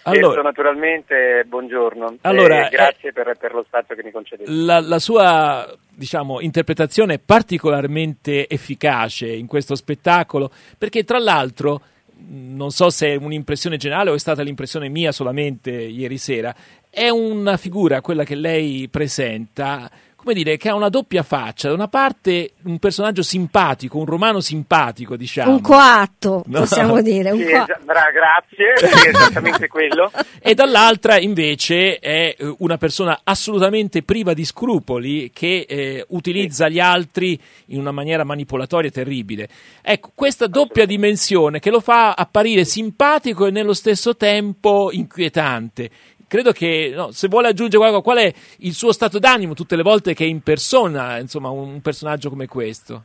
Allora- 0.07 0.43
naturalmente, 0.43 1.45
buongiorno. 1.47 2.17
Allora, 2.23 2.67
Eh, 2.67 2.69
grazie 2.69 3.13
per, 3.13 3.35
per 3.39 3.55
lo 3.55 3.65
spazio 3.67 3.95
che 3.95 4.03
mi 4.03 4.11
concedete. 4.11 4.51
la, 4.51 4.79
la 4.81 4.99
sua 4.99 5.67
diciamo, 5.89 6.41
interpretazione 6.41 7.15
è 7.15 7.19
particolarmente 7.25 8.47
efficace 8.47 9.27
in 9.29 9.47
questo 9.47 9.75
spettacolo, 9.75 10.51
perché 10.77 11.05
tra 11.05 11.19
l'altro, 11.19 11.81
non 12.27 12.71
so 12.71 12.91
se 12.91 13.15
è 13.15 13.17
un'impressione 13.17 13.77
generale 13.77 14.11
o 14.11 14.15
è 14.15 14.19
stata 14.19 14.43
l'impressione 14.43 14.89
mia 14.89 15.13
solamente 15.13 15.71
ieri 15.71 16.19
sera, 16.19 16.55
è 16.91 17.09
una 17.09 17.57
figura, 17.57 18.01
quella 18.01 18.25
che 18.25 18.35
lei 18.35 18.89
presenta, 18.89 19.91
come 20.25 20.35
dire, 20.35 20.57
che 20.57 20.69
ha 20.71 20.75
una 20.75 20.89
doppia 20.89 21.23
faccia. 21.23 21.69
Da 21.69 21.75
una 21.75 21.89
parte 21.89 22.53
un 22.65 22.79
personaggio 22.79 23.23
simpatico, 23.23 23.99
un 23.99 24.07
romano 24.07 24.41
simpatico, 24.41 25.17
diciamo. 25.17 25.51
Un 25.53 25.61
coatto, 25.61 26.43
No. 26.47 26.61
possiamo 26.61 27.01
dire. 27.03 27.31
Un 27.31 27.39
Sì, 27.39 27.45
coatto. 27.51 27.73
esa- 27.73 27.81
bra- 27.85 28.11
grazie, 28.11 28.89
sì, 29.01 29.09
esattamente 29.09 29.69
quello. 29.69 30.11
e 30.41 30.55
dall'altra 30.55 31.19
invece 31.19 31.99
è 31.99 32.35
eh, 32.39 32.55
una 32.59 32.79
persona 32.79 33.21
assolutamente 33.23 34.03
priva 34.03 34.33
di 34.33 34.45
scrupoli 34.45 35.31
che 35.33 35.67
eh, 35.69 36.05
utilizza 36.09 36.69
gli 36.69 36.81
altri 36.81 37.39
in 37.67 37.79
una 37.79 37.93
maniera 37.93 38.25
manipolatoria 38.25 38.91
terribile. 38.91 39.49
Ecco, 39.83 40.11
questa 40.15 40.47
doppia 40.47 40.87
dimensione 40.87 41.61
che 41.61 41.71
lo 41.71 41.81
fa 41.81 42.13
apparire 42.15 42.65
simpatico 42.65 43.47
e 43.47 43.51
nello 43.51 43.75
stesso 43.75 44.17
tempo 44.17 44.89
inquietante. 44.91 45.91
Credo 46.35 46.51
che, 46.51 46.91
no, 46.93 47.13
se 47.13 47.29
vuole 47.29 47.47
aggiungere 47.47 47.79
qualcosa, 47.79 48.03
qual 48.03 48.19
è 48.19 48.35
il 48.67 48.73
suo 48.73 48.91
stato 48.91 49.21
d'animo 49.21 49.55
tutte 49.55 49.77
le 49.77 49.85
volte 49.85 50.15
che 50.15 50.25
impersona 50.25 51.19
insomma, 51.19 51.51
un 51.51 51.81
personaggio 51.81 52.29
come 52.29 52.49
questo? 52.49 53.05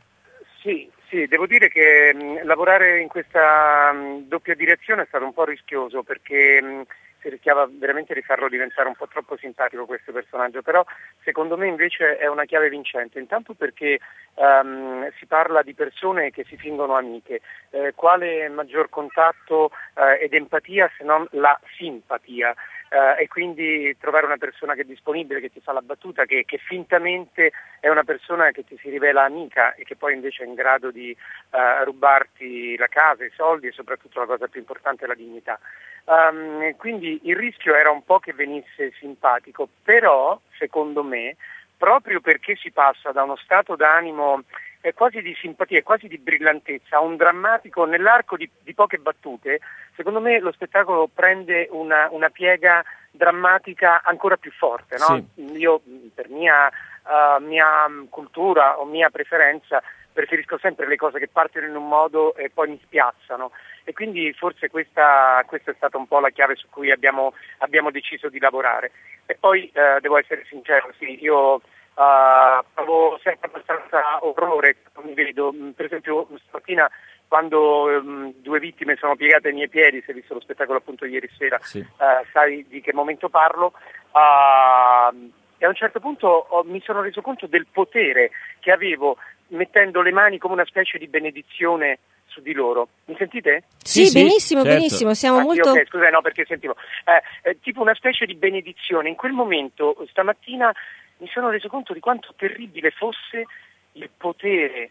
Sì, 0.60 0.90
sì, 1.08 1.28
devo 1.28 1.46
dire 1.46 1.68
che 1.68 2.12
mh, 2.12 2.44
lavorare 2.44 3.00
in 3.00 3.06
questa 3.06 3.92
mh, 3.92 4.26
doppia 4.26 4.56
direzione 4.56 5.02
è 5.02 5.06
stato 5.06 5.22
un 5.22 5.32
po' 5.32 5.44
rischioso 5.44 6.02
perché 6.02 6.60
mh, 6.60 6.82
si 7.20 7.28
rischiava 7.28 7.68
veramente 7.70 8.14
di 8.14 8.22
farlo 8.22 8.48
diventare 8.48 8.88
un 8.88 8.96
po' 8.96 9.06
troppo 9.06 9.36
simpatico 9.36 9.86
questo 9.86 10.10
personaggio, 10.10 10.62
però 10.62 10.84
secondo 11.22 11.56
me 11.56 11.68
invece 11.68 12.16
è 12.16 12.26
una 12.26 12.46
chiave 12.46 12.68
vincente, 12.68 13.20
intanto 13.20 13.54
perché 13.54 14.00
ehm, 14.34 15.08
si 15.18 15.26
parla 15.26 15.62
di 15.62 15.74
persone 15.74 16.30
che 16.30 16.44
si 16.48 16.56
fingono 16.56 16.96
amiche, 16.96 17.42
eh, 17.70 17.92
quale 17.94 18.48
maggior 18.48 18.88
contatto 18.88 19.70
eh, 19.94 20.24
ed 20.24 20.34
empatia 20.34 20.90
se 20.96 21.04
non 21.04 21.26
la 21.32 21.58
simpatia. 21.76 22.54
Eh, 22.92 23.22
e 23.22 23.28
quindi 23.28 23.96
trovare 24.00 24.26
una 24.26 24.36
persona 24.36 24.74
che 24.74 24.80
è 24.80 24.84
disponibile, 24.84 25.38
che 25.38 25.52
ti 25.52 25.60
fa 25.60 25.70
la 25.70 25.80
battuta, 25.80 26.24
che, 26.24 26.44
che 26.44 26.58
fintamente 26.58 27.52
è 27.78 27.88
una 27.88 28.02
persona 28.02 28.50
che 28.50 28.64
ti 28.64 28.76
si 28.82 28.90
rivela 28.90 29.22
amica 29.22 29.74
e 29.74 29.84
che 29.84 29.94
poi 29.94 30.14
invece 30.14 30.42
è 30.42 30.46
in 30.46 30.54
grado 30.54 30.90
di 30.90 31.12
eh, 31.12 31.84
rubarti 31.84 32.76
la 32.76 32.88
casa, 32.88 33.24
i 33.24 33.30
soldi 33.36 33.68
e 33.68 33.72
soprattutto 33.72 34.18
la 34.18 34.26
cosa 34.26 34.48
più 34.48 34.58
importante 34.58 35.06
la 35.06 35.14
dignità. 35.14 35.60
Um, 36.06 36.74
quindi 36.78 37.20
il 37.24 37.36
rischio 37.36 37.76
era 37.76 37.92
un 37.92 38.02
po' 38.02 38.18
che 38.18 38.32
venisse 38.32 38.90
simpatico, 38.98 39.68
però 39.84 40.40
secondo 40.58 41.04
me, 41.04 41.36
proprio 41.76 42.20
perché 42.20 42.56
si 42.56 42.72
passa 42.72 43.12
da 43.12 43.22
uno 43.22 43.36
stato 43.36 43.76
d'animo 43.76 44.42
eh, 44.80 44.94
quasi 44.94 45.20
di 45.20 45.34
simpatia, 45.38 45.82
quasi 45.82 46.08
di 46.08 46.18
brillantezza 46.18 46.96
a 46.96 47.00
un 47.00 47.16
drammatico 47.16 47.84
nell'arco 47.84 48.36
di, 48.36 48.48
di 48.62 48.74
poche 48.74 48.98
battute, 48.98 49.60
secondo 49.94 50.20
me 50.20 50.38
lo 50.38 50.52
spettacolo 50.52 51.08
prende 51.12 51.68
una, 51.70 52.08
una 52.10 52.30
piega 52.30 52.84
drammatica 53.10 54.02
ancora 54.02 54.36
più 54.36 54.50
forte. 54.52 54.96
No? 54.98 55.24
Io 55.56 55.80
per 56.14 56.28
mia, 56.28 56.68
eh, 56.68 57.40
mia 57.40 57.86
cultura 58.08 58.78
o 58.78 58.84
mia 58.84 59.10
preferenza 59.10 59.82
preferisco 60.12 60.58
sempre 60.58 60.86
le 60.86 60.96
cose 60.96 61.18
che 61.18 61.28
partono 61.28 61.66
in 61.66 61.76
un 61.76 61.86
modo 61.86 62.34
e 62.34 62.50
poi 62.50 62.68
mi 62.68 62.80
spiazzano 62.82 63.52
e 63.84 63.92
quindi 63.92 64.32
forse 64.32 64.68
questa, 64.68 65.42
questa 65.46 65.70
è 65.70 65.74
stata 65.74 65.96
un 65.96 66.06
po' 66.06 66.20
la 66.20 66.30
chiave 66.30 66.56
su 66.56 66.68
cui 66.68 66.90
abbiamo, 66.90 67.32
abbiamo 67.58 67.90
deciso 67.90 68.28
di 68.28 68.38
lavorare. 68.38 68.92
E 69.26 69.36
poi 69.38 69.70
eh, 69.72 69.98
devo 70.00 70.18
essere 70.18 70.44
sincero, 70.48 70.92
sì, 70.98 71.22
io 71.22 71.60
Uh, 72.00 72.64
provo 72.72 73.20
sempre 73.22 73.50
abbastanza 73.52 74.24
orrore 74.24 74.76
quando 74.90 75.10
mi 75.10 75.14
vedo, 75.22 75.52
Mm, 75.52 75.70
per 75.72 75.84
esempio 75.84 76.26
stamattina 76.46 76.90
quando 77.28 77.90
ehm, 77.90 78.32
due 78.38 78.58
vittime 78.58 78.96
sono 78.96 79.16
piegate 79.16 79.48
ai 79.48 79.54
miei 79.54 79.68
piedi, 79.68 80.00
se 80.00 80.12
hai 80.12 80.16
visto 80.16 80.32
lo 80.32 80.40
spettacolo 80.40 80.78
appunto 80.78 81.04
ieri 81.04 81.28
sera, 81.36 81.58
Sì. 81.60 81.78
eh, 81.80 82.26
sai 82.32 82.64
di 82.66 82.80
che 82.80 82.94
momento 82.94 83.28
parlo, 83.28 83.74
ah, 84.12 85.12
e 85.58 85.64
a 85.66 85.68
un 85.68 85.74
certo 85.74 86.00
punto 86.00 86.26
ho- 86.26 86.64
mi 86.64 86.80
sono 86.80 87.02
reso 87.02 87.20
conto 87.20 87.46
del 87.46 87.66
potere 87.70 88.30
che 88.60 88.72
avevo 88.72 89.18
mettendo 89.48 90.00
le 90.00 90.10
mani 90.12 90.38
come 90.38 90.54
una 90.54 90.64
specie 90.64 90.96
di 90.96 91.06
benedizione 91.06 91.98
su 92.28 92.40
di 92.40 92.54
loro. 92.54 92.88
Mi 93.06 93.16
sentite? 93.18 93.64
Sì, 93.84 94.06
Sì, 94.06 94.18
benissimo, 94.22 94.62
certo. 94.62 94.76
benissimo, 94.76 95.12
siamo 95.12 95.36
Ah, 95.36 95.40
sì, 95.40 95.46
molto- 95.48 95.70
ok, 95.72 95.86
scusa, 95.86 96.08
no, 96.08 96.22
perché 96.22 96.46
sentivo. 96.46 96.76
Eh, 97.04 97.50
eh, 97.50 97.58
tipo 97.60 97.82
una 97.82 97.94
specie 97.94 98.24
di 98.24 98.36
benedizione. 98.36 99.10
In 99.10 99.16
quel 99.16 99.32
momento, 99.32 99.96
stamattina, 100.08 100.72
mi 101.20 101.28
sono 101.28 101.48
reso 101.50 101.68
conto 101.68 101.92
di 101.92 102.00
quanto 102.00 102.34
terribile 102.36 102.90
fosse 102.90 103.44
il 103.92 104.10
potere 104.16 104.90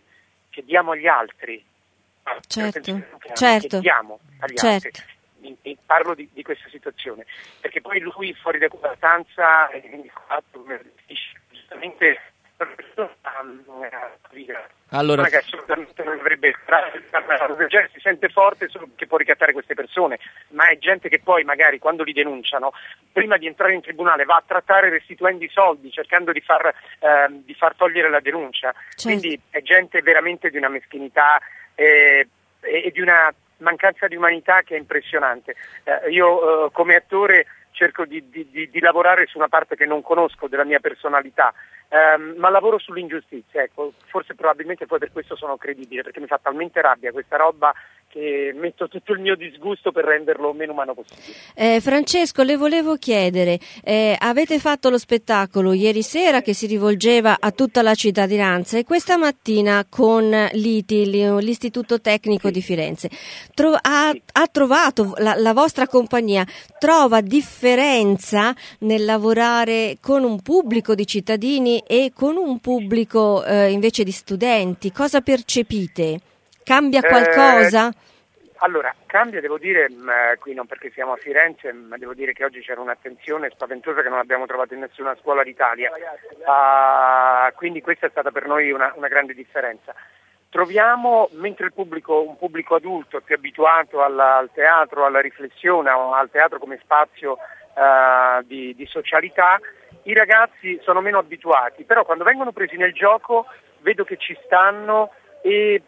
che 0.50 0.64
diamo 0.64 0.92
agli 0.92 1.08
altri. 1.08 1.64
Certo, 2.48 2.80
che 2.80 3.34
certo, 3.34 3.68
Che 3.68 3.80
diamo 3.80 4.20
agli 4.40 4.56
certo. 4.56 4.88
altri. 4.88 5.04
In- 5.42 5.56
in- 5.64 5.78
Parlo 5.86 6.14
di, 6.14 6.30
di 6.32 6.44
questa 6.44 6.70
situazione, 6.70 7.26
perché 7.60 7.82
poi 7.82 8.00
lui 8.00 8.34
fuori 8.34 8.60
da 8.60 8.68
quella 8.68 8.94
stanza, 8.96 9.70
eh, 9.70 10.12
giustamente, 11.50 12.20
eh, 12.60 14.58
Allora- 14.90 15.24
che 15.28 15.38
assolutamente 15.38 16.04
non 16.04 16.18
dovrebbe 16.18 16.54
cioè, 17.68 17.88
si 17.94 18.00
sente 18.00 18.30
forte 18.30 18.68
solo 18.70 18.90
che 18.96 19.08
può 19.08 19.18
ricattare 19.18 19.54
queste 19.54 19.76
persone, 19.76 20.20
ma 20.50 20.68
è 20.68 20.78
gente 20.78 21.10
che 21.10 21.20
poi 21.20 21.44
magari 21.44 21.78
quando 21.80 22.04
li 22.04 22.12
denunciano, 22.12 22.72
prima 23.12 23.38
di 23.38 23.48
entrare 23.48 23.74
in 23.74 23.82
tribunale 23.82 24.26
va 24.26 24.36
a 24.36 24.44
trattare 24.46 24.90
restituendo 24.90 25.44
i 25.44 25.50
soldi, 25.50 25.92
cercando 25.92 26.32
di 26.32 26.42
far, 26.42 26.74
ehm, 27.00 27.44
di 27.44 27.54
far 27.54 27.76
togliere 27.76 28.10
la 28.10 28.20
denuncia. 28.20 28.74
Quindi 29.02 29.40
è 29.50 29.62
gente 29.62 30.02
veramente 30.02 30.50
di 30.50 30.58
una 30.58 30.70
meschinità 30.70 31.40
eh, 31.76 32.28
e, 32.62 32.92
di 32.92 33.00
una 33.00 33.34
mancanza 33.58 34.08
di 34.08 34.16
umanità 34.16 34.62
che 34.64 34.76
è 34.76 34.78
impressionante. 34.80 35.56
Eh, 35.84 36.10
io 36.10 36.66
eh, 36.68 36.72
come 36.72 36.96
attore 36.96 37.46
cerco 37.72 38.04
di- 38.06 38.30
di- 38.30 38.70
di 38.70 38.80
lavorare 38.80 39.26
su 39.28 39.38
una 39.38 39.48
parte 39.48 39.76
che 39.76 39.86
non 39.86 40.02
conosco 40.02 40.48
della 40.48 40.66
mia 40.66 40.80
personalità, 40.80 41.54
ehm, 41.90 42.36
ma 42.38 42.50
lavoro 42.50 42.80
sull'ingiustizia, 42.80 43.64
ecco, 43.64 43.94
forse 44.06 44.36
probabilmente 44.36 44.86
poi 44.86 45.00
per 45.00 45.12
questo 45.12 45.36
sono 45.36 45.58
credibile, 45.58 46.04
perché 46.04 46.20
mi 46.20 46.28
fa 46.28 46.40
talmente 46.42 46.82
rabbia 46.82 47.12
questa 47.12 47.38
roba 47.38 47.74
che 48.10 48.54
metto 48.56 48.88
tutto 48.88 49.14
il 49.14 49.20
mio 49.20 49.36
disgusto 49.36 49.92
per 49.92 50.04
renderlo 50.04 50.52
meno 50.52 50.72
umano 50.72 50.96
possibile. 50.96 51.38
Eh, 51.54 51.80
Francesco, 51.80 52.42
le 52.42 52.58
volevo 52.58 52.96
chiedere, 52.96 53.60
eh, 53.84 54.16
avete 54.20 54.58
fatto 54.58 54.90
lo 54.90 54.98
spettacolo 54.98 55.74
ieri 55.74 56.02
sera 56.02 56.42
che 56.42 56.54
si 56.54 56.66
rivolgeva 56.66 57.38
a 57.40 57.52
tutta 57.52 57.84
la 57.84 57.94
cittadinanza 57.94 58.78
e 58.78 58.84
questa 58.84 59.18
mattina 59.18 59.86
con 59.88 60.28
l'ITI, 60.30 61.38
l'Istituto 61.40 62.02
Tecnico 62.02 62.50
di 62.50 62.62
Firenze, 62.62 63.10
tro- 63.54 63.78
ha, 63.80 64.10
ha 64.10 64.48
trovato, 64.48 65.14
la, 65.18 65.36
la 65.36 65.54
vostra 65.54 65.88
compagnia 65.88 66.44
trova 66.80 67.22
differenza 67.22 68.56
nel 68.80 69.06
lavorare 69.06 69.98
con 70.02 70.24
un 70.24 70.42
pubblico 70.42 70.96
di 70.96 71.06
cittadini 71.06 71.79
e 71.88 72.12
con 72.16 72.36
un 72.38 72.60
pubblico 72.60 73.44
eh, 73.46 73.72
invece 73.72 74.04
di 74.04 74.12
studenti? 74.12 74.92
Cosa 74.92 75.22
percepite? 75.22 76.20
Cambia 76.64 77.02
Eh, 77.02 77.08
qualcosa? 77.08 77.92
Allora, 78.62 78.94
cambia, 79.06 79.40
devo 79.40 79.58
dire, 79.58 79.90
mh, 79.90 80.10
eh, 80.10 80.38
qui 80.38 80.54
non 80.54 80.66
perché 80.68 80.92
siamo 80.92 81.14
a 81.14 81.16
Firenze, 81.16 81.72
ma 81.72 81.98
devo 81.98 82.14
dire 82.14 82.34
che 82.34 82.44
oggi 82.44 82.60
c'era 82.60 82.82
un'attenzione 82.82 83.50
spaventosa 83.52 84.02
che 84.02 84.10
non 84.10 84.20
abbiamo 84.20 84.46
trovato 84.46 84.74
in 84.74 84.82
nessuna 84.82 85.16
scuola 85.22 85.44
d'Italia, 85.44 85.90
Ah, 86.46 87.52
quindi 87.56 87.82
questa 87.82 88.08
è 88.08 88.10
stata 88.10 88.32
per 88.32 88.48
noi 88.48 88.72
una, 88.72 88.92
una 88.96 89.08
grande 89.08 89.34
differenza. 89.34 89.94
Troviamo, 90.50 91.30
mentre 91.34 91.68
il 91.68 91.74
pubblico, 91.74 92.22
un 92.28 92.36
pubblico 92.38 92.76
adulto 92.76 93.22
più 93.22 93.36
abituato 93.36 94.04
alla- 94.04 94.38
al 94.38 94.50
teatro, 94.52 95.06
alla 95.06 95.22
riflessione, 95.22 95.90
al 95.90 96.30
teatro 96.32 96.58
come 96.60 96.80
spazio 96.82 97.38
eh, 97.76 98.44
di, 98.46 98.74
di 98.76 98.86
socialità, 98.88 99.60
i 100.04 100.14
ragazzi 100.14 100.80
sono 100.82 101.02
meno 101.02 101.20
abituati, 101.20 101.84
però 101.84 102.06
quando 102.06 102.24
vengono 102.24 102.52
presi 102.52 102.78
nel 102.78 102.94
gioco 102.94 103.46
vedo 103.82 104.04
che 104.04 104.18
ci 104.18 104.38
stanno 104.46 105.12
e 105.42 105.82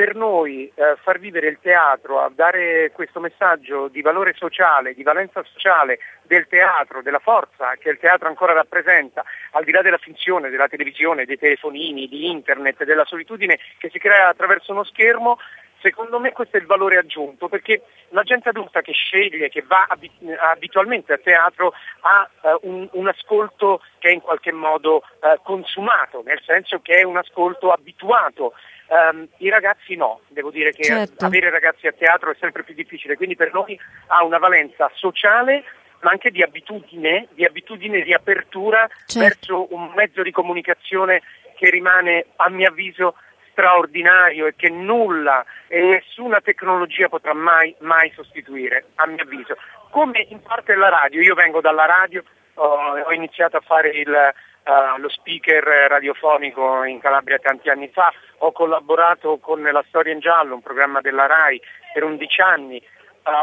per 0.00 0.14
noi 0.14 0.72
eh, 0.74 0.96
far 1.02 1.18
vivere 1.18 1.48
il 1.48 1.58
teatro, 1.60 2.20
a 2.20 2.30
dare 2.34 2.90
questo 2.92 3.20
messaggio 3.20 3.88
di 3.88 4.00
valore 4.00 4.32
sociale, 4.34 4.94
di 4.94 5.02
valenza 5.02 5.42
sociale 5.44 5.98
del 6.22 6.46
teatro, 6.46 7.02
della 7.02 7.18
forza 7.18 7.74
che 7.78 7.90
il 7.90 7.98
teatro 7.98 8.26
ancora 8.26 8.54
rappresenta, 8.54 9.22
al 9.50 9.64
di 9.64 9.72
là 9.72 9.82
della 9.82 9.98
finzione, 9.98 10.48
della 10.48 10.68
televisione, 10.68 11.26
dei 11.26 11.36
telefonini, 11.36 12.08
di 12.08 12.30
internet, 12.30 12.82
della 12.84 13.04
solitudine 13.04 13.58
che 13.76 13.90
si 13.90 13.98
crea 13.98 14.28
attraverso 14.28 14.72
uno 14.72 14.84
schermo, 14.84 15.38
secondo 15.80 16.18
me 16.18 16.32
questo 16.32 16.56
è 16.56 16.60
il 16.60 16.66
valore 16.66 16.98
aggiunto, 16.98 17.48
perché 17.48 17.82
la 18.10 18.22
gente 18.22 18.48
adulta 18.48 18.80
che 18.80 18.92
sceglie, 18.92 19.48
che 19.48 19.62
va 19.62 19.86
abi- 19.88 20.10
abitualmente 20.52 21.12
a 21.12 21.18
teatro, 21.18 21.72
ha 22.00 22.28
eh, 22.42 22.58
un, 22.62 22.88
un 22.92 23.08
ascolto 23.08 23.82
che 23.98 24.08
è 24.08 24.12
in 24.12 24.20
qualche 24.20 24.52
modo 24.52 25.02
eh, 25.22 25.38
consumato, 25.42 26.22
nel 26.24 26.40
senso 26.44 26.80
che 26.80 26.94
è 26.94 27.02
un 27.02 27.16
ascolto 27.16 27.72
abituato. 27.72 28.54
Ehm, 28.88 29.28
I 29.38 29.48
ragazzi 29.48 29.94
no, 29.94 30.20
devo 30.28 30.50
dire 30.50 30.72
che 30.72 30.84
Certo. 30.84 31.24
avere 31.24 31.50
ragazzi 31.50 31.86
a 31.86 31.92
teatro 31.92 32.30
è 32.30 32.36
sempre 32.38 32.64
più 32.64 32.74
difficile, 32.74 33.16
quindi 33.16 33.36
per 33.36 33.52
noi 33.52 33.78
ha 34.08 34.24
una 34.24 34.38
valenza 34.38 34.90
sociale 34.94 35.64
ma 36.02 36.12
anche 36.12 36.30
di 36.30 36.42
abitudine, 36.42 37.28
di 37.32 37.44
abitudine 37.44 38.00
di 38.02 38.14
apertura 38.14 38.88
Certo. 39.04 39.18
verso 39.18 39.74
un 39.74 39.92
mezzo 39.94 40.22
di 40.22 40.30
comunicazione 40.30 41.20
che 41.56 41.68
rimane, 41.68 42.24
a 42.36 42.48
mio 42.48 42.68
avviso, 42.68 43.16
straordinario 43.60 44.46
e 44.46 44.54
che 44.56 44.70
nulla 44.70 45.44
e 45.68 45.82
nessuna 45.82 46.40
tecnologia 46.40 47.08
potrà 47.08 47.34
mai, 47.34 47.74
mai 47.80 48.10
sostituire, 48.14 48.86
a 48.94 49.06
mio 49.06 49.22
avviso. 49.22 49.56
Come 49.90 50.26
in 50.30 50.40
parte 50.40 50.74
la 50.74 50.88
radio, 50.88 51.20
io 51.20 51.34
vengo 51.34 51.60
dalla 51.60 51.84
radio, 51.84 52.24
ho, 52.54 52.98
ho 52.98 53.12
iniziato 53.12 53.58
a 53.58 53.60
fare 53.60 53.90
il, 53.90 54.08
eh, 54.08 54.98
lo 54.98 55.08
speaker 55.10 55.62
radiofonico 55.62 56.84
in 56.84 57.00
Calabria 57.00 57.38
tanti 57.38 57.68
anni 57.68 57.88
fa, 57.88 58.10
ho 58.38 58.52
collaborato 58.52 59.36
con 59.38 59.62
La 59.62 59.84
Storia 59.88 60.14
in 60.14 60.20
Giallo, 60.20 60.54
un 60.54 60.62
programma 60.62 61.02
della 61.02 61.26
RAI, 61.26 61.60
per 61.92 62.04
11 62.04 62.40
anni, 62.40 62.78
eh, 62.78 62.86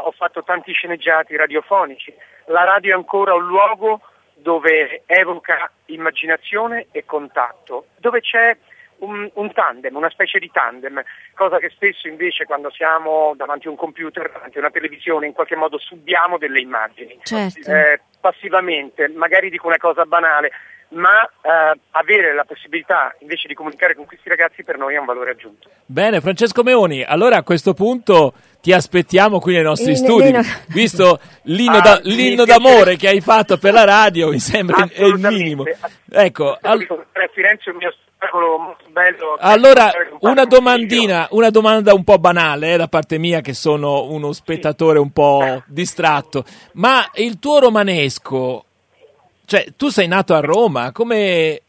ho 0.04 0.12
fatto 0.12 0.44
tanti 0.44 0.74
sceneggiati 0.74 1.36
radiofonici. 1.36 2.12
La 2.46 2.64
radio 2.64 2.94
è 2.94 2.98
ancora 2.98 3.36
un 3.36 3.46
luogo 3.46 4.02
dove 4.34 5.04
evoca 5.06 5.70
immaginazione 5.86 6.88
e 6.92 7.06
contatto, 7.06 7.88
dove 7.98 8.22
c'è 8.22 8.56
un, 9.00 9.30
un 9.34 9.54
tandem, 9.54 9.96
una 9.96 10.10
specie 10.10 10.40
di 10.40 10.50
tandem, 10.52 11.02
cosa 11.34 11.58
che 11.60 11.70
spesso 11.70 12.08
invece 12.08 12.46
quando 12.46 12.70
siamo 12.72 13.34
davanti 13.36 13.68
a 13.68 13.72
un 13.72 13.76
computer, 13.76 14.32
davanti 14.32 14.58
a 14.58 14.62
una 14.62 14.72
televisione, 14.72 15.28
in 15.28 15.34
qualche 15.34 15.56
modo 15.56 15.78
subiamo 15.78 16.38
delle 16.38 16.60
immagini. 16.60 17.20
Certo. 17.24 17.72
Eh, 17.72 18.02
passivamente, 18.20 19.08
magari 19.10 19.50
dico 19.50 19.68
una 19.68 19.78
cosa 19.78 20.06
banale, 20.06 20.52
ma 20.90 21.24
eh, 21.24 21.80
avere 21.92 22.34
la 22.34 22.46
possibilità 22.46 23.14
invece 23.20 23.48
di 23.48 23.54
comunicare 23.54 23.96
con 23.96 24.06
questi 24.06 24.30
ragazzi 24.30 24.64
per 24.64 24.78
noi 24.78 24.96
è 24.96 24.98
un 24.98 25.06
valore 25.06 25.32
aggiunto. 25.32 25.70
Bene, 25.86 26.22
Francesco 26.22 26.64
Meoni, 26.64 27.04
allora 27.04 27.38
a 27.38 27.44
questo 27.44 27.74
punto 27.74 28.34
ti 28.62 28.74
aspettiamo 28.74 29.40
qui 29.40 29.54
nei 29.54 29.64
nostri 29.64 29.92
In- 29.92 29.98
studi, 29.98 30.30
in- 30.30 30.42
visto 30.68 31.20
l'inno, 31.44 31.78
Ah, 31.78 31.82
da- 31.82 32.00
l'inno 32.04 32.44
d'amore 32.46 32.96
che 32.98 33.08
hai 33.08 33.22
fatto 33.22 33.58
per 33.58 33.74
la 33.74 33.86
radio, 33.86 34.30
mi 34.30 34.40
sembra 34.40 34.88
è 34.92 35.04
il 35.04 35.18
minimo. 35.20 35.64
Ecco, 36.10 36.58
al- 36.62 36.82
A 36.82 37.30
Firenze 37.34 37.70
è 37.70 37.74
un 37.74 37.78
mio 37.78 37.92
spettacolo 37.92 38.58
molto 38.58 38.84
bello. 38.90 39.38
allora 39.40 39.92
una 40.22 40.46
domandina, 40.46 41.28
una 41.32 41.50
domanda 41.52 41.94
un 41.94 42.04
po' 42.04 42.18
banale 42.18 42.74
eh, 42.74 42.78
da 42.78 42.88
parte 42.88 43.18
mia 43.20 43.42
che 43.42 43.54
sono 43.54 44.04
uno 44.10 44.32
spettatore 44.34 44.98
un 45.00 45.12
po' 45.12 45.62
distratto, 45.68 46.44
ma 46.74 47.10
il 47.16 47.38
tuo 47.40 47.60
romanesco, 47.60 48.66
cioè 49.46 49.66
tu 49.78 49.90
sei 49.90 50.08
nato 50.08 50.34
a 50.34 50.40
Roma, 50.40 50.92
come... 50.92 51.62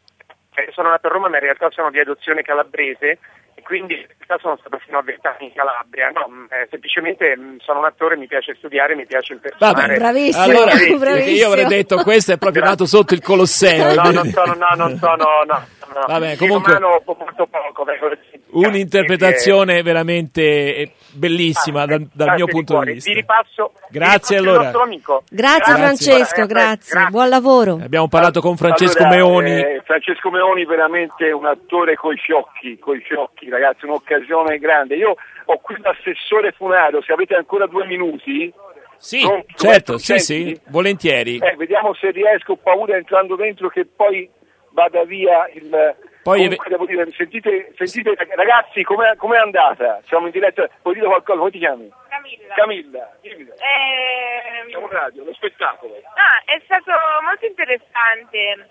Eh, 0.59 0.71
sono 0.73 0.89
nato 0.89 1.07
a 1.07 1.11
Roma 1.11 1.29
ma 1.29 1.37
in 1.37 1.43
realtà 1.43 1.69
sono 1.71 1.89
di 1.91 1.99
adozione 1.99 2.41
calabrese 2.41 3.19
e 3.59 3.61
quindi 3.61 3.93
in 3.95 4.07
realtà 4.07 4.37
sono 4.39 4.57
stato 4.59 4.79
fino 4.79 4.97
a 4.97 5.01
vent'anni 5.01 5.47
in 5.47 5.53
Calabria. 5.53 6.09
No, 6.09 6.27
mh, 6.27 6.47
eh, 6.49 6.67
semplicemente 6.69 7.35
mh, 7.35 7.57
sono 7.59 7.79
un 7.79 7.85
attore, 7.85 8.15
mi 8.15 8.27
piace 8.27 8.55
studiare, 8.55 8.95
mi 8.95 9.05
piace 9.05 9.33
il 9.33 9.39
personaggio. 9.39 9.99
Vabbè, 9.99 10.29
allora 10.33 10.71
perché 10.97 11.29
io 11.29 11.47
avrei 11.47 11.65
detto 11.65 11.97
questo 12.01 12.31
è 12.33 12.37
proprio 12.37 12.63
nato 12.63 12.85
sotto 12.85 13.13
il 13.13 13.21
Colosseo. 13.21 13.93
No, 13.93 14.11
non 14.11 14.27
sono, 14.29 14.53
no, 14.53 14.69
non 14.75 14.97
sono, 14.97 15.25
no. 15.45 15.67
no. 15.93 16.05
Vabbè, 16.07 16.37
comunque- 16.37 16.73
romano 16.73 17.03
molto 17.05 17.47
poco, 17.47 17.83
vengo 17.83 18.07
Un'interpretazione 18.51 19.81
veramente 19.83 20.41
eh, 20.75 20.91
bellissima 21.13 21.85
dal, 21.85 21.99
dal 21.99 22.07
grazie 22.27 22.35
mio 22.35 22.45
di 22.45 22.51
punto 22.51 22.73
cuore. 22.73 22.87
di 22.87 22.93
vista. 22.93 23.09
Vi 23.11 23.15
ripasso, 23.15 23.71
Grazie 23.89 23.89
vi 23.89 23.99
ripasso 23.99 24.33
il 24.33 24.39
allora. 24.39 24.63
nostro 24.63 24.81
amico. 24.81 25.23
Grazie, 25.29 25.73
Francesco, 25.75 26.45
grazie. 26.45 27.07
Buon 27.09 27.29
lavoro. 27.29 27.79
Abbiamo 27.81 28.07
parlato 28.07 28.41
con 28.41 28.57
Francesco 28.57 29.03
Allora, 29.03 29.15
Meoni. 29.15 29.51
eh, 29.59 29.81
Francesco 29.85 30.29
Meoni 30.31 30.65
veramente 30.65 31.31
un 31.31 31.45
attore 31.45 31.95
coi 31.95 32.17
fiocchi, 32.17 32.79
coi 32.79 32.99
fiocchi, 33.01 33.49
ragazzi, 33.49 33.85
un'occasione 33.85 34.57
grande. 34.57 34.95
Io 34.95 35.15
ho 35.45 35.57
qui 35.59 35.75
l'assessore 35.81 36.51
Funaro, 36.51 37.01
se 37.01 37.13
avete 37.13 37.35
ancora 37.35 37.67
due 37.67 37.85
minuti. 37.85 38.51
Sì, 38.97 39.21
Pronto? 39.21 39.45
certo, 39.55 39.97
sì, 39.97 40.19
senti? 40.19 40.55
sì, 40.55 40.61
volentieri. 40.69 41.37
Eh, 41.37 41.55
vediamo 41.55 41.93
se 41.93 42.11
riesco, 42.11 42.53
ho 42.53 42.57
paura 42.57 42.97
entrando 42.97 43.35
dentro 43.37 43.69
che 43.69 43.85
poi 43.85 44.29
vada 44.71 45.05
via 45.05 45.49
il... 45.53 45.95
Poi 46.29 46.41
Comunque 46.43 46.69
devo 46.69 46.85
dire, 46.85 47.09
sentite, 47.17 47.73
sentite 47.75 48.13
ragazzi, 48.35 48.83
com'è, 48.83 49.15
com'è 49.15 49.37
andata? 49.39 49.99
Siamo 50.05 50.27
in 50.27 50.31
diretta, 50.31 50.69
puoi 50.83 50.93
dire 50.93 51.07
qualcosa? 51.07 51.39
Come 51.39 51.49
ti 51.49 51.57
chiami? 51.57 51.89
Camilla. 52.07 52.53
Camilla, 52.53 53.17
dimmi. 53.19 53.49
Ehm, 53.49 54.69
Siamo 54.69 54.85
in 54.85 54.91
radio, 54.91 55.23
lo 55.23 55.33
spettacolo. 55.33 55.95
ah, 55.95 56.43
è 56.45 56.61
stato 56.65 56.91
molto 57.23 57.47
interessante 57.47 58.67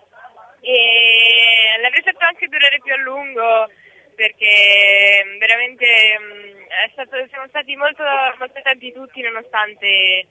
e 0.61 1.81
l'avrei 1.83 2.03
fatto 2.05 2.25
anche 2.27 2.47
durare 2.47 2.79
più 2.81 2.93
a 2.93 2.97
lungo 2.99 3.69
perché 4.15 5.25
mm, 5.27 5.39
veramente 5.39 5.87
mm, 6.21 6.61
è 6.63 6.89
stato, 6.93 7.27
siamo 7.27 7.49
stati 7.49 7.75
molto, 7.75 8.05
molto 8.39 8.59
attenti 8.59 8.93
tutti 8.93 9.21
nonostante 9.21 10.27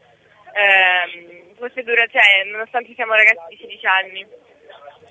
ehm, 0.56 1.56
fosse 1.58 1.84
dura, 1.84 2.08
cioè 2.08 2.46
nonostante 2.46 2.94
siamo 2.94 3.12
ragazzi 3.16 3.48
di 3.50 3.58
16 3.60 3.86
anni. 3.86 4.26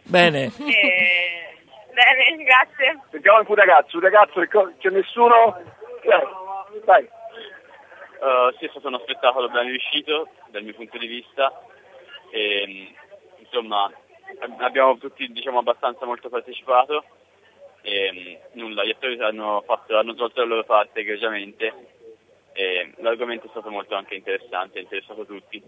Bene. 0.04 0.50
E- 0.64 1.50
bene, 1.96 2.36
grazie. 2.44 3.00
Sentiamo 3.10 3.38
anche 3.38 3.50
un 3.50 3.56
ragazzo, 3.56 3.96
un 3.96 4.02
ragazzo, 4.02 4.46
c'è 4.78 4.90
nessuno? 4.90 5.58
Dai, 6.04 6.22
vai. 6.84 7.08
Uh, 8.18 8.54
sì, 8.58 8.66
è 8.66 8.68
stato 8.70 8.88
uno 8.88 8.98
spettacolo 9.00 9.48
ben 9.48 9.66
riuscito 9.66 10.28
dal 10.48 10.62
mio 10.62 10.74
punto 10.74 10.96
di 10.96 11.06
vista 11.06 11.52
e 12.30 12.64
mh, 12.66 13.40
insomma 13.42 13.90
ab- 14.40 14.60
abbiamo 14.60 14.96
tutti 14.96 15.30
diciamo 15.30 15.58
abbastanza 15.58 16.06
molto 16.06 16.30
partecipato 16.30 17.04
e 17.82 18.40
mh, 18.52 18.58
nulla, 18.58 18.84
gli 18.84 18.90
attori 18.90 19.20
hanno, 19.20 19.62
fatto, 19.66 19.98
hanno 19.98 20.14
svolto 20.14 20.40
la 20.40 20.46
loro 20.46 20.64
parte 20.64 21.00
egregiamente 21.00 21.72
e 22.52 22.92
l'argomento 22.96 23.46
è 23.46 23.50
stato 23.50 23.68
molto 23.68 23.94
anche 23.94 24.14
interessante, 24.14 24.78
ha 24.78 24.82
interessato 24.82 25.26
tutti. 25.26 25.62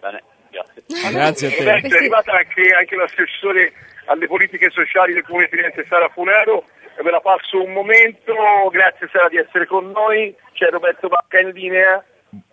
Bene, 0.00 0.22
grazie. 0.50 0.82
Grazie 1.12 1.46
a 1.46 1.50
te. 1.50 1.56
Roberto, 1.58 1.94
è 1.94 1.98
arrivata 1.98 2.32
anche, 2.32 2.74
anche 2.76 2.96
l'assessore 2.96 3.72
alle 4.10 4.26
politiche 4.26 4.70
sociali 4.70 5.14
del 5.14 5.22
Comune 5.22 5.48
Firenze 5.48 5.86
Sara 5.88 6.08
Funaro 6.08 6.64
e 6.96 7.02
ve 7.02 7.10
la 7.10 7.20
passo 7.20 7.62
un 7.62 7.72
momento, 7.72 8.34
grazie 8.70 9.08
Sara 9.10 9.28
di 9.28 9.38
essere 9.38 9.66
con 9.66 9.90
noi, 9.92 10.34
c'è 10.52 10.68
Roberto 10.68 11.08
Bacca 11.08 11.40
in 11.40 11.50
linea. 11.50 12.04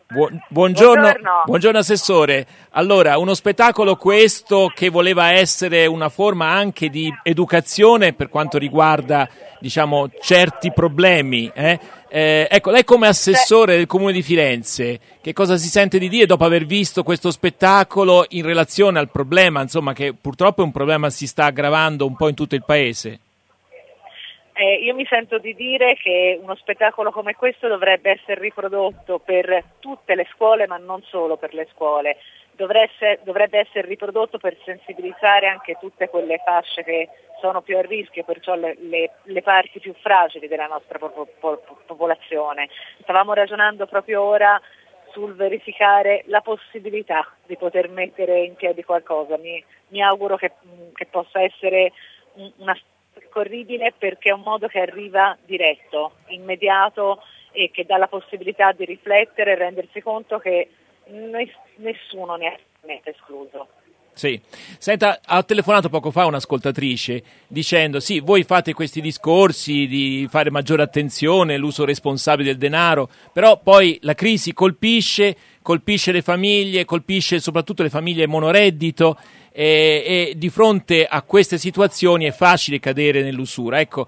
Buon- 0.09 0.41
buongiorno, 0.47 1.01
Buongiorno. 1.01 1.41
buongiorno 1.45 1.79
Assessore. 1.79 2.47
Allora, 2.71 3.17
uno 3.17 3.33
spettacolo 3.33 3.97
questo 3.97 4.71
che 4.73 4.87
voleva 4.89 5.31
essere 5.33 5.85
una 5.85 6.07
forma 6.07 6.47
anche 6.49 6.89
di 6.89 7.13
educazione 7.23 8.13
per 8.13 8.29
quanto 8.29 8.57
riguarda, 8.57 9.27
diciamo, 9.59 10.09
certi 10.21 10.71
problemi. 10.71 11.51
eh? 11.53 11.77
Eh, 12.07 12.47
ecco, 12.49 12.71
lei 12.71 12.85
come 12.85 13.07
Assessore 13.07 13.75
del 13.75 13.85
Comune 13.85 14.13
di 14.13 14.21
Firenze, 14.21 14.97
che 15.19 15.33
cosa 15.33 15.57
si 15.57 15.67
sente 15.67 15.99
di 15.99 16.07
dire 16.07 16.25
dopo 16.25 16.45
aver 16.45 16.65
visto 16.65 17.03
questo 17.03 17.29
spettacolo 17.29 18.23
in 18.29 18.45
relazione 18.45 18.99
al 18.99 19.11
problema, 19.11 19.61
insomma, 19.61 19.91
che 19.91 20.13
purtroppo 20.13 20.61
è 20.61 20.65
un 20.65 20.71
problema 20.71 21.07
che 21.07 21.13
si 21.15 21.27
sta 21.27 21.45
aggravando 21.45 22.05
un 22.05 22.15
po' 22.15 22.29
in 22.29 22.35
tutto 22.35 22.55
il 22.55 22.63
Paese? 22.63 23.19
Eh, 24.59 24.73
io 24.81 24.95
mi 24.95 25.05
sento 25.05 25.37
di 25.37 25.53
dire 25.53 25.93
che 25.93 26.39
uno 26.41 26.55
spettacolo 26.55 27.11
come 27.11 27.35
questo 27.35 27.67
dovrebbe 27.67 28.09
essere 28.09 28.41
riprodotto 28.41 29.19
per 29.19 29.63
tutte 29.77 30.15
le 30.15 30.27
scuole, 30.33 30.65
ma 30.65 30.77
non 30.77 31.03
solo 31.03 31.37
per 31.37 31.53
le 31.53 31.67
scuole. 31.71 32.17
Dovresse- 32.53 33.19
dovrebbe 33.21 33.59
essere 33.59 33.87
riprodotto 33.87 34.39
per 34.39 34.57
sensibilizzare 34.65 35.45
anche 35.47 35.77
tutte 35.79 36.09
quelle 36.09 36.41
fasce 36.43 36.83
che 36.83 37.07
sono 37.39 37.61
più 37.61 37.77
a 37.77 37.81
rischio, 37.81 38.23
perciò 38.23 38.55
le, 38.55 38.75
le- 38.79 39.11
le 39.25 39.41
parti 39.43 39.79
più 39.79 39.93
fragili 39.93 40.47
della 40.47 40.65
nostra 40.65 40.97
po- 40.97 41.27
po- 41.39 41.61
popolazione. 41.85 42.67
Stavamo 43.01 43.33
ragionando 43.33 43.85
proprio 43.85 44.23
ora 44.23 44.59
sul 45.11 45.35
verificare 45.35 46.23
la 46.27 46.41
possibilità 46.41 47.31
di 47.45 47.57
poter 47.57 47.89
mettere 47.89 48.39
in 48.39 48.55
piedi 48.55 48.83
qualcosa. 48.83 49.37
Mi, 49.37 49.63
mi 49.89 50.01
auguro 50.01 50.35
che, 50.35 50.53
che 50.95 51.05
possa 51.05 51.41
essere 51.43 51.91
un- 52.37 52.51
una 52.57 52.75
corribile 53.29 53.93
perché 53.97 54.29
è 54.29 54.33
un 54.33 54.41
modo 54.41 54.67
che 54.67 54.79
arriva 54.79 55.37
diretto, 55.45 56.13
immediato 56.27 57.21
e 57.51 57.71
che 57.71 57.85
dà 57.85 57.97
la 57.97 58.07
possibilità 58.07 58.71
di 58.71 58.85
riflettere 58.85 59.51
e 59.51 59.55
rendersi 59.55 60.01
conto 60.01 60.37
che 60.39 60.69
ne- 61.07 61.53
nessuno 61.77 62.35
ne 62.35 62.59
è 62.81 63.01
escluso. 63.03 63.67
Sì. 64.17 64.41
Senta, 64.79 65.19
ha 65.23 65.43
telefonato 65.43 65.89
poco 65.89 66.09
fa 66.09 66.25
un'ascoltatrice 66.25 67.21
dicendo 67.47 67.99
sì, 67.99 68.19
voi 68.19 68.43
fate 68.43 68.73
questi 68.73 68.99
discorsi 68.99 69.85
di 69.85 70.27
fare 70.27 70.49
maggiore 70.49 70.81
attenzione, 70.81 71.55
l'uso 71.55 71.85
responsabile 71.85 72.49
del 72.49 72.57
denaro, 72.57 73.09
però 73.31 73.59
poi 73.59 73.99
la 74.01 74.15
crisi 74.15 74.53
colpisce, 74.53 75.37
colpisce 75.61 76.11
le 76.11 76.23
famiglie, 76.23 76.83
colpisce 76.83 77.39
soprattutto 77.39 77.83
le 77.83 77.91
famiglie 77.91 78.25
monoreddito 78.25 79.19
e, 79.59 80.03
e 80.05 80.33
di 80.37 80.49
fronte 80.49 81.07
a 81.07 81.23
queste 81.23 81.57
situazioni 81.57 82.25
è 82.25 82.31
facile 82.31 82.79
cadere 82.79 83.23
nell'usura. 83.23 83.79
Ecco, 83.79 84.07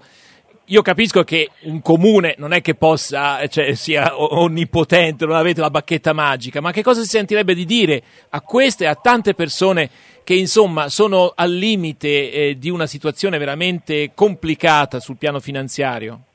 io 0.66 0.80
capisco 0.80 1.24
che 1.24 1.50
un 1.62 1.82
comune 1.82 2.36
non 2.38 2.52
è 2.52 2.60
che 2.60 2.76
possa, 2.76 3.44
cioè, 3.48 3.74
sia 3.74 4.16
onnipotente, 4.16 5.26
non 5.26 5.34
avete 5.34 5.60
la 5.60 5.70
bacchetta 5.70 6.12
magica, 6.12 6.60
ma 6.60 6.70
che 6.70 6.84
cosa 6.84 7.02
si 7.02 7.08
sentirebbe 7.08 7.54
di 7.54 7.64
dire 7.64 8.00
a 8.28 8.40
queste 8.42 8.84
e 8.84 8.86
a 8.86 8.94
tante 8.94 9.34
persone 9.34 9.90
che 10.22 10.34
insomma 10.34 10.88
sono 10.88 11.32
al 11.34 11.50
limite 11.50 12.30
eh, 12.30 12.56
di 12.56 12.70
una 12.70 12.86
situazione 12.86 13.36
veramente 13.36 14.12
complicata 14.14 15.00
sul 15.00 15.16
piano 15.16 15.40
finanziario? 15.40 16.26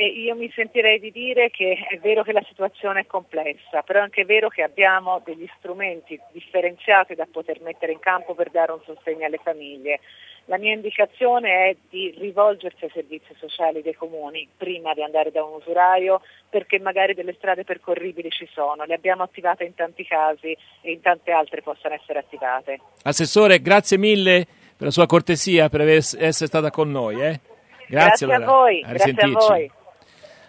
E 0.00 0.06
io 0.06 0.36
mi 0.36 0.48
sentirei 0.54 1.00
di 1.00 1.10
dire 1.10 1.50
che 1.50 1.76
è 1.90 1.98
vero 1.98 2.22
che 2.22 2.30
la 2.30 2.44
situazione 2.46 3.00
è 3.00 3.06
complessa, 3.06 3.82
però 3.82 3.98
è 3.98 4.02
anche 4.02 4.24
vero 4.24 4.46
che 4.48 4.62
abbiamo 4.62 5.20
degli 5.24 5.48
strumenti 5.58 6.16
differenziati 6.30 7.16
da 7.16 7.26
poter 7.28 7.60
mettere 7.62 7.90
in 7.90 7.98
campo 7.98 8.36
per 8.36 8.50
dare 8.50 8.70
un 8.70 8.80
sostegno 8.84 9.26
alle 9.26 9.40
famiglie. 9.42 9.98
La 10.44 10.56
mia 10.56 10.72
indicazione 10.72 11.50
è 11.70 11.76
di 11.90 12.14
rivolgersi 12.16 12.84
ai 12.84 12.92
servizi 12.94 13.34
sociali 13.40 13.82
dei 13.82 13.96
comuni 13.96 14.46
prima 14.56 14.94
di 14.94 15.02
andare 15.02 15.32
da 15.32 15.42
un 15.42 15.54
usuraio 15.54 16.20
perché 16.48 16.78
magari 16.78 17.14
delle 17.14 17.34
strade 17.36 17.64
percorribili 17.64 18.30
ci 18.30 18.48
sono, 18.54 18.84
le 18.84 18.94
abbiamo 18.94 19.24
attivate 19.24 19.64
in 19.64 19.74
tanti 19.74 20.04
casi 20.04 20.56
e 20.80 20.92
in 20.92 21.00
tante 21.00 21.32
altre 21.32 21.60
possono 21.60 21.94
essere 21.94 22.20
attivate. 22.20 22.78
Assessore, 23.02 23.60
grazie 23.60 23.98
mille 23.98 24.46
per 24.76 24.86
la 24.86 24.92
sua 24.92 25.06
cortesia, 25.06 25.68
per 25.68 25.80
essere 25.80 26.30
stata 26.30 26.70
con 26.70 26.88
noi. 26.88 27.20
eh. 27.20 27.40
Grazie, 27.88 28.26
Grazie 28.26 28.26
a 28.26 28.34
allora. 28.36 28.52
voi, 28.52 28.82
A 28.84 28.92
grazie 28.92 29.12
a 29.12 29.28
voi. 29.30 29.70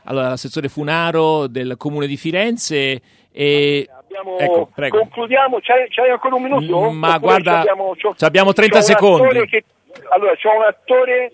Allora, 0.09 0.29
l'assessore 0.29 0.69
Funaro 0.69 1.45
del 1.47 1.75
Comune 1.77 2.07
di 2.07 2.17
Firenze 2.17 2.99
e... 3.31 3.87
Abbiamo- 3.95 4.37
Ecco, 4.39 4.69
prego. 4.73 4.97
Concludiamo, 4.97 5.59
c'hai, 5.61 5.87
c'hai 5.89 6.09
ancora 6.09 6.33
un 6.35 6.41
minuto? 6.41 6.91
Mm, 6.91 6.97
ma 6.97 7.07
Oppure 7.15 7.19
guarda, 7.19 7.63
c'ho- 7.95 8.15
abbiamo 8.25 8.51
30 8.53 8.73
c'ho 8.73 8.79
un 8.79 8.83
secondi. 8.87 9.45
che- 9.47 9.63
allora, 10.09 10.35
c'ho 10.35 10.55
un 10.55 10.63
attore 10.63 11.31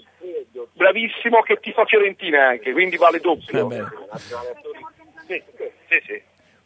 bravissimo 0.74 1.42
che 1.42 1.58
ti 1.62 1.72
fa 1.72 1.86
Fiorentina 1.86 2.48
anche, 2.50 2.74
quindi 2.74 2.98
vale 2.98 3.20
doppio. 3.22 3.66
Bene. 3.68 3.88
Sì, 5.28 5.42
sì, 5.88 6.02
sì. 6.06 6.22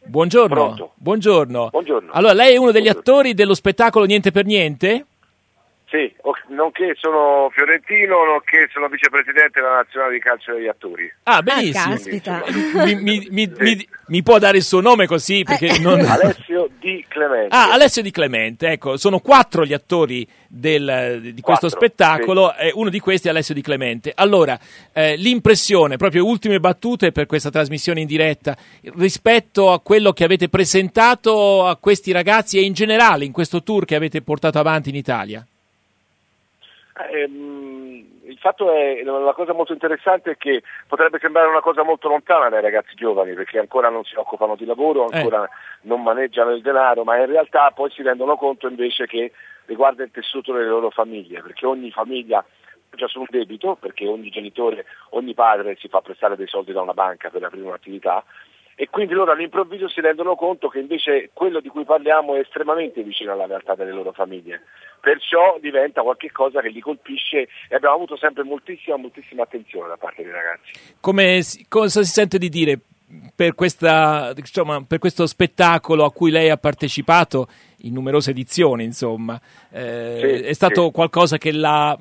Buongiorno. 0.06 0.94
Buongiorno. 0.96 1.70
Buongiorno. 1.70 2.12
Allora, 2.12 2.34
lei 2.34 2.56
è 2.56 2.58
uno 2.58 2.72
degli 2.72 2.88
attori 2.88 3.34
dello 3.36 3.54
spettacolo 3.54 4.06
Niente 4.06 4.32
per 4.32 4.46
Niente? 4.46 5.06
Sì, 5.90 6.14
nonché 6.50 6.94
sono 7.00 7.50
fiorentino, 7.52 8.24
nonché 8.24 8.70
sono 8.72 8.88
vicepresidente 8.90 9.60
della 9.60 9.78
nazionale 9.78 10.14
di 10.14 10.20
calcio 10.20 10.54
degli 10.54 10.68
attori. 10.68 11.12
Ah, 11.24 11.42
benissimo. 11.42 11.96
caspita. 11.96 12.44
mi, 12.86 12.94
mi- 13.02 13.28
mi- 13.32 13.52
mi- 13.58 13.88
mi 14.10 14.22
può 14.22 14.38
dare 14.38 14.58
il 14.58 14.64
suo 14.64 14.82
nome 14.82 15.08
così? 15.08 15.44
Perché 15.44 15.80
non... 15.80 16.00
Alessio 16.06 16.70
Di 16.80 17.04
Clemente. 17.08 17.56
Ah, 17.56 17.72
Alessio 17.72 18.04
Di 18.04 18.12
Clemente, 18.12 18.68
ecco, 18.68 18.98
sono 18.98 19.18
quattro 19.20 19.66
gli 19.66 19.74
attori 19.74 20.28
del- 20.48 21.22
di 21.22 21.42
questo 21.42 21.68
Quattro, 21.68 21.70
spettacolo, 21.70 22.56
e 22.56 22.72
uno 22.76 22.90
di 22.92 23.00
questi 23.00 23.28
è 23.28 23.32
Alessio 23.32 23.56
Di 23.56 23.62
Clemente. 23.64 24.12
Allora, 24.14 24.60
eh, 24.94 25.16
l'impressione, 25.16 25.98
proprio 25.98 26.24
ultime 26.24 26.60
battute 26.60 27.12
per 27.12 27.26
questa 27.26 27.50
trasmissione 27.50 28.02
in 28.02 28.08
diretta, 28.08 28.56
rispetto 28.96 29.72
a 29.72 29.80
quello 29.80 30.14
che 30.14 30.24
avete 30.24 30.50
presentato 30.50 31.66
a 31.66 31.76
questi 31.78 32.12
ragazzi 32.12 32.60
e 32.60 32.62
in 32.62 32.74
generale 32.74 33.26
in 33.26 33.32
questo 33.32 33.64
tour 33.64 33.86
che 33.86 33.96
avete 33.96 34.22
portato 34.22 34.60
avanti 34.60 34.90
in 34.90 34.96
Italia? 34.96 35.44
Ehm, 37.08 38.20
il 38.24 38.38
fatto 38.38 38.72
è, 38.72 39.02
la 39.04 39.34
cosa 39.34 39.54
molto 39.54 39.74
interessante 39.74 40.32
è 40.32 40.38
che 40.38 40.62
potrebbe 40.88 41.18
sembrare 41.20 41.48
una 41.48 41.62
cosa 41.62 41.84
molto 41.84 42.10
lontana 42.10 42.50
dai 42.50 42.62
ragazzi 42.62 42.94
giovani 42.96 43.34
perché 43.34 43.58
ancora 43.58 43.90
non 43.90 44.04
si 44.04 44.16
occupano 44.16 44.56
di 44.56 44.66
lavoro, 44.66 45.08
ancora 45.10 45.50
non 45.82 46.04
maneggiano 46.04 46.52
il 46.52 46.62
denaro, 46.62 47.04
ma 47.04 47.18
in 47.18 47.28
realtà 47.28 47.72
poi 47.72 47.90
si 47.92 48.02
rendono 48.02 48.36
conto 48.36 48.68
invece 48.68 49.08
che 49.08 49.32
riguarda 49.66 50.04
il 50.04 50.12
tessuto 50.12 50.52
delle 50.52 50.68
loro 50.68 50.90
famiglie, 50.90 51.42
perché 51.42 51.66
ogni 51.66 51.92
famiglia 51.92 52.44
già 52.96 53.08
su 53.08 53.20
un 53.20 53.28
debito, 53.30 53.76
perché 53.76 54.08
ogni 54.08 54.30
genitore, 54.30 54.86
ogni 55.12 55.34
padre 55.34 55.78
si 55.80 55.88
fa 55.88 56.02
prestare 56.02 56.36
dei 56.36 56.48
soldi 56.48 56.74
da 56.74 56.82
una 56.82 56.94
banca 56.94 57.30
per 57.30 57.44
aprire 57.44 57.66
un'attività 57.66 58.24
e 58.82 58.88
quindi 58.90 59.14
loro 59.14 59.34
all'improvviso 59.34 59.90
si 59.90 60.00
rendono 60.00 60.36
conto 60.36 60.70
che 60.70 60.80
invece 60.80 61.32
quello 61.34 61.60
di 61.60 61.68
cui 61.68 61.84
parliamo 61.84 62.36
è 62.36 62.40
estremamente 62.40 63.04
vicino 63.04 63.34
alla 63.34 63.46
realtà 63.46 63.76
delle 63.76 63.92
loro 63.92 64.14
famiglie. 64.14 64.62
Perciò 65.02 65.58
diventa 65.60 66.02
qualcosa 66.02 66.62
che 66.62 66.70
li 66.70 66.80
colpisce 66.80 67.50
e 67.68 67.76
abbiamo 67.76 67.96
avuto 67.96 68.16
sempre 68.16 68.44
moltissima, 68.44 68.96
moltissima 68.96 69.44
attenzione 69.44 69.90
da 69.90 69.98
parte 69.98 70.24
dei 70.24 70.32
ragazzi. 70.32 70.96
Come 71.02 71.42
cosa 71.68 72.04
si 72.04 72.10
sente 72.10 72.38
di 72.38 72.48
dire 72.48 72.80
per, 73.36 73.54
questa, 73.54 74.32
insomma, 74.34 74.82
per 74.88 75.00
questo 75.00 75.28
spettacolo 75.28 76.06
a 76.06 76.14
cui 76.14 76.32
lei 76.32 76.50
ha 76.50 76.56
partecipato 76.56 77.50
in 77.80 77.92
numerose 77.92 78.32
edizioni? 78.32 78.86
Insomma, 78.86 79.38
Eh, 79.74 80.20
Sì, 80.22 80.48
è 80.48 80.54
stato 80.54 80.86
sì. 80.86 80.92
qualcosa 80.92 81.38
che 81.38 81.52
l'ha 81.52 81.98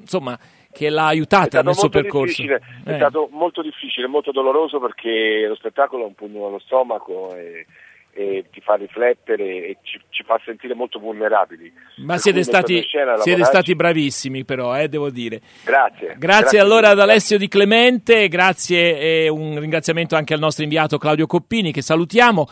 insomma, 0.00 0.38
che 0.74 0.90
l'ha 0.90 1.06
aiutata 1.06 1.62
nel 1.62 1.74
suo 1.74 1.88
percorso. 1.88 2.42
difficile, 2.42 2.60
è 2.84 2.90
Eh. 2.90 2.96
stato 2.96 3.28
molto 3.30 3.62
difficile, 3.62 4.06
molto 4.08 4.32
doloroso 4.32 4.80
perché 4.80 5.46
lo 5.48 5.54
spettacolo 5.54 6.02
è 6.02 6.06
un 6.06 6.14
pugno 6.14 6.46
allo 6.48 6.58
stomaco 6.58 7.34
e, 7.36 7.64
e 8.12 8.44
ti 8.52 8.60
fa 8.60 8.74
riflettere 8.74 9.44
e 9.44 9.76
ci, 9.82 10.00
ci 10.10 10.22
fa 10.24 10.40
sentire 10.44 10.74
molto 10.74 10.98
vulnerabili. 10.98 11.72
Ma 11.98 12.12
Per 12.14 12.22
siete 12.22 12.42
stati, 12.42 12.82
scena, 12.82 13.16
siete 13.18 13.44
stati 13.44 13.74
bravissimi 13.74 14.44
però, 14.44 14.76
eh, 14.78 14.88
devo 14.88 15.10
dire. 15.10 15.40
Grazie. 15.64 16.14
Grazie, 16.18 16.58
allora 16.58 16.90
ad 16.90 17.00
Alessio 17.00 17.38
Di 17.38 17.48
Clemente, 17.48 18.28
grazie 18.28 18.98
e 19.24 19.28
un 19.28 19.58
ringraziamento 19.58 20.16
anche 20.16 20.34
al 20.34 20.40
nostro 20.40 20.62
inviato 20.64 20.98
Claudio 20.98 21.26
Coppini 21.26 21.72
che 21.72 21.82
salutiamo. 21.82 22.46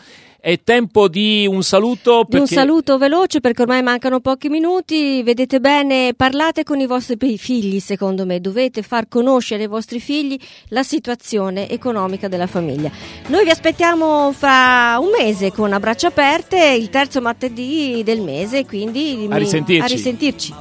È 0.45 0.59
tempo 0.61 1.07
di 1.07 1.47
un 1.49 1.63
saluto 1.63 2.25
Di 2.27 2.35
un 2.35 2.41
perché 2.41 2.55
saluto 2.55 2.97
veloce 2.97 3.39
perché 3.39 3.61
ormai 3.61 3.81
mancano 3.81 4.19
pochi 4.19 4.49
minuti. 4.49 5.23
Vedete 5.23 5.61
bene, 5.61 6.13
parlate 6.17 6.65
con 6.65 6.81
i 6.81 6.85
vostri 6.85 7.37
figli, 7.37 7.79
secondo 7.79 8.25
me. 8.25 8.41
Dovete 8.41 8.81
far 8.81 9.07
conoscere 9.07 9.61
ai 9.61 9.69
vostri 9.69 10.01
figli 10.01 10.37
la 10.67 10.83
situazione 10.83 11.69
economica 11.69 12.27
della 12.27 12.47
famiglia. 12.47 12.91
Noi 13.27 13.45
vi 13.45 13.51
aspettiamo 13.51 14.33
fra 14.33 14.97
un 14.99 15.11
mese 15.17 15.53
con 15.53 15.71
a 15.71 15.79
braccia 15.79 16.07
aperte, 16.07 16.59
il 16.77 16.89
terzo 16.89 17.21
martedì 17.21 18.01
del 18.03 18.19
mese, 18.19 18.65
quindi 18.65 19.25
A 19.29 19.37
risentirci. 19.37 19.81
a 19.81 19.95
risentirci. 19.95 20.53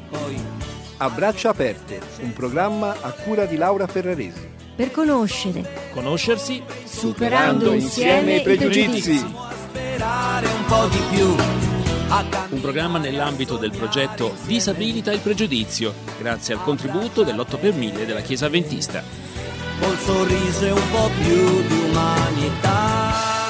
A 0.99 1.11
braccia 1.11 1.49
aperte, 1.49 1.99
un 2.21 2.33
programma 2.33 2.95
a 3.01 3.11
cura 3.11 3.47
di 3.47 3.57
Laura 3.57 3.89
Ferraresi. 3.89 4.61
Per 4.75 4.91
conoscere, 4.91 5.91
conoscersi, 5.93 6.63
superando 6.85 7.73
insieme 7.75 8.37
i 8.37 8.43
pregiudizi. 8.43 9.19
un 9.19 10.65
po' 10.67 10.87
di 10.89 10.99
più. 11.11 11.27
Un 12.51 12.61
programma 12.61 12.99
nell'ambito 12.99 13.57
del 13.57 13.71
progetto 13.71 14.35
Disabilita 14.45 15.13
il 15.13 15.21
pregiudizio, 15.21 15.95
grazie 16.19 16.55
al 16.55 16.63
contributo 16.63 17.23
dell'8 17.23 17.59
per 17.59 17.75
1000 17.75 18.07
della 18.07 18.21
Chiesa 18.21 18.47
Avventista. 18.47 19.03
col 19.79 19.99
sorriso 19.99 20.65
e 20.65 20.71
un 20.71 20.91
po' 20.91 21.11
più 21.21 21.67
di 21.67 21.91
umanità. 21.91 23.42